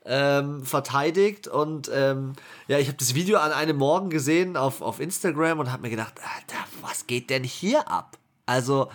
ähm, 0.05 0.63
verteidigt. 0.63 1.47
Und 1.47 1.89
ähm, 1.93 2.33
ja, 2.67 2.79
ich 2.79 2.87
habe 2.87 2.97
das 2.97 3.15
Video 3.15 3.39
an 3.39 3.51
einem 3.51 3.77
Morgen 3.77 4.09
gesehen 4.09 4.57
auf, 4.57 4.81
auf 4.81 4.99
Instagram 4.99 5.59
und 5.59 5.71
habe 5.71 5.83
mir 5.83 5.89
gedacht, 5.89 6.15
Alter, 6.19 6.63
was 6.81 7.07
geht 7.07 7.29
denn 7.29 7.43
hier 7.43 7.89
ab? 7.89 8.17
Also, 8.45 8.89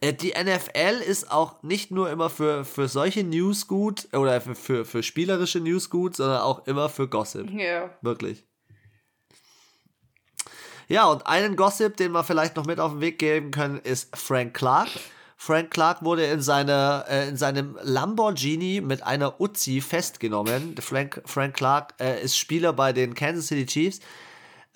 äh, 0.00 0.12
die 0.12 0.34
NFL 0.36 1.02
ist 1.06 1.30
auch 1.30 1.62
nicht 1.62 1.90
nur 1.90 2.10
immer 2.10 2.28
für, 2.30 2.64
für 2.64 2.88
solche 2.88 3.24
News 3.24 3.66
gut 3.66 4.08
oder 4.12 4.40
für, 4.40 4.54
für, 4.54 4.84
für 4.84 5.02
spielerische 5.02 5.60
News 5.60 5.88
gut, 5.90 6.16
sondern 6.16 6.40
auch 6.40 6.66
immer 6.66 6.88
für 6.88 7.08
Gossip. 7.08 7.50
Ja. 7.50 7.90
Wirklich. 8.02 8.44
Ja, 10.88 11.06
und 11.06 11.26
einen 11.26 11.56
Gossip, 11.56 11.96
den 11.96 12.12
wir 12.12 12.24
vielleicht 12.24 12.56
noch 12.56 12.66
mit 12.66 12.78
auf 12.78 12.92
den 12.92 13.00
Weg 13.00 13.18
geben 13.18 13.50
können, 13.50 13.78
ist 13.78 14.14
Frank 14.16 14.54
Clark. 14.54 14.88
Frank 15.36 15.70
Clark 15.70 16.04
wurde 16.04 16.24
in, 16.26 16.40
seine, 16.40 17.04
äh, 17.08 17.28
in 17.28 17.36
seinem 17.36 17.78
Lamborghini 17.82 18.80
mit 18.80 19.02
einer 19.02 19.40
Uzi 19.40 19.80
festgenommen. 19.80 20.76
Frank, 20.80 21.22
Frank 21.26 21.54
Clark 21.54 21.94
äh, 22.00 22.22
ist 22.22 22.36
Spieler 22.36 22.72
bei 22.72 22.92
den 22.92 23.14
Kansas 23.14 23.48
City 23.48 23.66
Chiefs. 23.66 24.00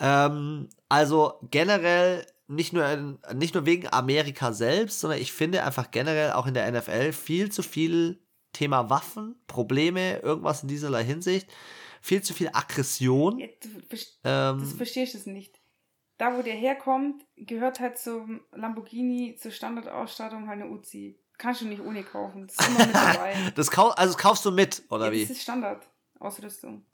Ähm, 0.01 0.69
also 0.89 1.35
generell 1.51 2.27
nicht 2.49 2.73
nur, 2.73 2.87
in, 2.89 3.19
nicht 3.35 3.55
nur 3.55 3.67
wegen 3.67 3.93
Amerika 3.93 4.53
selbst, 4.53 5.01
sondern 5.01 5.21
ich 5.21 5.33
finde 5.33 5.65
einfach 5.65 5.91
generell 5.91 6.33
auch 6.33 6.47
in 6.47 6.55
der 6.55 6.71
NFL 6.71 7.13
viel 7.13 7.51
zu 7.53 7.63
viel 7.63 8.21
Thema 8.53 8.91
Waffen, 8.91 9.37
Probleme, 9.47 10.19
irgendwas 10.19 10.63
in 10.63 10.69
dieser 10.69 10.97
Hinsicht. 10.99 11.49
Viel 12.01 12.23
zu 12.23 12.33
viel 12.33 12.49
Aggression. 12.53 13.39
Ja, 13.39 13.47
du, 13.61 13.69
ähm, 14.25 14.61
das 14.61 14.73
verstehst 14.73 15.27
du 15.27 15.31
nicht 15.31 15.58
da 16.19 16.37
wo 16.37 16.43
der 16.43 16.55
herkommt, 16.55 17.25
gehört 17.37 17.81
halt 17.81 17.97
zum 17.97 18.41
Lamborghini, 18.53 19.37
zur 19.41 19.53
Standardausstattung 19.53 20.49
halt 20.49 20.61
eine 20.61 20.71
Uzi. 20.71 21.19
Kannst 21.39 21.61
du 21.61 21.67
nicht 21.67 21.81
ohne 21.81 22.03
kaufen. 22.03 22.49
Das 22.49 22.57
ist 22.57 22.69
immer 22.69 22.87
mit 22.87 22.95
dabei. 22.95 23.35
das 23.55 23.71
kau 23.71 23.91
also 23.91 24.13
das 24.13 24.21
kaufst 24.21 24.45
du 24.45 24.51
mit, 24.51 24.83
oder 24.91 25.07
ja, 25.07 25.13
wie? 25.13 25.21
Das 25.23 25.31
ist 25.31 25.43
Standardausrüstung. 25.43 26.85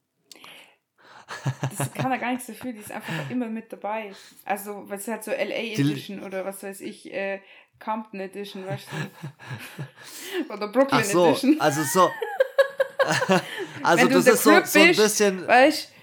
Das 1.79 1.93
kann 1.95 2.13
er 2.13 2.19
gar 2.19 2.33
nichts 2.33 2.47
dafür, 2.47 2.75
die 2.75 2.81
ist 2.81 2.93
einfach 2.93 3.31
immer 3.31 3.47
mit 3.47 3.73
dabei. 3.73 4.13
Also, 4.45 4.85
was 4.87 5.01
ist 5.01 5.09
halt 5.09 5.25
so 5.25 5.31
LA 5.31 5.73
Edition 5.73 6.21
die, 6.21 6.23
oder 6.23 6.45
was 6.45 6.63
weiß 6.63 6.83
ich, 6.83 7.11
äh, 7.15 7.41
Compton 7.83 8.21
Edition, 8.21 8.67
weißt 8.67 8.87
du? 8.91 10.53
oder 10.53 10.69
Brooklyn 10.69 11.01
Ach 11.01 11.05
so, 11.05 11.29
Edition. 11.29 11.59
Also 11.61 11.83
so. 11.83 12.11
also 13.83 14.09
das 14.09 14.27
ist 14.27 14.43
so, 14.43 14.63
so 14.65 14.79
ein 14.81 14.95
bisschen. 14.95 15.47
Weißt 15.47 15.94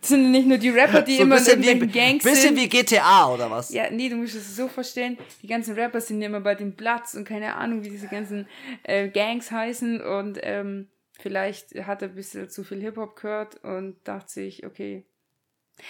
das 0.00 0.10
sind 0.10 0.30
nicht 0.30 0.46
nur 0.46 0.58
die 0.58 0.70
Rapper, 0.70 1.02
die 1.02 1.16
so 1.16 1.22
immer 1.22 1.38
in 1.38 1.44
irgendwelchen 1.44 1.92
Gangs 1.92 2.24
bisschen 2.24 2.36
sind. 2.36 2.54
Bisschen 2.54 2.72
wie 2.72 2.82
GTA 2.84 3.32
oder 3.32 3.50
was? 3.50 3.72
Ja, 3.72 3.90
nee, 3.90 4.08
du 4.08 4.16
musst 4.16 4.34
es 4.34 4.54
so 4.54 4.68
vorstellen. 4.68 5.18
Die 5.42 5.46
ganzen 5.46 5.74
Rapper 5.74 6.00
sind 6.00 6.20
ja 6.20 6.28
immer 6.28 6.40
bei 6.40 6.54
dem 6.54 6.74
Platz 6.76 7.14
und 7.14 7.26
keine 7.26 7.54
Ahnung, 7.54 7.82
wie 7.84 7.90
diese 7.90 8.08
ganzen 8.08 8.46
äh, 8.84 9.08
Gangs 9.08 9.50
heißen. 9.50 10.00
Und 10.00 10.38
ähm, 10.42 10.88
vielleicht 11.18 11.74
hat 11.84 12.02
er 12.02 12.08
ein 12.08 12.14
bisschen 12.14 12.48
zu 12.48 12.64
viel 12.64 12.80
Hip-Hop 12.80 13.16
gehört 13.16 13.62
und 13.64 13.96
dachte 14.04 14.30
sich, 14.30 14.64
okay. 14.64 15.04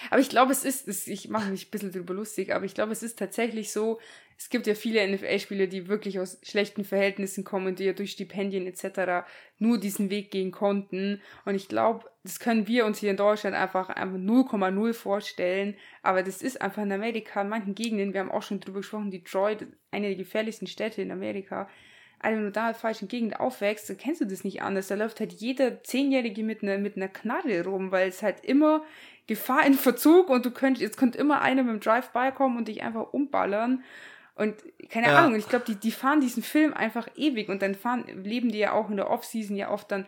Aber 0.09 0.21
ich 0.21 0.29
glaube, 0.29 0.51
es 0.51 0.63
ist, 0.65 0.87
es, 0.87 1.07
ich 1.07 1.29
mache 1.29 1.49
mich 1.51 1.67
ein 1.67 1.71
bisschen 1.71 1.91
drüber 1.91 2.13
lustig, 2.13 2.53
aber 2.53 2.65
ich 2.65 2.73
glaube, 2.73 2.91
es 2.91 3.03
ist 3.03 3.19
tatsächlich 3.19 3.71
so, 3.71 3.99
es 4.39 4.49
gibt 4.49 4.67
ja 4.67 4.73
viele 4.73 5.05
NFL-Spieler, 5.05 5.67
die 5.67 5.89
wirklich 5.89 6.17
aus 6.17 6.39
schlechten 6.43 6.85
Verhältnissen 6.85 7.43
kommen, 7.43 7.75
die 7.75 7.83
ja 7.83 7.91
durch 7.91 8.11
Stipendien 8.11 8.67
etc. 8.67 9.27
nur 9.57 9.77
diesen 9.77 10.09
Weg 10.09 10.31
gehen 10.31 10.51
konnten. 10.51 11.21
Und 11.43 11.55
ich 11.55 11.67
glaube, 11.67 12.09
das 12.23 12.39
können 12.39 12.65
wir 12.65 12.85
uns 12.85 12.99
hier 12.99 13.11
in 13.11 13.17
Deutschland 13.17 13.53
einfach 13.53 13.89
0,0 13.89 14.93
vorstellen. 14.93 15.75
Aber 16.03 16.23
das 16.23 16.41
ist 16.41 16.61
einfach 16.61 16.83
in 16.83 16.91
Amerika, 16.93 17.41
in 17.41 17.49
manchen 17.49 17.75
Gegenden, 17.75 18.13
wir 18.13 18.21
haben 18.21 18.31
auch 18.31 18.43
schon 18.43 18.61
drüber 18.61 18.79
gesprochen, 18.79 19.11
Detroit, 19.11 19.67
eine 19.91 20.07
der 20.07 20.15
gefährlichsten 20.15 20.67
Städte 20.67 21.01
in 21.01 21.11
Amerika. 21.11 21.67
Also 22.19 22.37
wenn 22.37 22.45
du 22.45 22.51
da 22.51 22.67
in 22.67 22.73
der 22.73 22.79
falschen 22.79 23.07
Gegend 23.09 23.39
aufwächst, 23.39 23.89
dann 23.89 23.97
kennst 23.97 24.21
du 24.21 24.25
das 24.25 24.45
nicht 24.45 24.61
anders. 24.61 24.87
Da 24.87 24.95
läuft 24.95 25.19
halt 25.19 25.33
jeder 25.33 25.83
Zehnjährige 25.83 26.43
mit 26.43 26.63
einer, 26.63 26.77
mit 26.77 26.95
einer 26.95 27.07
Knarre 27.07 27.65
rum, 27.65 27.91
weil 27.91 28.09
es 28.09 28.23
halt 28.23 28.43
immer 28.45 28.85
Gefahr 29.29 29.63
in 29.63 29.75
Verzug 29.75 30.27
und 30.27 30.43
du 30.43 30.49
könntest, 30.49 30.81
jetzt 30.81 30.97
könnte 30.97 31.19
immer 31.19 31.41
einer 31.41 31.61
mit 31.61 31.71
dem 31.71 31.79
Drive-By 31.79 32.31
kommen 32.31 32.57
und 32.57 32.67
dich 32.67 32.81
einfach 32.81 33.13
umballern. 33.13 33.83
Und 34.33 34.55
keine 34.89 35.09
ja. 35.09 35.19
Ahnung, 35.19 35.35
ich 35.35 35.47
glaube, 35.47 35.65
die, 35.67 35.75
die 35.75 35.91
fahren 35.91 36.19
diesen 36.19 36.41
Film 36.41 36.73
einfach 36.73 37.07
ewig 37.15 37.47
und 37.47 37.61
dann 37.61 37.75
fahren, 37.75 38.05
leben 38.23 38.51
die 38.51 38.57
ja 38.57 38.71
auch 38.71 38.89
in 38.89 38.97
der 38.97 39.11
Off-Season 39.11 39.55
ja 39.55 39.69
oft 39.69 39.91
dann, 39.91 40.07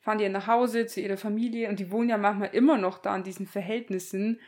fahren 0.00 0.18
die 0.18 0.24
ja 0.24 0.30
nach 0.30 0.46
Hause 0.46 0.86
zu 0.86 1.00
ihrer 1.00 1.16
Familie 1.16 1.68
und 1.70 1.80
die 1.80 1.90
wohnen 1.90 2.08
ja 2.08 2.18
manchmal 2.18 2.50
immer 2.52 2.78
noch 2.78 2.98
da 2.98 3.16
in 3.16 3.24
diesen 3.24 3.48
Verhältnissen. 3.48 4.38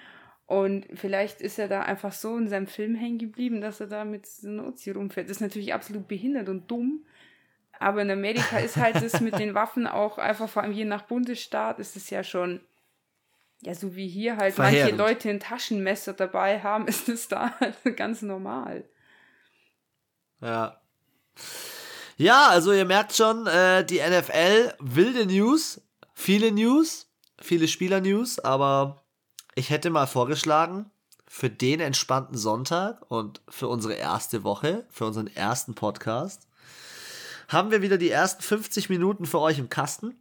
Und 0.47 0.87
vielleicht 0.95 1.41
ist 1.41 1.59
er 1.59 1.67
da 1.67 1.81
einfach 1.81 2.13
so 2.13 2.37
in 2.37 2.47
seinem 2.47 2.69
Film 2.69 2.95
hängen 2.95 3.19
geblieben, 3.19 3.61
dass 3.61 3.81
er 3.81 3.89
da 3.89 4.05
mit 4.05 4.27
so 4.27 4.49
einer 4.49 4.65
Uzi 4.65 4.93
rumfährt. 4.93 5.29
Das 5.29 5.39
ist 5.39 5.41
natürlich 5.41 5.75
absolut 5.75 6.07
behindert 6.07 6.49
und 6.49 6.71
dumm. 6.71 7.05
Aber 7.81 8.03
in 8.03 8.11
Amerika 8.13 8.59
ist 8.59 8.77
halt 8.77 9.03
das 9.03 9.21
mit 9.21 9.37
den 9.41 9.55
Waffen 9.55 9.89
auch 9.89 10.19
einfach, 10.19 10.49
vor 10.49 10.63
allem 10.63 10.73
je 10.73 10.85
nach 10.85 11.03
Bundesstaat, 11.03 11.81
ist 11.81 11.97
es 11.97 12.11
ja 12.11 12.23
schon, 12.23 12.61
ja, 13.65 13.75
so 13.75 13.97
wie 13.97 14.09
hier 14.09 14.37
halt 14.37 14.55
Verheerend. 14.55 14.99
manche 14.99 15.13
Leute 15.13 15.31
ein 15.31 15.41
Taschenmesser 15.41 16.13
dabei 16.13 16.61
haben, 16.61 16.87
ist 16.89 17.09
es 17.09 17.29
da 17.29 17.53
halt 17.61 17.97
ganz 17.97 18.23
normal. 18.23 18.85
Ja. 20.41 20.81
Ja, 22.17 22.47
also 22.49 22.73
ihr 22.73 22.85
merkt 22.85 23.15
schon, 23.15 23.47
äh, 23.47 23.85
die 23.85 23.99
NFL, 23.99 24.75
wilde 24.79 25.27
News, 25.27 25.81
viele 26.15 26.53
News, 26.53 27.09
viele 27.41 27.67
Spieler-News, 27.67 28.39
aber 28.39 29.03
ich 29.55 29.71
hätte 29.71 29.91
mal 29.91 30.07
vorgeschlagen, 30.07 30.91
für 31.27 31.51
den 31.51 31.81
entspannten 31.81 32.37
Sonntag 32.37 33.11
und 33.11 33.41
für 33.49 33.67
unsere 33.67 33.95
erste 33.95 34.45
Woche, 34.45 34.87
für 34.91 35.07
unseren 35.07 35.27
ersten 35.27 35.75
Podcast, 35.75 36.47
haben 37.49 37.73
wir 37.73 37.83
wieder 37.83 37.99
die 37.99 38.11
ersten 38.11 38.43
50 38.43 38.89
Minuten 38.89 39.27
für 39.27 39.41
euch 39.41 39.59
im 39.59 39.69
Kasten. 39.69 40.17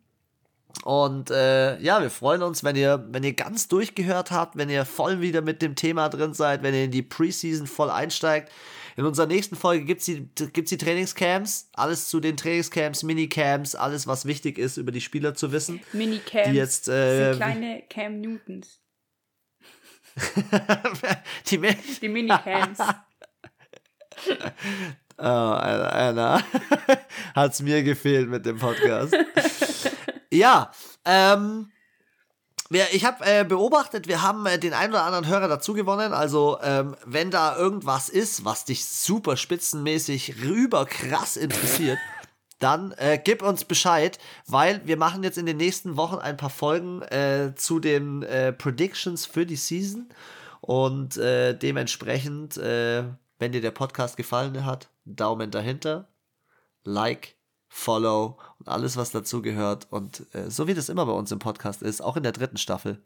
Und 0.84 1.30
äh, 1.32 1.80
ja, 1.80 2.01
wir 2.01 2.09
freuen 2.09 2.41
uns, 2.41 2.63
wenn 2.63 2.76
ihr, 2.76 3.05
wenn 3.09 3.24
ihr 3.24 3.34
ganz 3.34 3.67
durchgehört 3.67 4.32
habt, 4.32 4.57
wenn 4.57 4.69
ihr 4.69 4.86
voll 4.86 5.21
wieder 5.21 5.41
mit 5.41 5.61
dem 5.61 5.76
Thema 5.76 6.09
drin 6.09 6.34
seid, 6.34 6.63
wenn 6.63 6.74
ihr 6.74 6.86
in 6.86 6.91
die 6.91 7.03
Preseason 7.03 7.67
voll 7.67 7.89
einsteigt. 7.89 8.51
In 8.95 9.05
unserer 9.05 9.26
nächsten 9.26 9.55
Folge 9.55 9.86
gibt 9.86 10.01
es 10.01 10.05
die, 10.05 10.28
gibt's 10.51 10.69
die 10.69 10.78
Trainingscamps, 10.78 11.69
alles 11.74 12.09
zu 12.09 12.19
den 12.19 12.38
Trainingscamps, 12.38 13.03
Minicamps, 13.03 13.76
alles, 13.76 14.05
was 14.05 14.26
wichtig 14.26 14.57
ist, 14.59 14.78
über 14.78 14.91
die 14.91 15.01
Spieler 15.01 15.34
zu 15.34 15.51
wissen. 15.51 15.80
Minicamps. 15.93 16.49
Die 16.49 16.55
jetzt, 16.55 16.88
äh, 16.89 17.32
sind 17.32 17.38
kleine 17.38 17.84
Cam 17.89 18.21
Newtons. 18.21 18.82
die, 21.47 21.57
Mi 21.57 21.76
Die 22.01 22.09
Minicams. 22.09 22.80
Oh, 25.15 25.21
Anna. 25.26 26.43
Hat's 27.36 27.61
mir 27.61 27.84
gefehlt 27.84 28.30
mit 28.30 28.47
dem 28.47 28.57
Podcast. 28.57 29.15
Ja, 30.34 30.71
ähm, 31.05 31.71
ich 32.69 33.05
habe 33.05 33.23
äh, 33.25 33.43
beobachtet, 33.43 34.07
wir 34.07 34.21
haben 34.21 34.45
äh, 34.45 34.57
den 34.57 34.73
einen 34.73 34.93
oder 34.93 35.03
anderen 35.03 35.27
Hörer 35.27 35.47
dazu 35.47 35.73
gewonnen. 35.73 36.13
Also, 36.13 36.57
ähm, 36.63 36.95
wenn 37.05 37.29
da 37.29 37.55
irgendwas 37.55 38.09
ist, 38.09 38.45
was 38.45 38.65
dich 38.65 38.86
super 38.86 39.38
spitzenmäßig 39.38 40.41
rüber 40.43 40.86
krass 40.86 41.38
interessiert, 41.38 41.99
dann 42.59 42.93
äh, 42.93 43.19
gib 43.23 43.43
uns 43.43 43.65
Bescheid, 43.65 44.17
weil 44.47 44.81
wir 44.86 44.97
machen 44.97 45.23
jetzt 45.23 45.38
in 45.38 45.45
den 45.45 45.57
nächsten 45.57 45.97
Wochen 45.97 46.17
ein 46.17 46.38
paar 46.38 46.49
Folgen 46.49 47.01
äh, 47.03 47.53
zu 47.55 47.79
den 47.79 48.23
äh, 48.23 48.53
Predictions 48.53 49.25
für 49.25 49.45
die 49.45 49.57
Season. 49.57 50.09
Und 50.61 51.17
äh, 51.17 51.53
dementsprechend, 51.57 52.55
wenn 52.55 53.51
dir 53.51 53.59
der 53.59 53.71
Podcast 53.71 54.15
gefallen 54.15 54.65
hat, 54.65 54.88
Daumen 55.03 55.51
dahinter, 55.51 56.07
Like, 56.86 57.36
Follow 57.76 58.38
und 58.59 58.69
alles, 58.69 58.97
was 58.97 59.09
dazu 59.09 59.41
gehört. 59.41 59.88
Und 59.89 60.28
äh, 60.36 60.51
so 60.51 60.67
wie 60.67 60.76
das 60.76 60.89
immer 60.89 61.07
bei 61.07 61.11
uns 61.11 61.32
im 61.32 61.39
Podcast 61.39 61.82
ist, 61.82 62.01
auch 62.01 62.15
in 62.15 62.24
der 62.24 62.32
dritten 62.32 62.57
Staffel, 62.57 63.01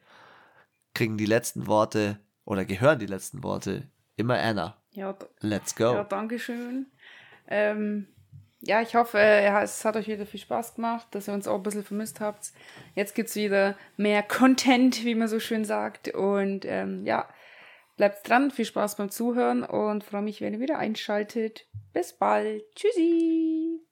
kriegen 0.93 1.18
die 1.18 1.26
letzten 1.26 1.68
Worte 1.68 2.20
oder 2.43 2.65
gehören 2.65 2.99
die 2.99 3.05
letzten 3.05 3.43
Worte 3.43 3.89
immer 4.18 4.38
Anna. 4.38 4.76
Ja, 4.91 5.15
Let's 5.39 5.74
go. 5.74 5.93
ja 5.93 6.03
danke 6.03 6.38
schön. 6.38 6.88
Ähm, 7.47 8.07
ja, 8.59 8.82
ich 8.82 8.95
hoffe, 8.95 9.20
ja, 9.20 9.63
es 9.63 9.86
hat 9.86 9.95
euch 9.95 10.07
wieder 10.07 10.26
viel 10.26 10.41
Spaß 10.41 10.76
gemacht, 10.76 11.07
dass 11.11 11.30
ihr 11.30 11.34
uns 11.34 11.47
auch 11.47 11.55
ein 11.55 11.63
bisschen 11.63 11.86
vermisst 11.86 12.20
habt. 12.20 12.51
Jetzt 12.93 13.15
gibt 13.15 13.30
es 13.30 13.36
wieder 13.38 13.78
mehr 13.95 14.22
Content, 14.22 15.05
wie 15.05 15.15
man 15.15 15.30
so 15.30 15.39
schön 15.39 15.63
sagt. 15.63 16.09
Und 16.09 16.65
ähm, 16.65 17.05
ja, 17.05 17.30
bleibt 17.95 18.28
dran, 18.28 18.51
viel 18.51 18.65
Spaß 18.65 18.97
beim 18.97 19.09
Zuhören 19.09 19.63
und 19.63 20.03
freue 20.03 20.24
mich, 20.24 20.41
wenn 20.41 20.53
ihr 20.53 20.59
wieder 20.59 20.78
einschaltet. 20.78 21.68
Bis 21.93 22.11
bald. 22.18 22.63
Tschüssi. 22.76 23.87